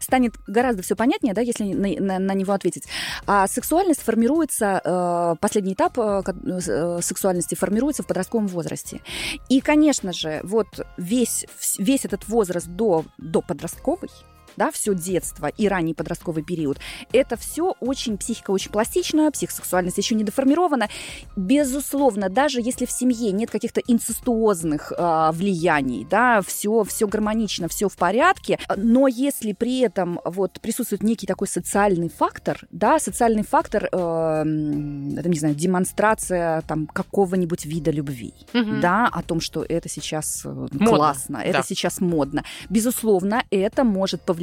станет 0.00 0.34
гораздо 0.46 0.82
все 0.82 0.96
понятнее, 0.96 1.34
да, 1.34 1.40
если 1.40 1.64
на, 1.72 1.88
на- 2.00 2.18
на 2.18 2.32
него 2.34 2.52
ответить. 2.52 2.84
А 3.26 3.46
сексуальность 3.46 4.02
формируется, 4.02 4.80
э, 4.84 5.34
последний 5.40 5.74
этап 5.74 5.98
э, 5.98 6.22
э, 6.66 6.98
сексуальности 7.02 7.54
формируется 7.54 8.02
в 8.02 8.06
подростковом 8.06 8.46
возрасте. 8.48 9.00
И, 9.48 9.60
конечно 9.60 10.12
же, 10.12 10.40
вот 10.42 10.66
весь, 10.96 11.46
весь 11.78 12.04
этот 12.04 12.28
возраст 12.28 12.66
до, 12.66 13.04
до 13.18 13.40
подростковый, 13.42 14.10
да, 14.56 14.70
все 14.70 14.94
детство 14.94 15.46
и 15.46 15.68
ранний 15.68 15.94
подростковый 15.94 16.42
период, 16.42 16.78
это 17.12 17.36
все 17.36 17.74
очень, 17.80 18.16
психика 18.18 18.50
очень 18.50 18.70
пластичная, 18.70 19.30
психосексуальность 19.30 19.98
еще 19.98 20.14
не 20.14 20.24
доформирована. 20.24 20.88
Безусловно, 21.36 22.28
даже 22.28 22.60
если 22.60 22.86
в 22.86 22.90
семье 22.90 23.32
нет 23.32 23.50
каких-то 23.50 23.80
инцестуозных 23.80 24.92
а, 24.96 25.32
влияний, 25.32 26.06
да, 26.08 26.42
все, 26.42 26.84
все 26.84 27.06
гармонично, 27.06 27.68
все 27.68 27.88
в 27.88 27.96
порядке, 27.96 28.58
но 28.76 29.08
если 29.08 29.52
при 29.52 29.80
этом 29.80 30.20
вот 30.24 30.60
присутствует 30.60 31.02
некий 31.02 31.26
такой 31.26 31.48
социальный 31.48 32.08
фактор, 32.08 32.66
да, 32.70 32.98
социальный 32.98 33.42
фактор, 33.42 33.88
э, 33.90 34.42
не 34.44 35.38
знаю, 35.38 35.54
демонстрация 35.54 36.62
там 36.62 36.86
какого-нибудь 36.86 37.64
вида 37.64 37.90
любви, 37.90 38.34
Мгм. 38.52 38.80
да, 38.80 39.08
о 39.12 39.22
том, 39.22 39.40
что 39.40 39.64
это 39.68 39.88
сейчас 39.88 40.42
э, 40.44 40.66
классно, 40.78 41.38
это 41.38 41.58
да. 41.58 41.62
сейчас 41.62 42.00
модно. 42.00 42.44
Безусловно, 42.68 43.44
это 43.50 43.84
может 43.84 44.22
повлиять 44.22 44.41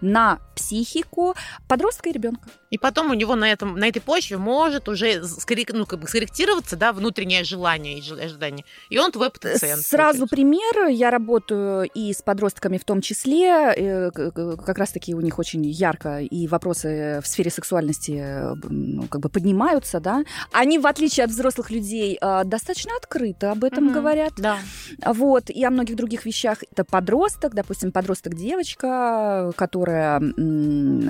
на 0.00 0.38
психику 0.54 1.34
подростка 1.68 2.08
и 2.08 2.12
ребенка. 2.12 2.48
И 2.70 2.78
потом 2.78 3.10
у 3.10 3.14
него 3.14 3.34
на, 3.36 3.50
этом, 3.52 3.76
на 3.76 3.86
этой 3.88 4.00
почве 4.00 4.38
может 4.38 4.88
уже 4.88 5.22
скоррек- 5.24 5.72
ну, 5.74 5.84
как 5.84 5.98
бы 6.00 6.08
скорректироваться 6.08 6.76
да, 6.76 6.92
внутреннее 6.92 7.44
желание 7.44 7.98
и 7.98 8.12
ожидание. 8.24 8.64
И 8.88 8.98
он 8.98 9.12
твой 9.12 9.30
пациент. 9.30 9.82
Сразу 9.84 10.26
получается. 10.26 10.26
пример. 10.26 10.86
Я 10.88 11.10
работаю 11.10 11.84
и 11.92 12.12
с 12.12 12.22
подростками 12.22 12.78
в 12.78 12.84
том 12.84 13.00
числе. 13.02 13.74
э, 13.76 14.10
Как 14.10 14.78
раз-таки 14.78 15.14
у 15.14 15.20
них 15.20 15.38
очень 15.38 15.66
ярко 15.66 16.20
и 16.20 16.46
вопросы 16.48 17.20
в 17.22 17.26
сфере 17.26 17.50
сексуальности 17.50 18.12
э, 18.18 18.54
ну, 18.70 19.06
как 19.08 19.20
бы 19.20 19.28
поднимаются, 19.28 20.00
да. 20.00 20.24
Они, 20.52 20.78
в 20.78 20.86
отличие 20.86 21.24
от 21.24 21.30
взрослых 21.30 21.70
людей, 21.70 22.16
э, 22.20 22.44
достаточно 22.44 22.92
открыто 22.96 23.52
об 23.52 23.64
этом 23.64 23.84
Мгм. 23.84 23.94
говорят. 23.94 24.32
Да. 24.38 24.58
Вот, 25.06 25.50
и 25.50 25.62
о 25.64 25.70
многих 25.70 25.96
других 25.96 26.24
вещах. 26.24 26.58
Это 26.72 26.84
подросток, 26.84 27.54
допустим, 27.54 27.92
подросток-девочка, 27.92 28.86
которая 29.56 30.20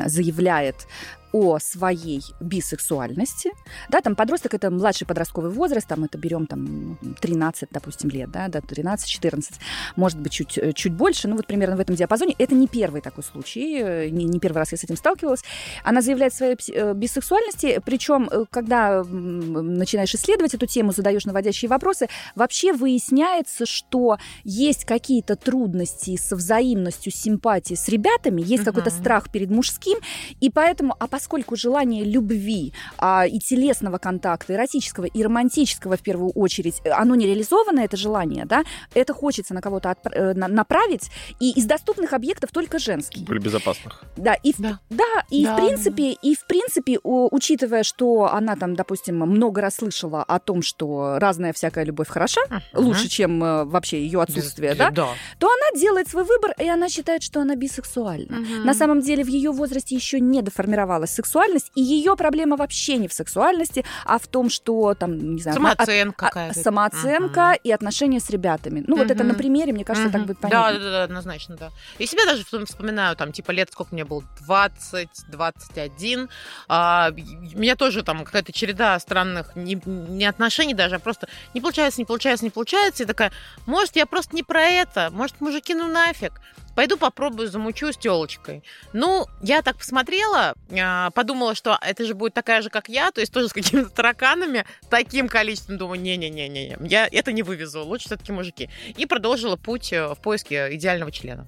заявляет 0.07 0.87
о 1.33 1.59
своей 1.59 2.23
бисексуальности. 2.41 3.51
Да, 3.89 4.01
там 4.01 4.15
подросток 4.15 4.55
это 4.55 4.71
младший 4.71 5.07
подростковый 5.07 5.51
возраст, 5.51 5.87
там 5.87 6.05
это 6.05 6.19
берем 6.19 6.47
там 6.47 6.99
13, 7.21 7.69
допустим, 7.71 8.11
лет, 8.11 8.31
да, 8.31 8.49
да 8.49 8.61
13-14, 8.61 9.55
может 9.97 10.19
быть, 10.19 10.33
чуть, 10.33 10.59
э, 10.59 10.73
чуть 10.73 10.93
больше, 10.93 11.29
ну 11.29 11.37
вот 11.37 11.47
примерно 11.47 11.77
в 11.77 11.81
этом 11.81 11.97
диапазоне. 11.97 12.35
Это 12.39 12.55
не 12.55 12.69
первый 12.69 13.01
такой 13.01 13.25
случай, 13.25 13.79
э, 13.81 14.09
не, 14.11 14.25
не 14.25 14.39
первый 14.41 14.59
раз 14.59 14.73
я 14.73 14.79
с 14.79 14.85
этим 14.85 14.97
сталкивалась. 14.97 15.43
Она 15.85 16.03
заявляет 16.03 16.33
о 16.35 16.37
своей 16.37 16.57
э, 16.73 16.95
бисексуальности, 16.95 17.81
причем, 17.85 18.29
когда 18.51 19.03
начинаешь 19.05 20.15
исследовать 20.15 20.55
эту 20.55 20.67
тему, 20.67 20.93
задаешь 20.93 21.25
наводящие 21.25 21.69
вопросы, 21.69 22.09
вообще 22.35 22.73
выясняется, 22.73 23.67
что 23.67 24.19
есть 24.45 24.85
какие-то 24.85 25.37
трудности 25.37 26.17
со 26.17 26.37
взаимностью, 26.37 27.13
с 27.13 27.17
симпатией 27.17 27.77
с 27.77 27.89
ребятами, 27.89 28.41
есть 28.43 28.63
Мгм. 28.63 28.73
какой-то 28.73 28.91
страх 28.91 29.31
перед 29.31 29.51
мужским, 29.51 29.99
и 30.41 30.51
поэтому, 30.51 30.95
а 30.99 31.07
поскольку 31.23 31.55
желание 31.55 32.05
любви 32.05 32.73
а, 32.99 33.27
и 33.27 33.39
телесного 33.39 33.99
контакта, 33.99 34.55
эротического 34.55 35.05
и 35.05 35.23
романтического 35.23 35.97
в 35.97 36.01
первую 36.03 36.31
очередь, 36.33 36.81
э, 36.85 36.91
оно 36.91 37.15
не 37.15 37.27
реализовано, 37.27 37.79
это 37.81 37.97
желание, 37.97 38.45
да, 38.45 38.65
это 38.93 39.15
хочется 39.15 39.55
на 39.55 39.61
кого-то 39.61 39.89
отпра- 39.91 40.13
э, 40.13 40.35
на- 40.35 40.49
направить, 40.49 41.11
и 41.39 41.53
из 41.53 41.65
доступных 41.67 42.13
объектов 42.13 42.51
только 42.51 42.81
женский. 42.81 43.25
Более 43.25 43.41
безопасных. 43.41 44.03
Да, 44.17 44.35
и 44.35 44.53
в, 44.53 44.59
Да. 44.59 44.81
да, 44.91 45.05
и 45.31 45.45
Да, 45.45 45.57
в 45.57 45.65
принципе, 45.65 46.11
и 46.11 46.35
в 46.35 46.45
принципе, 46.47 46.99
учитывая, 47.05 47.85
что 47.85 48.25
она 48.35 48.57
там, 48.57 48.75
допустим, 48.75 49.17
много 49.21 49.61
раз 49.61 49.77
слышала 49.77 50.25
о 50.25 50.41
том, 50.41 50.61
что 50.63 51.19
разная 51.21 51.53
всякая 51.53 51.85
любовь 51.85 52.09
хороша, 52.09 52.41
Мгм. 52.51 52.85
лучше, 52.87 53.09
чем 53.09 53.45
э, 53.45 53.65
вообще 53.65 54.03
ее 54.05 54.21
отсутствие, 54.23 54.71
Без- 54.73 54.79
да, 54.79 54.91
Да. 54.91 55.09
то 55.39 55.47
она 55.47 55.81
делает 55.81 56.09
свой 56.09 56.25
выбор, 56.25 56.53
и 56.59 56.69
она 56.69 56.89
считает, 56.89 57.23
что 57.23 57.41
она 57.41 57.55
бисексуальна. 57.55 58.39
Мгм. 58.41 58.65
На 58.67 58.75
самом 58.75 59.01
деле 59.03 59.23
в 59.23 59.29
ее 59.29 59.53
возрасте 59.53 59.95
еще 59.95 60.19
не 60.19 60.43
доформировалась 60.43 61.12
сексуальность, 61.13 61.71
и 61.75 61.83
ее 61.83 62.17
проблема 62.17 62.57
вообще 62.57 62.97
не 62.97 63.09
в 63.09 63.13
сексуальности, 63.13 63.85
а 64.05 64.19
в 64.19 64.27
том, 64.27 64.51
что 64.51 64.95
там, 64.95 65.35
не 65.35 65.41
знаю, 65.43 65.55
Самооценка 65.57 66.27
от- 66.27 66.33
какая-то. 66.33 66.61
а- 66.61 66.63
самооценка 66.63 67.53
и 67.53 67.71
отношения 67.73 68.21
с 68.21 68.31
ребятами. 68.31 68.85
Ну, 68.87 68.97
вот 68.97 69.11
это 69.11 69.25
на 69.25 69.35
примере, 69.35 69.73
мне 69.73 69.85
кажется, 69.85 70.11
так 70.11 70.21
Мгм. 70.21 70.27
будет 70.29 70.41
Да, 70.41 70.49
понятно. 70.49 70.79
да, 70.81 70.91
да, 70.91 71.03
однозначно, 71.05 71.57
да. 71.57 71.71
И 71.99 72.07
себя 72.07 72.25
даже 72.27 72.43
вспом- 72.45 72.65
вспоминаю, 72.67 73.17
там, 73.17 73.33
типа, 73.33 73.51
лет 73.53 73.71
сколько 73.73 73.95
мне 73.95 74.05
было, 74.05 74.23
20, 74.41 75.09
21. 75.31 76.29
А, 76.69 77.11
у 77.11 77.59
меня 77.59 77.77
тоже 77.77 78.03
там 78.03 78.25
какая-то 78.25 78.53
череда 78.53 78.99
странных, 78.99 79.55
не, 79.57 79.81
не 79.87 80.25
отношений 80.27 80.75
даже, 80.75 80.97
а 80.97 80.99
просто 80.99 81.29
не 81.55 81.61
получается, 81.61 82.01
не 82.01 82.05
получается, 82.05 82.45
не 82.45 82.51
получается. 82.51 83.03
И 83.03 83.07
такая, 83.07 83.33
может, 83.67 83.97
я 83.97 84.07
просто 84.07 84.35
не 84.37 84.43
про 84.43 84.63
это, 84.63 85.11
может, 85.13 85.41
мужики, 85.41 85.75
ну 85.75 85.87
нафиг. 85.89 86.33
Пойду 86.75 86.97
попробую, 86.97 87.49
замучу 87.49 87.93
с 87.93 87.97
телочкой. 87.97 88.63
Ну, 88.93 89.27
я 89.43 89.63
так 89.63 89.77
посмотрела, 89.77 90.55
а, 90.71 91.11
подумала, 91.11 91.55
что 91.55 91.79
это 91.81 92.05
же 92.05 92.15
будет 92.15 92.33
такая 92.35 92.63
же, 92.63 92.71
как 92.71 92.89
я, 92.89 93.11
то 93.11 93.21
есть 93.21 93.33
тоже 93.33 93.49
с 93.49 93.53
какими-то 93.53 93.91
тараканами, 93.91 94.65
таким 94.89 95.29
количеством. 95.29 95.77
Думаю, 95.79 96.01
не-не-не-не, 96.01 96.79
я 96.89 97.09
это 97.11 97.33
не 97.33 97.43
вывезу, 97.43 97.85
лучше 97.85 98.07
все-таки 98.07 98.33
мужики. 98.33 98.71
И 98.97 99.05
продолжила 99.07 99.57
путь 99.57 99.93
э, 99.93 100.09
в 100.09 100.17
поиске 100.17 100.75
идеального 100.75 101.13
члена 101.13 101.47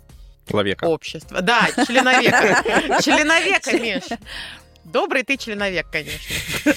Человека. 0.49 0.85
общества. 0.85 1.41
Да, 1.41 1.69
членовека. 1.87 3.01
Членовека, 3.03 3.79
Миш. 3.79 4.19
Добрый 4.85 5.23
ты 5.23 5.39
членовек, 5.39 5.87
конечно. 5.91 6.73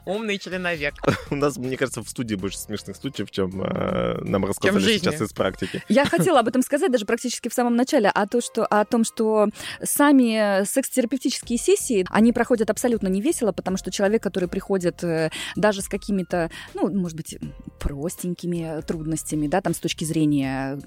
Умный 0.05 0.39
членовек. 0.39 0.95
У 1.29 1.35
нас, 1.35 1.57
мне 1.57 1.77
кажется, 1.77 2.03
в 2.03 2.09
студии 2.09 2.35
больше 2.35 2.57
смешных 2.57 2.95
случаев, 2.95 3.29
чем 3.29 3.61
э, 3.61 4.19
нам 4.21 4.45
рассказали 4.45 4.81
жизни. 4.81 5.09
сейчас 5.09 5.21
из 5.21 5.31
практики. 5.31 5.83
Я 5.89 6.05
хотела 6.09 6.39
об 6.39 6.47
этом 6.47 6.63
сказать 6.63 6.91
даже 6.91 7.05
практически 7.05 7.49
в 7.49 7.53
самом 7.53 7.75
начале, 7.75 8.09
о, 8.09 8.25
то, 8.25 8.41
что, 8.41 8.65
о 8.65 8.83
том, 8.85 9.03
что 9.03 9.49
сами 9.83 10.63
секс-терапевтические 10.65 11.59
сессии, 11.59 12.05
они 12.09 12.33
проходят 12.33 12.69
абсолютно 12.69 13.09
не 13.09 13.21
весело, 13.21 13.51
потому 13.51 13.77
что 13.77 13.91
человек, 13.91 14.23
который 14.23 14.49
приходит 14.49 15.03
э, 15.03 15.29
даже 15.55 15.81
с 15.81 15.87
какими-то, 15.87 16.49
ну, 16.73 16.89
может 16.91 17.17
быть, 17.17 17.37
простенькими 17.79 18.81
трудностями, 18.81 19.47
да, 19.47 19.61
там 19.61 19.73
с 19.73 19.79
точки 19.79 20.03
зрения 20.03 20.79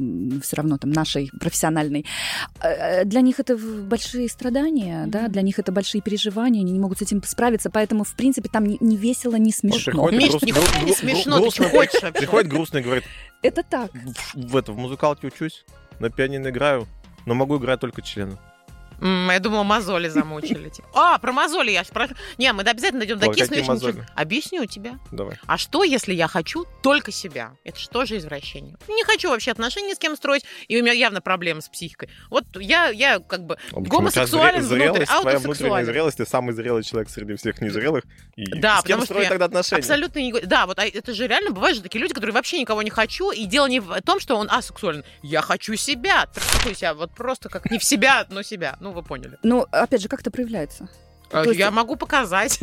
все 0.43 0.57
равно 0.57 0.77
там 0.79 0.91
нашей 0.91 1.31
профессиональной, 1.39 2.05
э, 2.63 3.05
для 3.05 3.21
них 3.21 3.39
это 3.39 3.57
большие 3.57 4.29
страдания, 4.29 5.05
да, 5.07 5.29
для 5.29 5.43
них 5.43 5.61
это 5.61 5.71
большие 5.71 6.03
переживания, 6.03 6.63
они 6.63 6.73
не 6.73 6.81
могут 6.81 6.99
с 6.99 7.03
этим 7.03 7.23
справиться, 7.23 7.71
поэтому, 7.71 8.03
в 8.03 8.15
принципе, 8.17 8.49
там 8.49 8.67
не, 8.67 8.77
не 8.81 8.97
весело, 9.05 9.37
не 9.37 9.53
смешно. 9.53 9.93
приходит 9.93 10.19
Миш, 10.21 10.31
груст- 10.33 10.45
нихуя 10.47 10.65
гру- 10.67 10.79
не 10.85 10.93
гру- 10.93 10.95
смешно, 10.97 11.37
грустно 11.41 11.67
что 11.69 11.77
хочешь 11.79 12.03
вообще? 12.03 12.19
Приходит 12.21 12.49
грустно 12.51 12.79
и 12.79 12.83
говорит, 12.83 13.05
Это 13.43 13.63
так. 13.63 13.91
в, 13.93 14.35
в 14.53 14.57
это, 14.57 14.73
в 14.73 14.79
музыкалке 14.79 15.27
учусь, 15.29 15.65
на 16.01 16.11
пианино 16.11 16.49
играю, 16.49 16.87
но 17.27 17.35
могу 17.35 17.59
играть 17.59 17.81
только 17.81 18.03
членом. 18.03 18.39
Я 19.01 19.39
думала, 19.41 19.63
мозоли 19.63 20.09
замучили. 20.09 20.69
типа. 20.69 20.89
А, 20.95 21.19
про 21.19 21.33
мозоли 21.33 21.71
я 21.71 21.85
спрашиваю. 21.85 22.21
Не, 22.39 22.53
мы 22.53 22.63
обязательно 22.63 23.01
дойдем 23.01 23.19
до 23.19 23.63
мозоли? 23.65 24.07
Объясню 24.15 24.67
тебе. 24.67 24.95
Давай. 25.11 25.37
А 25.47 25.59
что, 25.59 25.85
если 25.85 26.15
я 26.15 26.29
хочу 26.29 26.67
только 26.83 27.13
себя? 27.13 27.53
Это 27.65 27.79
же 27.79 27.89
тоже 27.89 28.19
извращение. 28.19 28.77
Не 28.89 29.05
хочу 29.05 29.31
вообще 29.31 29.51
отношения 29.51 29.95
с 29.95 29.99
кем 29.99 30.17
строить, 30.17 30.45
и 30.69 30.79
у 30.79 30.83
меня 30.83 30.93
явно 30.93 31.21
проблемы 31.21 31.61
с 31.61 31.69
психикой. 31.69 32.09
Вот 32.31 32.45
я, 32.57 32.89
я 32.89 33.19
как 33.19 33.45
бы 33.45 33.59
А 33.73 33.77
тебя 33.77 33.89
гомосексуален 33.89 34.63
внутрь, 34.63 35.05
твоя 35.05 35.39
внутренняя 35.39 35.85
зрелость, 35.85 36.19
ты 36.19 36.27
самый 36.27 36.53
зрелый 36.55 36.83
человек 36.83 37.11
среди 37.11 37.35
всех 37.35 37.61
незрелых. 37.61 38.05
И 38.37 38.45
Да, 38.47 38.81
с 38.81 38.85
кем 38.85 38.99
что 38.99 39.07
строить 39.07 39.29
тогда 39.29 39.47
отношения? 39.47 39.81
Абсолютно 39.81 40.19
не... 40.19 40.33
Да, 40.33 40.67
вот 40.67 40.79
а 40.79 40.87
это 40.87 41.13
же 41.13 41.27
реально 41.27 41.51
бывают 41.51 41.77
же 41.77 41.83
такие 41.83 42.01
люди, 42.01 42.15
которые 42.15 42.35
вообще 42.35 42.61
никого 42.61 42.83
не 42.83 42.91
хочу, 42.91 43.31
и 43.31 43.45
дело 43.45 43.67
не 43.67 43.81
в 43.81 44.01
том, 44.03 44.21
что 44.21 44.37
он 44.37 44.49
асексуален. 44.51 45.05
Я 45.23 45.41
хочу 45.43 45.75
себя. 45.77 46.27
Трахаю 46.27 46.75
себя 46.75 46.95
вот 46.95 47.15
просто 47.15 47.49
как 47.49 47.71
не 47.71 47.79
в 47.79 47.85
себя, 47.85 48.27
но 48.31 48.43
себя. 48.43 48.77
Ну, 48.85 48.93
вы 48.93 49.03
поняли. 49.03 49.39
Ну, 49.43 49.67
опять 49.73 50.03
же, 50.03 50.09
как 50.09 50.21
это 50.21 50.31
проявляется? 50.31 50.91
А 51.33 51.43
есть- 51.47 51.59
Я 51.59 51.71
могу 51.71 51.97
показать 51.97 52.61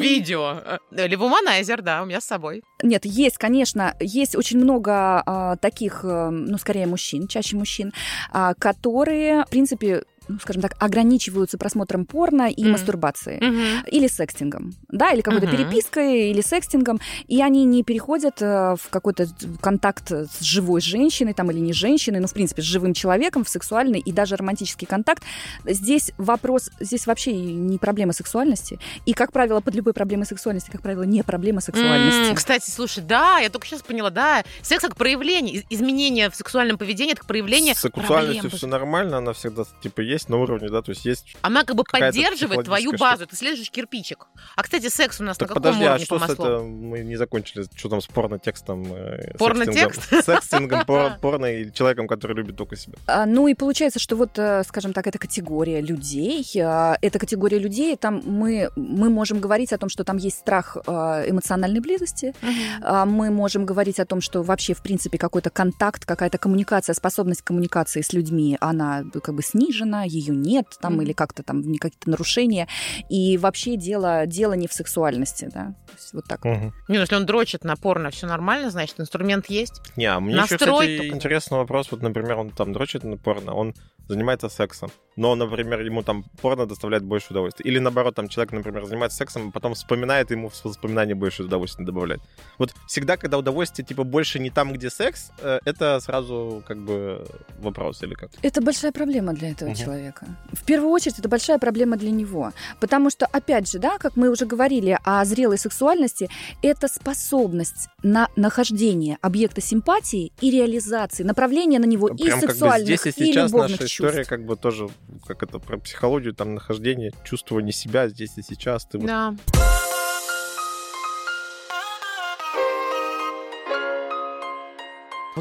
видео. 0.00 0.60
Э, 0.90 1.06
Левуманайзер, 1.06 1.82
да, 1.82 2.02
у 2.02 2.06
меня 2.06 2.20
с 2.20 2.24
собой. 2.24 2.62
Нет, 2.82 3.04
есть, 3.04 3.38
конечно, 3.38 3.94
есть 4.00 4.34
очень 4.36 4.58
много 4.58 5.22
а, 5.24 5.56
таких, 5.56 6.00
э, 6.04 6.30
ну, 6.30 6.58
скорее 6.58 6.86
мужчин, 6.86 7.28
чаще 7.28 7.56
мужчин, 7.56 7.92
а, 8.32 8.54
которые, 8.54 9.44
в 9.44 9.50
принципе, 9.50 10.02
ну, 10.28 10.38
скажем 10.40 10.62
так, 10.62 10.74
ограничиваются 10.78 11.58
просмотром 11.58 12.06
порно 12.06 12.48
и 12.50 12.62
Мгм. 12.62 12.72
мастурбацией. 12.72 13.84
Или 13.90 14.08
секстингом, 14.08 14.72
да, 14.88 15.10
или 15.10 15.20
какой-то 15.20 15.46
Мгм. 15.46 15.56
перепиской, 15.56 16.30
или 16.30 16.40
секстингом, 16.40 17.00
и 17.26 17.42
они 17.42 17.64
не 17.64 17.82
переходят 17.84 18.40
э, 18.40 18.76
в 18.80 18.88
какой-то 18.90 19.26
контакт 19.60 20.10
с 20.10 20.40
живой 20.40 20.80
женщиной, 20.80 21.34
там, 21.34 21.50
или 21.50 21.58
не 21.58 21.72
женщиной, 21.72 22.20
ну, 22.20 22.26
в 22.26 22.32
принципе, 22.32 22.62
с 22.62 22.64
живым 22.64 22.94
человеком, 22.94 23.44
в 23.44 23.48
сексуальный 23.48 24.00
и 24.00 24.12
даже 24.12 24.36
романтический 24.36 24.86
контакт. 24.86 25.22
Здесь 25.64 26.12
вопрос, 26.18 26.70
здесь 26.80 27.06
вообще 27.06 27.32
не 27.34 27.78
проблема 27.78 28.12
сексуальности, 28.12 28.78
и, 29.06 29.12
как 29.12 29.32
правило, 29.32 29.60
под 29.60 29.74
любой 29.74 29.92
проблемой 29.92 30.26
сексуальности, 30.26 30.70
как 30.70 30.82
правило, 30.82 31.02
не 31.02 31.22
проблема 31.22 31.60
сексуальности. 31.60 32.30
М, 32.30 32.34
Кстати, 32.36 32.70
слушай, 32.70 33.02
да, 33.02 33.38
я 33.38 33.50
только 33.50 33.66
сейчас 33.66 33.82
поняла, 33.82 34.10
да, 34.10 34.44
секс 34.62 34.82
как 34.82 34.96
проявление, 34.96 35.56
из- 35.56 35.64
изменение 35.70 36.30
в 36.30 36.36
сексуальном 36.36 36.78
поведении, 36.78 37.12
это 37.12 37.20
как 37.22 37.28
проявление 37.28 37.74
С 37.74 37.78
сексуальностью 37.80 38.50
все 38.50 38.66
нормально, 38.66 39.18
она 39.18 39.32
всегда 39.32 39.64
типа 39.82 40.00
есть 40.02 40.13
на 40.28 40.36
уровне, 40.38 40.68
да, 40.68 40.82
то 40.82 40.90
есть 40.90 41.04
есть. 41.04 41.36
Она 41.42 41.64
как 41.64 41.76
бы 41.76 41.84
поддерживает 41.84 42.64
твою 42.64 42.92
базу, 42.96 43.26
ты 43.26 43.36
следуешь 43.36 43.70
кирпичик. 43.70 44.26
А, 44.56 44.62
кстати, 44.62 44.88
секс 44.88 45.20
у 45.20 45.24
нас 45.24 45.36
Так 45.36 45.48
на 45.48 45.54
каком 45.54 45.62
подожди, 45.62 45.84
а 45.84 45.90
уровне 45.90 46.04
что 46.04 46.18
по 46.18 46.24
с 46.24 46.28
маслу? 46.28 46.44
это 46.44 46.58
мы 46.62 46.98
не 47.00 47.16
закончили? 47.16 47.66
Что 47.74 47.88
там 47.88 48.00
с 48.00 48.06
порно-текстом? 48.06 48.86
э, 48.92 49.36
Порно-текст? 49.38 50.00
секстингом? 50.02 50.22
Секстингом, 50.34 50.86
пор- 50.86 51.12
порно 51.20 51.46
и 51.46 51.72
человеком, 51.72 52.06
который 52.06 52.36
любит 52.36 52.56
только 52.56 52.76
себя. 52.76 52.94
А, 53.06 53.26
Ну 53.26 53.48
и 53.48 53.54
получается, 53.54 53.98
что 53.98 54.16
вот, 54.16 54.38
э, 54.38 54.62
скажем 54.66 54.92
так, 54.92 55.06
эта 55.06 55.18
категория 55.18 55.80
людей, 55.80 56.46
а, 56.62 56.96
эта 57.00 57.18
категория 57.18 57.58
людей, 57.58 57.96
там 57.96 58.22
мы, 58.24 58.70
мы 58.76 59.10
можем 59.10 59.40
говорить 59.40 59.72
о 59.72 59.78
том, 59.78 59.88
что 59.88 60.04
там 60.04 60.16
есть 60.16 60.38
страх 60.38 60.76
а, 60.86 61.24
эмоциональной 61.28 61.80
близости, 61.80 62.34
а, 62.82 63.04
мы 63.04 63.30
можем 63.30 63.64
говорить 63.66 64.00
о 64.00 64.06
том, 64.06 64.20
что 64.20 64.42
вообще, 64.42 64.74
в 64.74 64.82
принципе, 64.82 65.18
какой-то 65.18 65.50
контакт, 65.50 66.04
какая-то 66.04 66.38
коммуникация, 66.38 66.94
способность 66.94 67.42
коммуникации 67.42 68.00
с 68.02 68.12
людьми, 68.12 68.56
она 68.60 69.02
э, 69.02 69.20
как 69.20 69.34
бы 69.34 69.42
снижена, 69.42 70.03
ее 70.04 70.34
нет, 70.34 70.66
там, 70.80 70.94
Мгм. 70.94 71.02
или 71.02 71.12
как-то 71.12 71.42
там 71.42 71.62
какие-то 71.74 72.10
нарушения, 72.10 72.68
и 73.08 73.36
вообще 73.38 73.76
дело, 73.76 74.26
дело 74.26 74.52
не 74.54 74.68
в 74.68 74.72
сексуальности, 74.72 75.50
да, 75.52 75.74
То 75.86 75.92
есть 75.96 76.12
вот 76.14 76.24
так. 76.26 76.44
Не, 76.44 76.72
ну 76.88 76.94
если 76.94 77.14
он 77.14 77.26
дрочит 77.26 77.64
на 77.64 77.76
порно, 77.76 78.10
все 78.10 78.26
нормально, 78.26 78.70
значит, 78.70 79.00
инструмент 79.00 79.46
есть. 79.50 79.80
Не, 79.96 80.06
а 80.06 80.20
мне 80.20 80.32
еще, 80.32 80.40
Настроить 80.42 80.60
кстати, 80.90 80.96
только. 80.98 81.16
интересный 81.16 81.58
вопрос. 81.58 81.88
Вот, 81.90 82.02
например, 82.02 82.36
он 82.38 82.50
там 82.50 82.72
дрочит 82.72 83.04
на 83.04 83.16
порно, 83.16 83.54
он 83.54 83.74
занимается 84.08 84.48
сексом. 84.48 84.90
Но, 85.16 85.34
например, 85.36 85.80
ему 85.80 86.02
там 86.02 86.24
порно 86.42 86.66
доставляет 86.66 87.04
больше 87.04 87.28
удовольствия. 87.30 87.64
Или 87.70 87.78
наоборот, 87.78 88.14
там 88.16 88.28
человек, 88.28 88.52
например, 88.52 88.84
занимается 88.84 89.18
сексом, 89.18 89.48
а 89.48 89.50
потом 89.52 89.74
вспоминает, 89.74 90.30
ему 90.32 90.48
в 90.48 90.64
воспоминания 90.64 91.14
больше 91.14 91.44
удовольствия 91.44 91.84
добавляет. 91.84 92.20
Вот 92.58 92.74
всегда, 92.88 93.16
когда 93.16 93.38
удовольствие 93.38 93.86
типа 93.86 94.02
больше 94.02 94.40
не 94.40 94.50
там, 94.50 94.72
где 94.72 94.90
секс, 94.90 95.30
э, 95.38 95.60
это 95.64 96.00
сразу 96.00 96.62
как 96.66 96.78
бы 96.78 97.24
вопрос 97.60 98.02
или 98.02 98.14
как? 98.14 98.30
Это 98.42 98.60
большая 98.60 98.90
проблема 98.90 99.32
для 99.34 99.50
этого 99.50 99.68
Мгм. 99.68 99.76
человека. 99.78 100.26
В 100.52 100.64
первую 100.64 100.90
очередь, 100.90 101.18
это 101.20 101.28
большая 101.28 101.58
проблема 101.58 101.96
для 101.96 102.10
него. 102.10 102.52
Потому 102.80 103.10
что, 103.10 103.26
опять 103.26 103.70
же, 103.70 103.78
да, 103.78 103.98
как 103.98 104.16
мы 104.16 104.30
уже 104.30 104.46
говорили 104.46 104.98
о 105.04 105.24
зрелой 105.24 105.58
сексуальности, 105.58 106.28
это 106.60 106.88
способность 106.88 107.88
на 108.02 108.28
нахождение 108.36 109.18
объекта 109.20 109.60
симпатии 109.60 110.32
и 110.40 110.50
реализации, 110.50 111.22
направление 111.22 111.78
на 111.78 111.86
него 111.86 112.08
и 112.08 112.24
Прям 112.24 112.40
как 112.40 112.48
бы 112.48 112.52
сексуальных, 112.54 112.86
здесь 113.00 113.06
и 113.06 113.08
и 113.08 113.26
сейчас 113.26 113.52
любовных 113.52 113.80
наша 114.02 114.14
чувств. 114.14 114.20
история 114.20 114.24
как 114.24 114.46
бы 114.46 114.56
тоже, 114.56 114.88
как 115.26 115.42
это, 115.42 115.58
про 115.58 115.78
психологию, 115.78 116.34
там, 116.34 116.54
нахождение, 116.54 117.12
чувствование 117.24 117.72
себя 117.72 118.08
здесь 118.08 118.36
и 118.36 118.42
сейчас. 118.42 118.84
Ты 118.86 118.98
Да. 118.98 119.30
Вот 119.30 119.83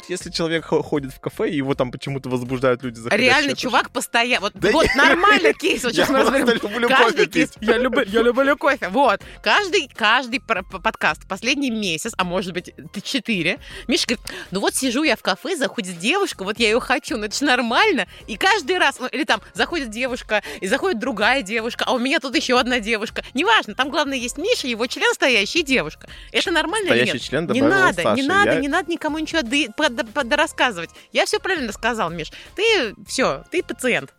если 0.08 0.30
человек 0.32 0.66
хо- 0.66 0.82
ходит 0.82 1.14
в 1.14 1.20
кафе, 1.20 1.50
и 1.50 1.56
его 1.56 1.76
там 1.76 1.91
почему-то 1.91 2.30
возбуждают 2.30 2.84
люди 2.84 2.96
заходящие, 3.00 3.30
Реально, 3.32 3.56
чувак 3.56 3.91
постоянно... 3.91 4.41
Вот, 4.41 4.54
Да 4.56 4.72
вот 4.72 4.86
не- 4.88 4.96
нормально 4.96 5.54
кейс, 5.60 5.84
вот 5.84 5.94
Я 5.94 6.06
мы 6.08 6.20
люблю 6.20 6.88
Каждый 6.89 7.26
кофе 7.26 7.28
кейс, 7.28 7.50
пить. 7.52 7.70
я 7.70 7.78
люблю, 7.78 8.04
я 8.08 8.22
люблю 8.22 8.58
кофе. 8.58 8.89
Вот. 8.89 9.22
Каждый, 9.41 9.88
каждый 9.96 10.39
подкаст, 10.39 11.28
последний 11.28 11.70
месяц, 11.72 12.14
а 12.18 12.24
может 12.24 12.54
быть, 12.54 12.74
четыре, 13.04 13.60
Миша 13.88 14.08
говорит, 14.08 14.26
ну 14.52 14.60
вот 14.60 14.76
сижу 14.76 15.04
я 15.04 15.16
в 15.16 15.22
кафе, 15.22 15.56
заходит 15.56 15.98
девушка, 16.00 16.44
вот 16.44 16.60
я 16.60 16.68
ее 16.70 16.80
хочу, 16.80 17.18
ну 17.18 17.26
это 17.26 17.38
же 17.38 17.46
нормально. 17.46 18.08
И 18.28 18.38
каждый 18.38 18.78
раз, 18.78 19.00
ну, 19.00 19.08
или 19.08 19.24
там 19.24 19.41
заходит 19.54 19.89
девушка, 19.89 20.41
и 20.62 20.68
заходит 20.68 21.00
другая 21.00 21.41
девушка, 21.41 21.86
а 21.88 21.94
у 21.94 22.00
меня 22.00 22.20
тут 22.20 22.36
еще 22.36 22.60
одна 22.60 22.80
девушка. 22.80 23.24
Неважно, 23.34 23.76
там 23.76 23.89
главное 23.89 24.18
есть 24.18 24.38
Миша, 24.38 24.68
его 24.68 24.88
член 24.88 25.14
стоящий 25.14 25.60
и 25.60 25.64
девушка. 25.64 26.08
Это 26.32 26.52
нормально 26.52 26.88
или 26.88 26.94
Стоящий 27.06 27.14
нет? 27.14 27.22
член 27.22 27.46
Не 27.52 27.62
надо, 27.62 27.98
не 28.02 28.04
Саша. 28.04 28.24
надо, 28.28 28.52
Я- 28.54 28.60
не 28.60 28.68
надо 28.68 28.91
никому 28.91 29.18
ничего 29.20 29.41
ды- 29.90 30.04
под- 30.04 30.14
под- 30.14 30.34
рассказывать. 30.34 30.90
Я 31.12 31.26
все 31.26 31.40
правильно 31.40 31.72
сказал, 31.72 32.10
Миш. 32.10 32.32
Ты 32.56 32.94
все, 33.08 33.44
ты 33.52 33.64
пациент. 33.64 34.14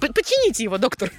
П- 0.00 0.12
Почините 0.12 0.64
его, 0.64 0.78
доктор. 0.78 1.10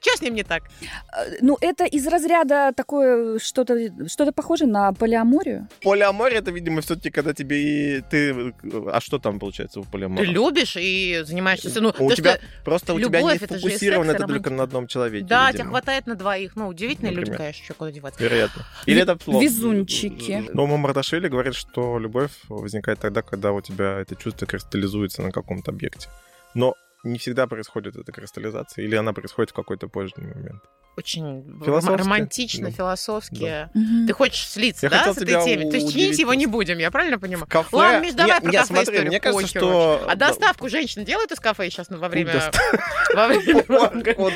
Что 0.00 0.16
с 0.16 0.20
ним 0.22 0.34
не 0.34 0.42
так? 0.42 0.62
Э, 0.82 1.36
Ну, 1.40 1.56
это 1.60 1.84
из 1.84 2.06
разряда 2.06 2.72
такое 2.76 3.38
что-то 3.38 3.76
что 4.08 4.30
похожее 4.32 4.68
на 4.68 4.92
полиаморию. 4.92 5.68
Полиамория 5.82 6.38
это, 6.38 6.50
видимо, 6.50 6.80
все-таки, 6.82 7.10
когда 7.10 7.32
тебе 7.32 7.58
и 7.98 8.00
ты. 8.02 8.52
А 8.92 9.00
что 9.00 9.18
там 9.18 9.38
получается 9.38 9.80
в 9.80 9.84
Ты 9.84 9.90
полиамории? 9.90 10.26
любишь 10.26 10.76
и 10.78 11.22
занимаешься... 11.24 11.70
Ну, 11.80 11.92
У 11.98 12.12
тебя 12.12 12.38
просто 12.64 12.94
у 12.94 13.00
тебя 13.00 13.22
не 13.22 13.38
фокусировано 13.38 14.10
это 14.12 14.26
только 14.26 14.50
на 14.50 14.64
одном 14.64 14.86
человеке. 14.86 15.24
Да, 15.26 15.46
тебя 15.48 15.52
видимо. 15.52 15.70
хватает 15.70 16.06
на 16.06 16.14
двоих. 16.14 16.56
Ну, 16.56 16.68
удивительные 16.68 17.12
люди, 17.14 17.32
конечно, 17.34 17.62
еще 17.62 17.74
куда 17.74 17.90
деваться. 17.92 18.22
Вероятно. 18.22 18.64
Или 18.86 19.02
это 19.02 19.16
плохо. 19.16 19.44
Везунчики. 19.44 20.44
Но 20.52 20.66
Мамардашвили 20.66 21.28
говорит, 21.28 21.54
что 21.54 21.98
любовь 21.98 22.32
возникает 22.56 22.98
тогда, 23.00 23.22
когда 23.22 23.52
у 23.52 23.60
тебя 23.60 23.98
это 24.00 24.16
чувство 24.16 24.46
кристаллизуется 24.46 25.22
на 25.22 25.30
каком-то 25.30 25.70
объекте. 25.70 26.08
Но 26.54 26.74
не 27.04 27.18
всегда 27.18 27.46
происходит 27.46 27.96
эта 27.96 28.10
кристаллизация, 28.12 28.84
или 28.84 28.96
она 28.96 29.12
происходит 29.12 29.50
в 29.50 29.54
какой-то 29.54 29.88
позже 29.88 30.14
момент. 30.16 30.62
Очень 30.96 31.44
Философски. 31.64 32.02
романтично, 32.02 32.66
Да. 32.70 32.72
философски. 32.72 33.68
Мгм. 33.72 34.08
Ты 34.08 34.12
хочешь 34.12 34.48
слиться, 34.48 34.86
Я 34.86 34.90
да, 34.90 34.98
хотел 34.98 35.14
с 35.14 35.18
этой 35.18 35.44
темой? 35.44 35.70
То 35.70 35.76
есть 35.76 35.92
чинить 35.92 36.18
его 36.18 36.34
не 36.34 36.46
будем, 36.46 36.78
я 36.78 36.90
правильно 36.90 37.20
понимаю? 37.20 37.46
В 37.46 37.48
кафе... 37.48 37.68
Ладно, 37.76 38.04
Миш, 38.04 38.14
давай 38.14 38.34
Не- 38.34 38.40
про 38.40 38.50
не, 38.50 38.56
кафе 38.56 38.66
смотри, 38.66 38.82
историю, 38.82 39.06
мне 39.06 39.20
кажется, 39.20 39.46
похер 39.46 39.60
что... 39.60 40.04
А 40.08 40.16
доставку 40.16 40.68
женщины 40.68 41.04
делают 41.04 41.30
из 41.30 41.38
кафе 41.38 41.70
сейчас 41.70 41.88
ну, 41.88 41.98
во 41.98 42.08
время, 42.08 42.32
доста- 42.32 42.58
во 43.14 43.28
время 43.28 43.64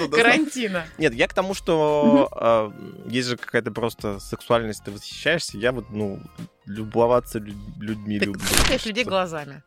да. 0.08 0.16
карантина? 0.16 0.84
Нет, 0.98 1.14
я 1.14 1.26
к 1.26 1.34
тому, 1.34 1.54
что 1.54 2.28
а, 2.30 2.72
есть 3.08 3.26
же 3.26 3.36
какая-то 3.36 3.72
просто 3.72 4.20
сексуальность, 4.20 4.84
ты 4.84 4.92
восхищаешься, 4.92 5.58
я 5.58 5.72
вот, 5.72 5.90
ну, 5.90 6.20
любоваться 6.66 7.38
лю- 7.38 7.54
людьми 7.80 8.18
Ты 8.18 8.26
люблю. 8.26 8.40
смотришь 8.44 8.84
людей 8.86 9.04
глазами. 9.04 9.62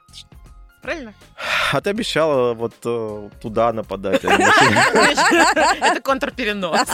Правильно? 0.81 1.13
А 1.73 1.81
ты 1.81 1.89
обещала 1.89 2.53
вот 2.53 2.73
э, 2.85 3.29
туда 3.41 3.73
нападать. 3.73 4.23
а. 4.23 4.29
Это 5.81 6.01
контрперенос. 6.01 6.87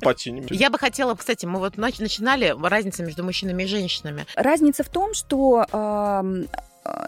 Починим. 0.00 0.46
Я 0.50 0.70
бы 0.70 0.78
хотела, 0.78 1.14
кстати, 1.14 1.46
мы 1.46 1.58
вот 1.60 1.76
нач- 1.76 2.00
начинали 2.02 2.56
разница 2.60 3.04
между 3.04 3.22
мужчинами 3.22 3.62
и 3.62 3.66
женщинами. 3.66 4.26
Разница 4.34 4.82
в 4.82 4.88
том, 4.88 5.14
что 5.14 5.64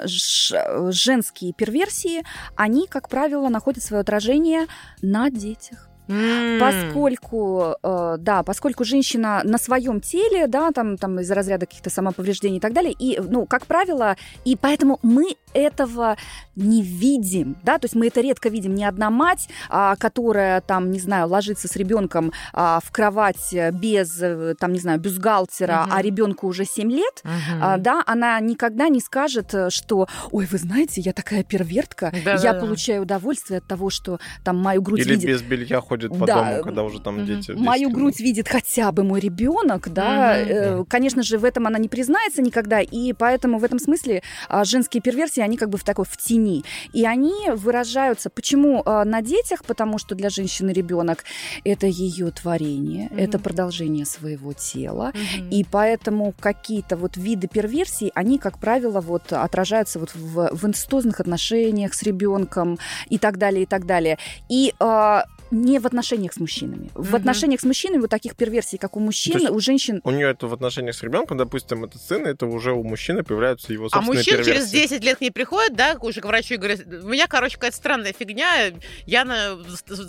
ж- 0.05 0.93
женские 0.93 1.53
перверсии, 1.55 2.23
они, 2.57 2.87
как 2.87 3.09
правило, 3.09 3.49
находят 3.49 3.83
свое 3.83 4.03
отражение 4.03 4.67
на 5.03 5.29
детях. 5.31 5.89
М. 6.09 6.59
Поскольку, 6.61 7.77
э, 7.83 8.17
да, 8.19 8.43
поскольку 8.43 8.85
женщина 8.85 9.41
на 9.45 9.59
своем 9.59 10.01
теле, 10.01 10.47
да, 10.47 10.71
там, 10.73 10.97
там 10.97 11.21
из 11.21 11.31
разряда 11.31 11.67
каких-то 11.67 11.91
самоповреждений 11.91 12.59
и 12.59 12.61
так 12.61 12.73
далее, 12.73 12.93
и, 12.99 13.19
ну, 13.21 13.47
как 13.47 13.67
правило, 13.67 14.17
и 14.45 14.57
поэтому 14.57 14.99
мы 15.03 15.37
этого 15.55 16.17
не 16.57 16.83
видим, 16.83 17.57
да, 17.63 17.79
то 17.79 17.85
есть 17.87 17.95
мы 17.95 18.09
это 18.09 18.21
редко 18.21 18.49
видим. 18.49 18.75
Ни 18.75 18.85
одна 18.85 19.11
мать, 19.11 19.49
а, 19.69 19.97
которая, 19.97 20.61
там, 20.61 20.91
не 20.91 20.99
знаю, 20.99 21.29
ложится 21.29 21.69
с 21.69 21.77
ребенком 21.77 22.33
а, 22.53 22.81
в 22.85 22.91
кровать 22.91 23.55
без, 23.73 24.21
э, 24.21 24.55
там, 24.59 24.73
не 24.73 24.81
знаю, 24.81 24.99
бюстгальтера, 25.01 25.85
Мгм. 25.85 25.93
а 25.93 26.03
ребенку 26.03 26.47
уже 26.49 26.65
7 26.65 26.91
лет, 26.91 27.23
Мгм. 27.25 27.61
а, 27.63 27.79
да, 27.79 28.03
она 28.07 28.39
никогда 28.41 28.89
не 28.89 29.01
скажет, 29.01 29.55
э, 29.55 29.71
что, 29.71 30.09
ой, 30.33 30.47
вы 30.51 30.59
знаете, 30.59 31.01
я 31.01 31.13
такая 31.13 31.45
первертка, 31.45 32.13
я 32.15 32.23
Да-да-да. 32.37 32.61
получаю 32.61 33.03
удовольствие 33.03 33.59
от 33.59 33.67
того, 33.67 33.91
что 33.91 34.19
там 34.45 34.59
мою 34.59 34.83
грудь 34.83 35.01
Или 35.01 35.11
видит 35.15 35.27
без 35.29 35.43
белья 35.43 35.81
ходит 35.95 36.19
по 36.19 36.27
Да, 36.27 36.35
дому, 36.51 36.63
когда 36.63 36.83
уже 36.83 37.01
там 37.01 37.25
дети. 37.25 37.53
мою 37.53 37.89
10 37.89 37.95
грудь 37.95 38.21
видит 38.21 38.49
хотя 38.49 38.91
бы 38.93 39.05
мой 39.05 39.21
ребенок, 39.21 39.93
да, 39.93 40.37
э, 40.37 40.85
конечно 40.89 41.23
же, 41.23 41.39
в 41.39 41.45
этом 41.45 41.67
она 41.67 41.79
не 41.79 41.89
признается 41.89 42.43
никогда, 42.43 42.81
и 42.81 43.13
поэтому 43.13 43.59
в 43.59 43.65
этом 43.65 43.79
смысле 43.79 44.23
а, 44.49 44.65
женские 44.65 45.01
перверсии, 45.01 45.41
они 45.41 45.57
как 45.57 45.69
бы 45.71 45.79
в 45.79 45.85
такой 45.85 46.05
в 46.05 46.17
тени, 46.17 46.65
и 46.93 47.05
они 47.07 47.51
выражаются, 47.55 48.29
почему 48.31 48.83
а, 48.85 49.05
на 49.05 49.23
детях, 49.23 49.65
потому 49.65 49.99
что 49.99 50.15
для 50.15 50.31
женщины 50.31 50.71
ребенок 50.71 51.25
это 51.65 51.87
ее 51.87 52.31
творение, 52.31 53.09
Мгм. 53.11 53.19
это 53.21 53.39
продолжение 53.39 54.05
своего 54.05 54.53
тела, 54.53 55.13
Мгм. 55.15 55.51
и 55.51 55.65
поэтому 55.71 56.35
какие-то 56.41 56.97
вот 56.97 57.17
виды 57.17 57.47
перверсий, 57.49 58.11
они, 58.15 58.39
как 58.39 58.59
правило, 58.59 59.01
вот 59.01 59.33
отражаются 59.33 59.99
вот 59.99 60.15
в, 60.15 60.51
в 60.53 60.65
инцестозных 60.67 61.21
отношениях 61.21 61.95
с 61.95 62.03
ребенком 62.03 62.79
и 63.09 63.19
так 63.19 63.39
далее, 63.39 63.63
и 63.63 63.67
так 63.67 63.87
далее. 63.87 64.19
И 64.49 64.73
а, 64.81 65.25
не 65.55 65.79
в 65.79 65.87
отношениях 65.87 66.33
с 66.33 66.37
мужчинами. 66.39 66.91
В 66.95 67.09
Мгм. 67.09 67.17
отношениях 67.17 67.61
с 67.61 67.65
мужчинами 67.65 68.01
вот 68.01 68.11
таких 68.11 68.37
перверсий, 68.37 68.77
как 68.79 68.97
у 68.97 69.01
мужчин, 69.01 69.49
у 69.51 69.61
женщин... 69.61 70.01
У 70.05 70.11
нее 70.11 70.31
это 70.31 70.47
в 70.49 70.53
отношениях 70.55 70.95
с 70.95 71.03
ребенком, 71.03 71.39
допустим, 71.39 71.85
это 71.85 71.99
сын, 71.99 72.27
это 72.27 72.47
уже 72.47 72.73
у 72.73 72.83
мужчины 72.83 73.23
появляются 73.23 73.73
его 73.73 73.87
А 73.87 73.91
собственные 73.91 74.19
мужчин 74.19 74.35
через 74.45 74.71
перверсии. 74.71 74.95
10 74.95 75.05
лет 75.05 75.19
к 75.19 75.21
ней 75.21 75.31
приходят, 75.31 75.75
да, 75.75 75.97
уже 76.01 76.21
к 76.21 76.25
врачу 76.25 76.55
и 76.55 76.57
говорят, 76.57 76.81
у 76.87 77.09
меня, 77.09 77.27
короче, 77.27 77.55
какая-то 77.55 77.77
странная 77.77 78.13
фигня, 78.13 78.73
я 79.07 79.25
на, 79.25 79.57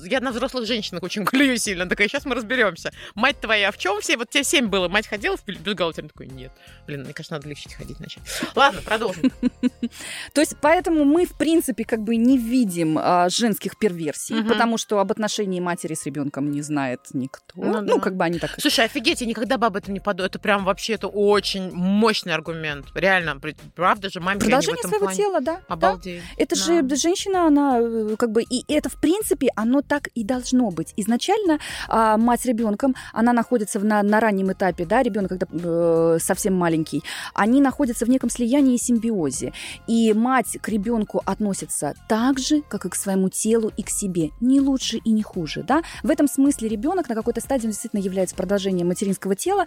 я 0.06 0.20
на 0.20 0.32
взрослых 0.32 0.66
женщинах 0.66 1.04
очень 1.04 1.26
клюю 1.26 1.58
сильно. 1.58 1.84
Она 1.84 1.90
Такая, 1.90 2.08
сейчас 2.08 2.26
мы 2.26 2.36
разберемся. 2.36 2.92
Мать 3.14 3.40
твоя, 3.40 3.70
а 3.70 3.72
в 3.72 3.78
чем 3.78 4.02
все? 4.02 4.18
Вот 4.18 4.30
тебе 4.30 4.44
7 4.44 4.68
было, 4.68 4.88
мать 4.90 5.08
ходила 5.08 5.38
в 5.38 5.46
бюстгальтере? 5.46 6.08
Такой, 6.08 6.28
нет. 6.28 6.52
Блин, 6.88 7.04
мне 7.04 7.14
кажется, 7.14 7.36
надо 7.36 7.48
легче 7.48 7.70
ходить 7.70 8.00
начать. 8.00 8.24
Ладно, 8.56 8.82
продолжим. 8.82 9.32
То 10.34 10.42
есть 10.42 10.56
поэтому 10.62 11.06
мы, 11.06 11.26
в 11.26 11.38
принципе, 11.38 11.86
как 11.86 12.02
бы 12.02 12.16
не 12.16 12.38
видим 12.38 12.98
а, 13.00 13.30
женских 13.30 13.78
перверсий, 13.78 14.44
потому 14.44 14.78
что 14.78 15.00
об 15.00 15.12
отношении 15.36 15.60
матери 15.60 15.94
с 15.94 16.06
ребенком 16.06 16.50
не 16.52 16.62
знает 16.62 17.02
никто. 17.14 17.54
Ну 17.56 17.82
Ну, 17.82 17.96
да. 17.96 18.00
как 18.00 18.16
бы 18.16 18.24
они 18.24 18.40
так... 18.40 18.52
Слушай, 18.58 18.86
офигеть, 18.86 19.22
я 19.22 19.28
никогда 19.28 19.58
бы 19.58 19.66
об 19.66 19.76
этом 19.76 19.94
не 19.94 20.00
подумала. 20.00 20.28
Это 20.28 20.40
прям 20.40 20.64
вообще, 20.64 20.94
это 20.94 21.08
очень 21.08 21.72
мощный 21.72 22.34
аргумент. 22.34 22.86
Реально, 22.96 23.40
правда 23.76 24.10
же, 24.10 24.20
маме 24.22 24.40
Продолжение 24.40 24.84
своего 24.84 25.12
тела, 25.12 25.42
да. 25.42 25.56
да. 25.56 25.62
Обалдеть. 25.68 26.22
Это 26.38 26.56
Да. 26.56 26.62
же 26.62 26.96
женщина, 26.96 27.48
она 27.48 27.80
э, 27.80 28.16
как 28.18 28.32
бы, 28.32 28.44
и 28.44 28.64
это 28.74 28.90
в 28.90 29.00
принципе, 29.02 29.50
оно 29.56 29.82
так 29.82 30.08
и 30.16 30.24
должно 30.24 30.72
быть. 30.72 30.94
Изначально 30.98 31.60
а, 31.88 32.18
мать 32.18 32.42
с 32.42 32.46
ребенком, 32.46 32.96
она 33.14 33.34
находится 33.34 33.80
на, 33.80 34.04
на 34.04 34.20
раннем 34.20 34.52
этапе, 34.52 34.86
да, 34.86 35.04
ребенок, 35.04 35.30
когда 35.32 35.48
э, 35.52 36.18
совсем 36.22 36.54
маленький, 36.54 37.04
они 37.34 37.62
находятся 37.62 38.06
в 38.06 38.10
неком 38.10 38.30
слиянии 38.30 38.76
и 38.76 38.78
симбиозе. 38.78 39.54
И 39.88 40.14
мать 40.14 40.58
к 40.62 40.70
ребенку 40.70 41.22
относится 41.26 41.94
так 42.08 42.40
же, 42.40 42.62
как 42.62 42.86
и 42.86 42.90
к 42.90 42.96
своему 42.96 43.30
телу 43.30 43.72
и 43.78 43.84
к 43.84 43.90
себе, 43.90 44.32
не 44.40 44.62
лучше 44.62 44.98
и 44.98 45.12
не 45.16 45.24
хуже, 45.24 45.64
да. 45.64 45.82
В 46.04 46.10
этом 46.10 46.28
смысле 46.28 46.68
ребенок 46.70 47.10
на 47.10 47.16
какой-то 47.16 47.42
стадии 47.42 47.68
действительно 47.68 48.02
является 48.02 48.36
продолжением 48.36 48.88
материнского 48.88 49.36
тела, 49.36 49.66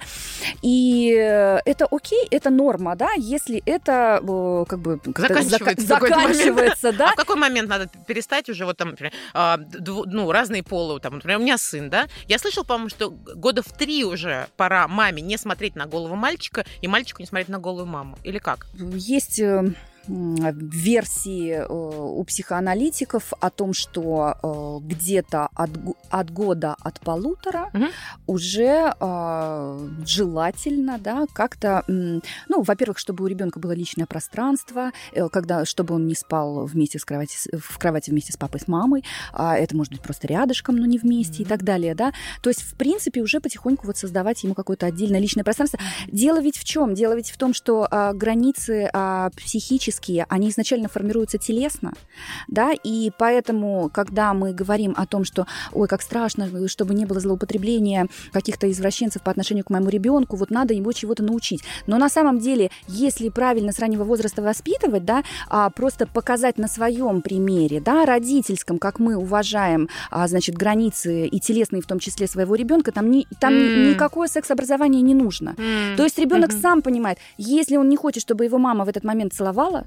и 0.62 1.12
э, 1.12 1.58
это 1.64 1.86
окей, 1.90 2.26
это 2.30 2.50
норма, 2.50 2.96
да, 2.96 3.08
если 3.16 3.62
это 3.66 4.20
э, 4.22 4.64
как 4.68 4.78
бы 4.78 5.00
Заканчивается 5.04 5.94
момент. 5.94 6.36
заканчивается, 6.36 6.92
да, 6.92 7.08
А 7.10 7.12
в 7.12 7.16
какой 7.16 7.36
момент 7.36 7.68
надо 7.68 7.88
перестать 8.06 8.48
уже, 8.48 8.64
вот 8.64 8.76
там, 8.76 8.90
например, 8.90 9.12
а, 9.34 9.58
ну, 9.78 10.30
разные 10.30 10.62
полы, 10.62 11.00
там, 11.00 11.14
например, 11.14 11.38
у 11.38 11.42
меня 11.42 11.58
сын, 11.58 11.90
да? 11.90 12.08
Я 12.26 12.38
слышал, 12.38 12.64
по-моему, 12.64 12.88
что 12.90 13.10
года 13.10 13.62
в 13.62 13.72
три 13.72 14.04
уже 14.04 14.46
пора 14.56 14.86
маме 14.88 15.22
не 15.22 15.36
смотреть 15.36 15.76
на 15.76 15.86
голову 15.86 16.14
мальчика 16.14 16.64
и 16.80 16.88
мальчику 16.88 17.22
не 17.22 17.26
смотреть 17.26 17.48
на 17.48 17.58
голову 17.58 17.86
маму. 17.86 18.18
Или 18.22 18.38
как? 18.38 18.66
Есть 18.74 19.38
э, 19.40 19.72
версии 20.08 21.50
э, 21.52 21.66
у 21.68 22.24
психоаналитиков 22.24 23.32
о 23.40 23.50
том, 23.50 23.72
что 23.72 24.34
э, 24.42 24.86
где-то 24.86 25.48
от, 25.54 25.70
от 26.10 26.30
года 26.30 26.76
от 26.80 27.00
полутора 27.00 27.70
Мгм. 27.72 27.88
уже 28.26 28.94
э, 28.98 29.88
желательно, 30.06 30.98
да, 30.98 31.26
как-то, 31.32 31.84
ну, 31.86 32.62
во-первых, 32.62 32.98
чтобы 32.98 33.24
у 33.24 33.26
ребенка 33.26 33.58
было 33.58 33.72
личное 33.72 34.06
пространство, 34.06 34.92
э, 35.12 35.28
когда, 35.28 35.64
чтобы 35.64 35.94
он 35.94 36.06
не 36.06 36.14
спал 36.14 36.64
вместе 36.66 36.98
с 36.98 37.04
кровати, 37.04 37.36
в 37.56 37.78
кровати 37.78 38.10
вместе 38.10 38.32
с 38.32 38.36
папой, 38.36 38.60
с 38.60 38.68
мамой, 38.68 39.04
а 39.32 39.56
это 39.56 39.76
может 39.76 39.92
быть 39.92 40.02
просто 40.02 40.26
рядышком, 40.26 40.76
но 40.76 40.86
не 40.86 40.98
вместе 40.98 41.42
и 41.42 41.46
Мгм. 41.46 41.48
так 41.48 41.62
далее, 41.62 41.94
да. 41.94 42.12
То 42.42 42.50
есть, 42.50 42.62
в 42.62 42.74
принципе, 42.74 43.20
уже 43.20 43.40
потихоньку 43.40 43.86
вот 43.86 43.96
создавать 43.96 44.42
ему 44.44 44.54
какое-то 44.54 44.86
отдельное 44.86 45.20
личное 45.20 45.44
пространство. 45.44 45.78
Дело 46.08 46.40
ведь 46.40 46.56
в 46.56 46.64
чем? 46.64 46.94
Дело 46.94 47.14
ведь 47.14 47.30
в 47.30 47.36
том, 47.36 47.54
что 47.54 47.86
а, 47.90 48.12
границы 48.12 48.88
а, 48.92 49.30
психические, 49.98 50.26
они 50.28 50.48
изначально 50.50 50.88
формируются 50.88 51.38
телесно, 51.38 51.92
да, 52.48 52.72
и 52.72 53.10
поэтому, 53.18 53.90
когда 53.92 54.32
мы 54.34 54.52
говорим 54.52 54.94
о 54.96 55.06
том, 55.06 55.24
что, 55.24 55.46
ой, 55.72 55.88
как 55.88 56.02
страшно, 56.02 56.48
чтобы 56.68 56.94
не 56.94 57.06
было 57.06 57.20
злоупотребления 57.20 58.06
каких-то 58.32 58.70
извращенцев 58.70 59.22
по 59.22 59.30
отношению 59.30 59.64
к 59.64 59.70
моему 59.70 59.88
ребенку, 59.88 60.36
вот 60.36 60.50
надо 60.50 60.74
его 60.74 60.92
чего-то 60.92 61.22
научить. 61.22 61.62
Но 61.86 61.98
на 61.98 62.08
самом 62.08 62.38
деле, 62.38 62.70
если 62.86 63.28
правильно 63.28 63.72
с 63.72 63.78
раннего 63.78 64.04
возраста 64.04 64.42
воспитывать, 64.42 65.04
да, 65.04 65.22
а, 65.48 65.70
просто 65.70 66.06
показать 66.06 66.58
на 66.58 66.68
своем 66.68 67.22
примере, 67.22 67.80
да, 67.80 68.04
родительском, 68.06 68.78
как 68.78 68.98
мы 68.98 69.16
уважаем, 69.16 69.88
а, 70.10 70.28
значит, 70.28 70.56
границы 70.56 71.26
и 71.26 71.40
телесные 71.40 71.82
в 71.82 71.86
том 71.86 71.98
числе 71.98 72.26
своего 72.26 72.54
ребенка, 72.54 72.92
там, 72.92 73.10
ни, 73.10 73.26
там 73.40 73.54
М. 73.54 73.82
никакое 73.82 74.28
секс-образование 74.28 75.02
не 75.02 75.14
нужно. 75.14 75.54
То 75.96 76.04
есть 76.04 76.18
ребенок 76.18 76.52
Мгм. 76.52 76.60
сам 76.60 76.82
понимает, 76.82 77.18
если 77.36 77.76
он 77.76 77.88
не 77.88 77.96
хочет, 77.96 78.22
чтобы 78.22 78.44
его 78.44 78.58
мама 78.58 78.84
в 78.84 78.88
этот 78.88 79.04
момент 79.04 79.32
целовала, 79.32 79.86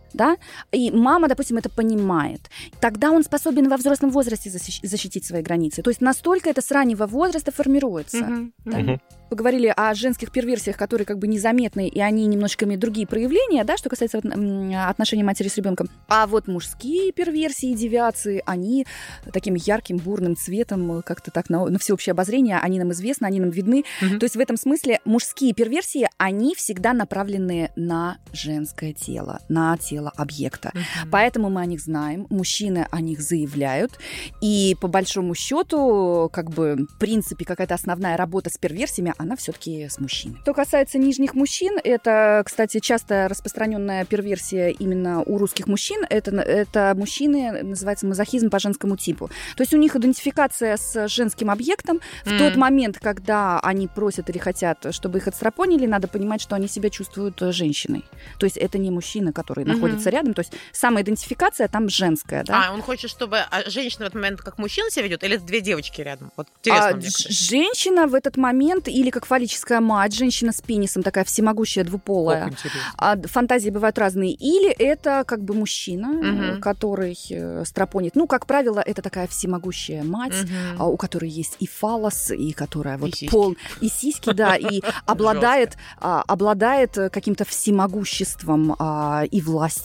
да, 0.13 0.37
и 0.71 0.91
мама, 0.91 1.27
допустим, 1.27 1.57
это 1.57 1.69
понимает, 1.69 2.49
тогда 2.79 3.11
он 3.11 3.23
способен 3.23 3.69
во 3.69 3.77
взрослом 3.77 4.11
возрасте 4.11 4.49
защитить 4.49 5.25
свои 5.25 5.41
границы. 5.41 5.81
То 5.81 5.89
есть 5.89 6.01
настолько 6.01 6.49
это 6.49 6.61
с 6.61 6.71
раннего 6.71 7.07
возраста 7.07 7.51
формируется. 7.51 8.17
Mm-hmm. 8.17 8.51
Да? 8.65 8.79
Mm-hmm 8.79 8.99
поговорили 9.31 9.73
о 9.77 9.93
женских 9.93 10.29
перверсиях, 10.29 10.75
которые 10.75 11.05
как 11.05 11.17
бы 11.17 11.25
незаметны, 11.25 11.87
и 11.87 12.01
они 12.01 12.25
немножко 12.27 12.65
имеют 12.65 12.81
другие 12.81 13.07
проявления, 13.07 13.63
да, 13.63 13.77
что 13.77 13.87
касается 13.89 14.17
отношений 14.17 15.23
матери 15.23 15.47
с 15.47 15.55
ребенком. 15.55 15.87
А 16.09 16.27
вот 16.27 16.49
мужские 16.49 17.13
перверсии, 17.13 17.73
девиации, 17.73 18.43
они 18.45 18.85
таким 19.31 19.55
ярким, 19.55 19.95
бурным 19.95 20.35
цветом, 20.35 21.01
как-то 21.05 21.31
так 21.31 21.49
на, 21.49 21.65
на 21.65 21.79
всеобщее 21.79 22.11
обозрение, 22.11 22.59
они 22.61 22.77
нам 22.77 22.91
известны, 22.91 23.25
они 23.25 23.39
нам 23.39 23.51
видны. 23.51 23.85
Угу. 24.01 24.19
То 24.19 24.25
есть 24.25 24.35
в 24.35 24.39
этом 24.39 24.57
смысле 24.57 24.99
мужские 25.05 25.53
перверсии, 25.53 26.09
они 26.17 26.53
всегда 26.53 26.91
направлены 26.91 27.71
на 27.77 28.17
женское 28.33 28.91
тело, 28.91 29.39
на 29.47 29.77
тело 29.77 30.00
объекта. 30.09 30.71
Угу. 30.73 31.09
Поэтому 31.11 31.49
мы 31.49 31.61
о 31.61 31.65
них 31.65 31.81
знаем, 31.81 32.27
мужчины 32.29 32.87
о 32.91 33.01
них 33.01 33.21
заявляют, 33.21 33.99
и 34.41 34.75
по 34.81 34.87
большому 34.87 35.35
счету, 35.35 36.29
как 36.31 36.49
бы, 36.49 36.87
в 36.89 36.97
принципе, 36.97 37.45
какая-то 37.45 37.75
основная 37.75 38.17
работа 38.17 38.49
с 38.49 38.57
перверсиями, 38.57 39.13
она 39.17 39.35
все-таки 39.35 39.87
с 39.87 39.99
мужчиной. 39.99 40.39
Что 40.41 40.53
касается 40.53 40.97
нижних 40.97 41.33
мужчин, 41.33 41.77
это, 41.83 42.43
кстати, 42.45 42.79
часто 42.79 43.27
распространенная 43.29 44.05
перверсия 44.05 44.69
именно 44.69 45.21
у 45.23 45.37
русских 45.37 45.67
мужчин. 45.67 46.05
Это, 46.09 46.31
это 46.41 46.93
мужчины, 46.95 47.63
называется 47.63 48.05
мазохизм 48.07 48.49
по 48.49 48.59
женскому 48.59 48.97
типу. 48.97 49.29
То 49.55 49.61
есть 49.61 49.73
у 49.73 49.77
них 49.77 49.95
идентификация 49.95 50.77
с 50.77 51.07
женским 51.07 51.49
объектом. 51.49 51.99
В 52.25 52.31
mm. 52.31 52.37
тот 52.37 52.55
момент, 52.55 52.99
когда 52.99 53.59
они 53.59 53.87
просят 53.87 54.29
или 54.29 54.37
хотят, 54.37 54.87
чтобы 54.91 55.19
их 55.19 55.27
отстрапонили, 55.27 55.85
надо 55.85 56.07
понимать, 56.07 56.41
что 56.41 56.55
они 56.55 56.67
себя 56.67 56.89
чувствуют 56.89 57.39
женщиной. 57.39 58.05
То 58.39 58.45
есть 58.45 58.57
это 58.57 58.77
не 58.77 58.91
мужчина, 58.91 59.33
который 59.33 59.63
mm-hmm. 59.63 59.67
находится 59.67 59.90
рядом. 60.09 60.33
То 60.33 60.41
есть 60.41 60.53
самоидентификация 60.71 61.67
там 61.67 61.89
женская. 61.89 62.43
Да? 62.43 62.67
А, 62.67 62.73
он 62.73 62.81
хочет, 62.81 63.09
чтобы 63.09 63.39
а, 63.39 63.69
женщина 63.69 64.05
в 64.05 64.07
этот 64.07 64.15
момент 64.15 64.41
как 64.41 64.57
мужчина 64.57 64.89
себя 64.89 65.05
ведет, 65.05 65.23
или 65.23 65.37
две 65.37 65.61
девочки 65.61 66.01
рядом? 66.01 66.31
Вот 66.37 66.47
интересно 66.59 66.89
а, 66.89 66.95
мне, 66.95 67.09
женщина 67.09 68.07
в 68.07 68.15
этот 68.15 68.37
момент 68.37 68.87
или 68.87 69.09
как 69.09 69.25
фаллическая 69.25 69.79
мать, 69.79 70.13
женщина 70.13 70.51
с 70.51 70.61
пенисом, 70.61 71.03
такая 71.03 71.23
всемогущая, 71.23 71.83
двуполая. 71.83 72.51
А, 72.97 73.17
фантазии 73.17 73.69
бывают 73.69 73.97
разные. 73.97 74.33
Или 74.33 74.69
это 74.71 75.23
как 75.25 75.43
бы 75.43 75.53
мужчина, 75.53 76.09
угу. 76.11 76.61
который 76.61 77.17
э, 77.29 77.63
стропонит. 77.65 78.15
Ну, 78.15 78.27
как 78.27 78.45
правило, 78.45 78.79
это 78.79 79.01
такая 79.01 79.27
всемогущая 79.27 80.03
мать, 80.03 80.35
угу. 80.77 80.93
у 80.93 80.97
которой 80.97 81.29
есть 81.29 81.57
и 81.59 81.67
фалос, 81.67 82.31
и 82.31 82.53
которая 82.53 82.97
вот 82.97 83.15
и 83.21 83.27
пол... 83.27 83.55
И 83.81 83.89
сиськи, 83.89 84.31
да, 84.33 84.55
и 84.55 84.81
обладает, 85.05 85.77
а, 85.97 86.23
обладает 86.27 86.93
каким-то 87.11 87.45
всемогуществом 87.45 88.75
а, 88.79 89.23
и 89.29 89.41
властью 89.41 89.80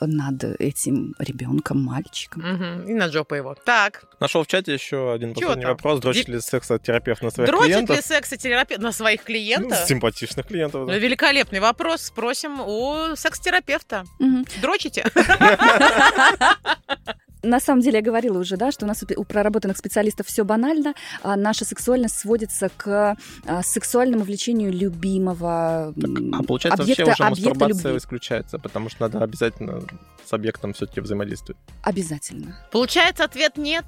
над 0.00 0.44
этим 0.60 1.14
ребенком, 1.18 1.82
мальчиком. 1.82 2.42
Угу. 2.42 2.90
И 2.90 2.94
над 2.94 3.12
жопой 3.12 3.38
его. 3.38 3.54
Так. 3.64 4.04
Нашел 4.20 4.44
в 4.44 4.46
чате 4.46 4.72
еще 4.72 5.12
один 5.12 5.34
последний 5.34 5.66
вопрос. 5.66 6.00
Дрочит 6.00 6.28
ли 6.28 6.40
сексотерапевт 6.40 7.22
на 7.22 7.30
своих 7.30 7.50
Дрочит 7.50 7.66
клиентов? 7.66 7.96
Дрочит 7.96 8.10
ли 8.10 8.16
сексотерапевт 8.16 8.82
на 8.82 8.92
своих 8.92 9.22
клиентов? 9.22 9.78
Ну, 9.80 9.86
симпатичных 9.86 10.46
клиентов. 10.46 10.86
Да. 10.86 10.96
Великолепный 10.96 11.60
вопрос. 11.60 12.02
Спросим 12.02 12.60
у 12.60 13.16
секс-терапевта. 13.16 14.04
Угу. 14.18 14.44
Дрочите? 14.60 15.04
на 17.44 17.60
самом 17.60 17.80
деле 17.82 17.98
я 17.98 18.02
говорила 18.02 18.38
уже, 18.38 18.56
да, 18.56 18.72
что 18.72 18.84
у 18.84 18.88
нас 18.88 19.04
у 19.16 19.24
проработанных 19.24 19.76
специалистов 19.76 20.26
все 20.26 20.44
банально. 20.44 20.94
А 21.22 21.36
наша 21.36 21.64
сексуальность 21.64 22.18
сводится 22.18 22.70
к 22.76 23.16
а, 23.46 23.62
сексуальному 23.62 24.24
влечению 24.24 24.72
любимого 24.72 25.94
так, 26.00 26.10
а 26.32 26.42
получается 26.42 26.82
объекта, 26.82 27.04
вообще 27.06 27.22
уже 27.24 27.30
мастурбация 27.30 27.92
любви. 27.92 27.98
исключается, 27.98 28.58
потому 28.58 28.88
что 28.88 29.02
надо 29.02 29.22
обязательно 29.22 29.82
с 30.24 30.32
объектом 30.32 30.72
все-таки 30.72 31.00
взаимодействовать. 31.00 31.56
Обязательно. 31.82 32.56
Получается 32.72 33.24
ответ 33.24 33.56
нет. 33.56 33.84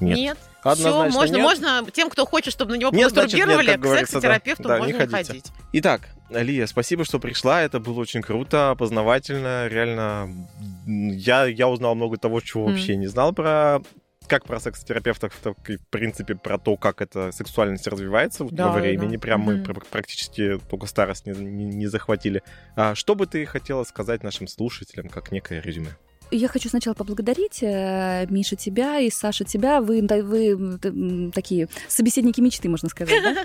Нет. 0.00 0.16
нет. 0.16 0.38
Все, 0.74 1.10
можно, 1.10 1.36
нет. 1.36 1.42
можно 1.42 1.86
тем, 1.92 2.10
кто 2.10 2.24
хочет, 2.26 2.52
чтобы 2.52 2.72
на 2.72 2.76
него 2.76 2.90
нет, 2.90 3.14
мастурбировали, 3.14 3.76
к 3.76 3.84
секс-терапевту 3.84 4.64
да, 4.64 4.78
можно 4.78 4.92
не, 4.92 4.98
не 5.02 5.08
ходить. 5.08 5.46
Итак, 5.72 6.02
Лия, 6.30 6.66
спасибо, 6.66 7.04
что 7.04 7.18
пришла. 7.18 7.62
Это 7.62 7.80
было 7.80 8.00
очень 8.00 8.22
круто, 8.22 8.74
познавательно. 8.78 9.66
Реально, 9.68 10.48
я, 10.86 11.46
я 11.46 11.68
узнал 11.68 11.94
много 11.94 12.16
того, 12.16 12.40
чего 12.40 12.64
mm. 12.64 12.70
вообще 12.70 12.96
не 12.96 13.06
знал 13.06 13.32
про 13.32 13.80
как 14.26 14.44
про 14.44 14.60
секс-терапевтов, 14.60 15.34
так 15.42 15.68
и, 15.68 15.76
в 15.76 15.88
принципе, 15.88 16.36
про 16.36 16.56
то, 16.56 16.76
как 16.76 17.02
эта 17.02 17.32
сексуальность 17.32 17.88
развивается 17.88 18.46
да, 18.48 18.68
во 18.68 18.78
времени. 18.78 19.16
Да. 19.16 19.20
Прям 19.20 19.50
mm-hmm. 19.50 19.74
мы 19.74 19.80
практически 19.90 20.60
только 20.70 20.86
старость 20.86 21.26
не, 21.26 21.32
не, 21.32 21.64
не 21.64 21.86
захватили. 21.88 22.44
А 22.76 22.94
что 22.94 23.16
бы 23.16 23.26
ты 23.26 23.44
хотела 23.44 23.82
сказать 23.82 24.22
нашим 24.22 24.46
слушателям, 24.46 25.08
как 25.08 25.32
некое 25.32 25.60
резюме? 25.60 25.96
Я 26.30 26.48
хочу 26.48 26.68
сначала 26.68 26.94
поблагодарить 26.94 27.62
э, 27.62 28.26
Миша 28.28 28.56
тебя 28.56 28.98
и 29.00 29.10
Саша 29.10 29.44
тебя. 29.44 29.80
Вы, 29.80 30.06
вы 30.22 31.30
такие 31.32 31.68
собеседники 31.88 32.40
мечты, 32.40 32.68
можно 32.68 32.88
сказать. 32.88 33.22
Да? 33.22 33.44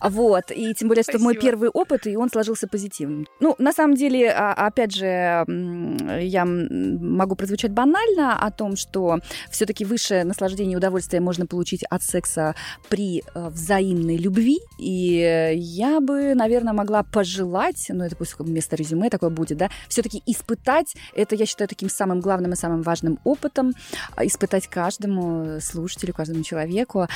Вот. 0.10 0.50
И 0.50 0.74
тем 0.74 0.88
более, 0.88 1.02
что 1.02 1.18
мой 1.18 1.34
первый 1.34 1.68
опыт, 1.70 2.06
и 2.06 2.16
он 2.16 2.30
сложился 2.30 2.68
позитивным. 2.68 3.26
Ну, 3.40 3.54
на 3.58 3.72
самом 3.72 3.94
деле, 3.94 4.30
а, 4.30 4.52
опять 4.52 4.94
же, 4.94 5.06
я 5.06 6.44
могу 6.44 7.34
прозвучать 7.34 7.72
банально 7.72 8.38
о 8.38 8.50
том, 8.50 8.76
что 8.76 9.20
все-таки 9.50 9.84
высшее 9.84 10.24
наслаждение 10.24 10.74
и 10.74 10.76
удовольствие 10.76 11.20
можно 11.20 11.46
получить 11.46 11.84
от 11.84 12.02
секса 12.02 12.54
при 12.88 13.22
э, 13.34 13.48
взаимной 13.48 14.16
любви. 14.16 14.58
И 14.78 15.54
я 15.56 16.00
бы, 16.00 16.34
наверное, 16.34 16.72
могла 16.72 17.02
пожелать, 17.02 17.86
ну, 17.88 18.04
это 18.04 18.16
пусть 18.16 18.38
вместо 18.38 18.76
резюме 18.76 19.10
такое 19.10 19.30
будет, 19.30 19.58
да, 19.58 19.70
все-таки 19.88 20.22
испытать 20.26 20.94
это, 21.14 21.34
я 21.34 21.46
считаю, 21.46 21.68
таким 21.68 21.88
самым 21.88 22.15
самым 22.16 22.20
главным 22.20 22.52
и 22.52 22.56
самым 22.56 22.82
важным 22.82 23.18
опытом 23.24 23.72
а, 24.14 24.24
испытать 24.24 24.68
каждому 24.68 25.60
слушателю, 25.60 26.14
каждому 26.14 26.42
человеку 26.42 27.08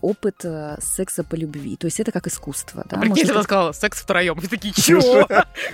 опыт 0.00 0.44
э, 0.44 0.76
секса 0.80 1.24
по 1.24 1.36
любви. 1.36 1.76
То 1.76 1.86
есть 1.86 2.00
это 2.00 2.12
как 2.12 2.26
искусство. 2.26 2.84
Да? 2.88 2.96
А 2.96 3.00
прикинь, 3.00 3.26
ты 3.26 3.42
сказала, 3.42 3.72
секс 3.72 4.00
втроем. 4.00 4.38
Вы 4.38 4.48
такие, 4.48 4.72
чего? 4.74 5.26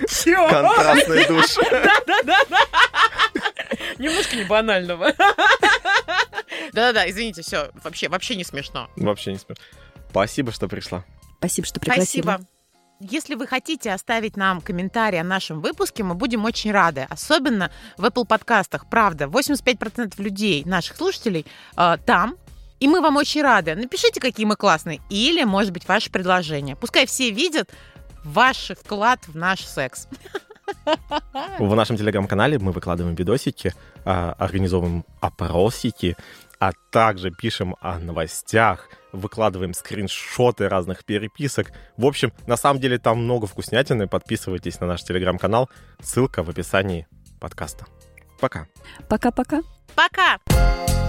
Чего? 0.07 0.49
Контрастный 0.49 1.27
душ. 1.27 1.55
Да-да-да. 1.55 2.59
Немножко 3.97 4.35
не 4.35 4.43
банального. 4.43 5.13
Да-да-да, 6.73 7.09
извините, 7.09 7.41
все, 7.41 7.71
вообще, 7.83 8.09
вообще 8.09 8.35
не 8.35 8.43
смешно. 8.43 8.89
Вообще 8.95 9.31
не 9.31 9.39
смешно. 9.39 9.63
Спасибо, 10.09 10.51
что 10.51 10.67
пришла. 10.67 11.03
Спасибо, 11.39 11.67
что 11.67 11.79
пригласила. 11.79 12.23
Спасибо. 12.23 12.56
Если 12.99 13.35
вы 13.35 13.45
хотите 13.45 13.91
оставить 13.91 14.37
нам 14.37 14.59
комментарий 14.59 15.21
о 15.21 15.23
нашем 15.23 15.61
выпуске, 15.61 16.03
мы 16.03 16.15
будем 16.15 16.45
очень 16.45 16.71
рады. 16.71 17.05
Особенно 17.09 17.69
в 17.95 18.05
Apple 18.05 18.25
подкастах. 18.25 18.89
Правда, 18.89 19.25
85% 19.25 20.19
людей, 20.19 20.63
наших 20.65 20.97
слушателей, 20.97 21.45
э, 21.75 21.97
там. 22.05 22.35
И 22.79 22.87
мы 22.87 23.01
вам 23.01 23.17
очень 23.17 23.43
рады. 23.43 23.75
Напишите, 23.75 24.19
какие 24.19 24.47
мы 24.47 24.55
классные. 24.55 24.99
Или, 25.09 25.43
может 25.43 25.71
быть, 25.73 25.87
ваше 25.87 26.11
предложение. 26.11 26.75
Пускай 26.75 27.05
все 27.05 27.29
видят 27.29 27.69
ваш 28.23 28.71
вклад 28.71 29.19
в 29.27 29.35
наш 29.35 29.63
секс. 29.63 30.07
В 31.59 31.75
нашем 31.75 31.97
телеграм-канале 31.97 32.59
мы 32.59 32.71
выкладываем 32.71 33.15
видосики, 33.15 33.73
а, 34.03 34.33
организовываем 34.37 35.05
опросики, 35.21 36.17
а 36.59 36.71
также 36.91 37.31
пишем 37.31 37.75
о 37.81 37.99
новостях, 37.99 38.89
выкладываем 39.11 39.73
скриншоты 39.73 40.69
разных 40.69 41.05
переписок. 41.05 41.71
В 41.97 42.05
общем, 42.05 42.33
на 42.47 42.57
самом 42.57 42.79
деле 42.79 42.97
там 42.97 43.23
много 43.23 43.47
вкуснятины. 43.47 44.07
Подписывайтесь 44.07 44.79
на 44.79 44.87
наш 44.87 45.03
телеграм-канал. 45.03 45.69
Ссылка 46.01 46.43
в 46.43 46.49
описании 46.49 47.07
подкаста. 47.39 47.85
Пока. 48.39 48.67
Пока-пока. 49.09 49.61
Пока. 49.95 50.37
-пока. 50.37 50.39
Пока. 50.47 51.06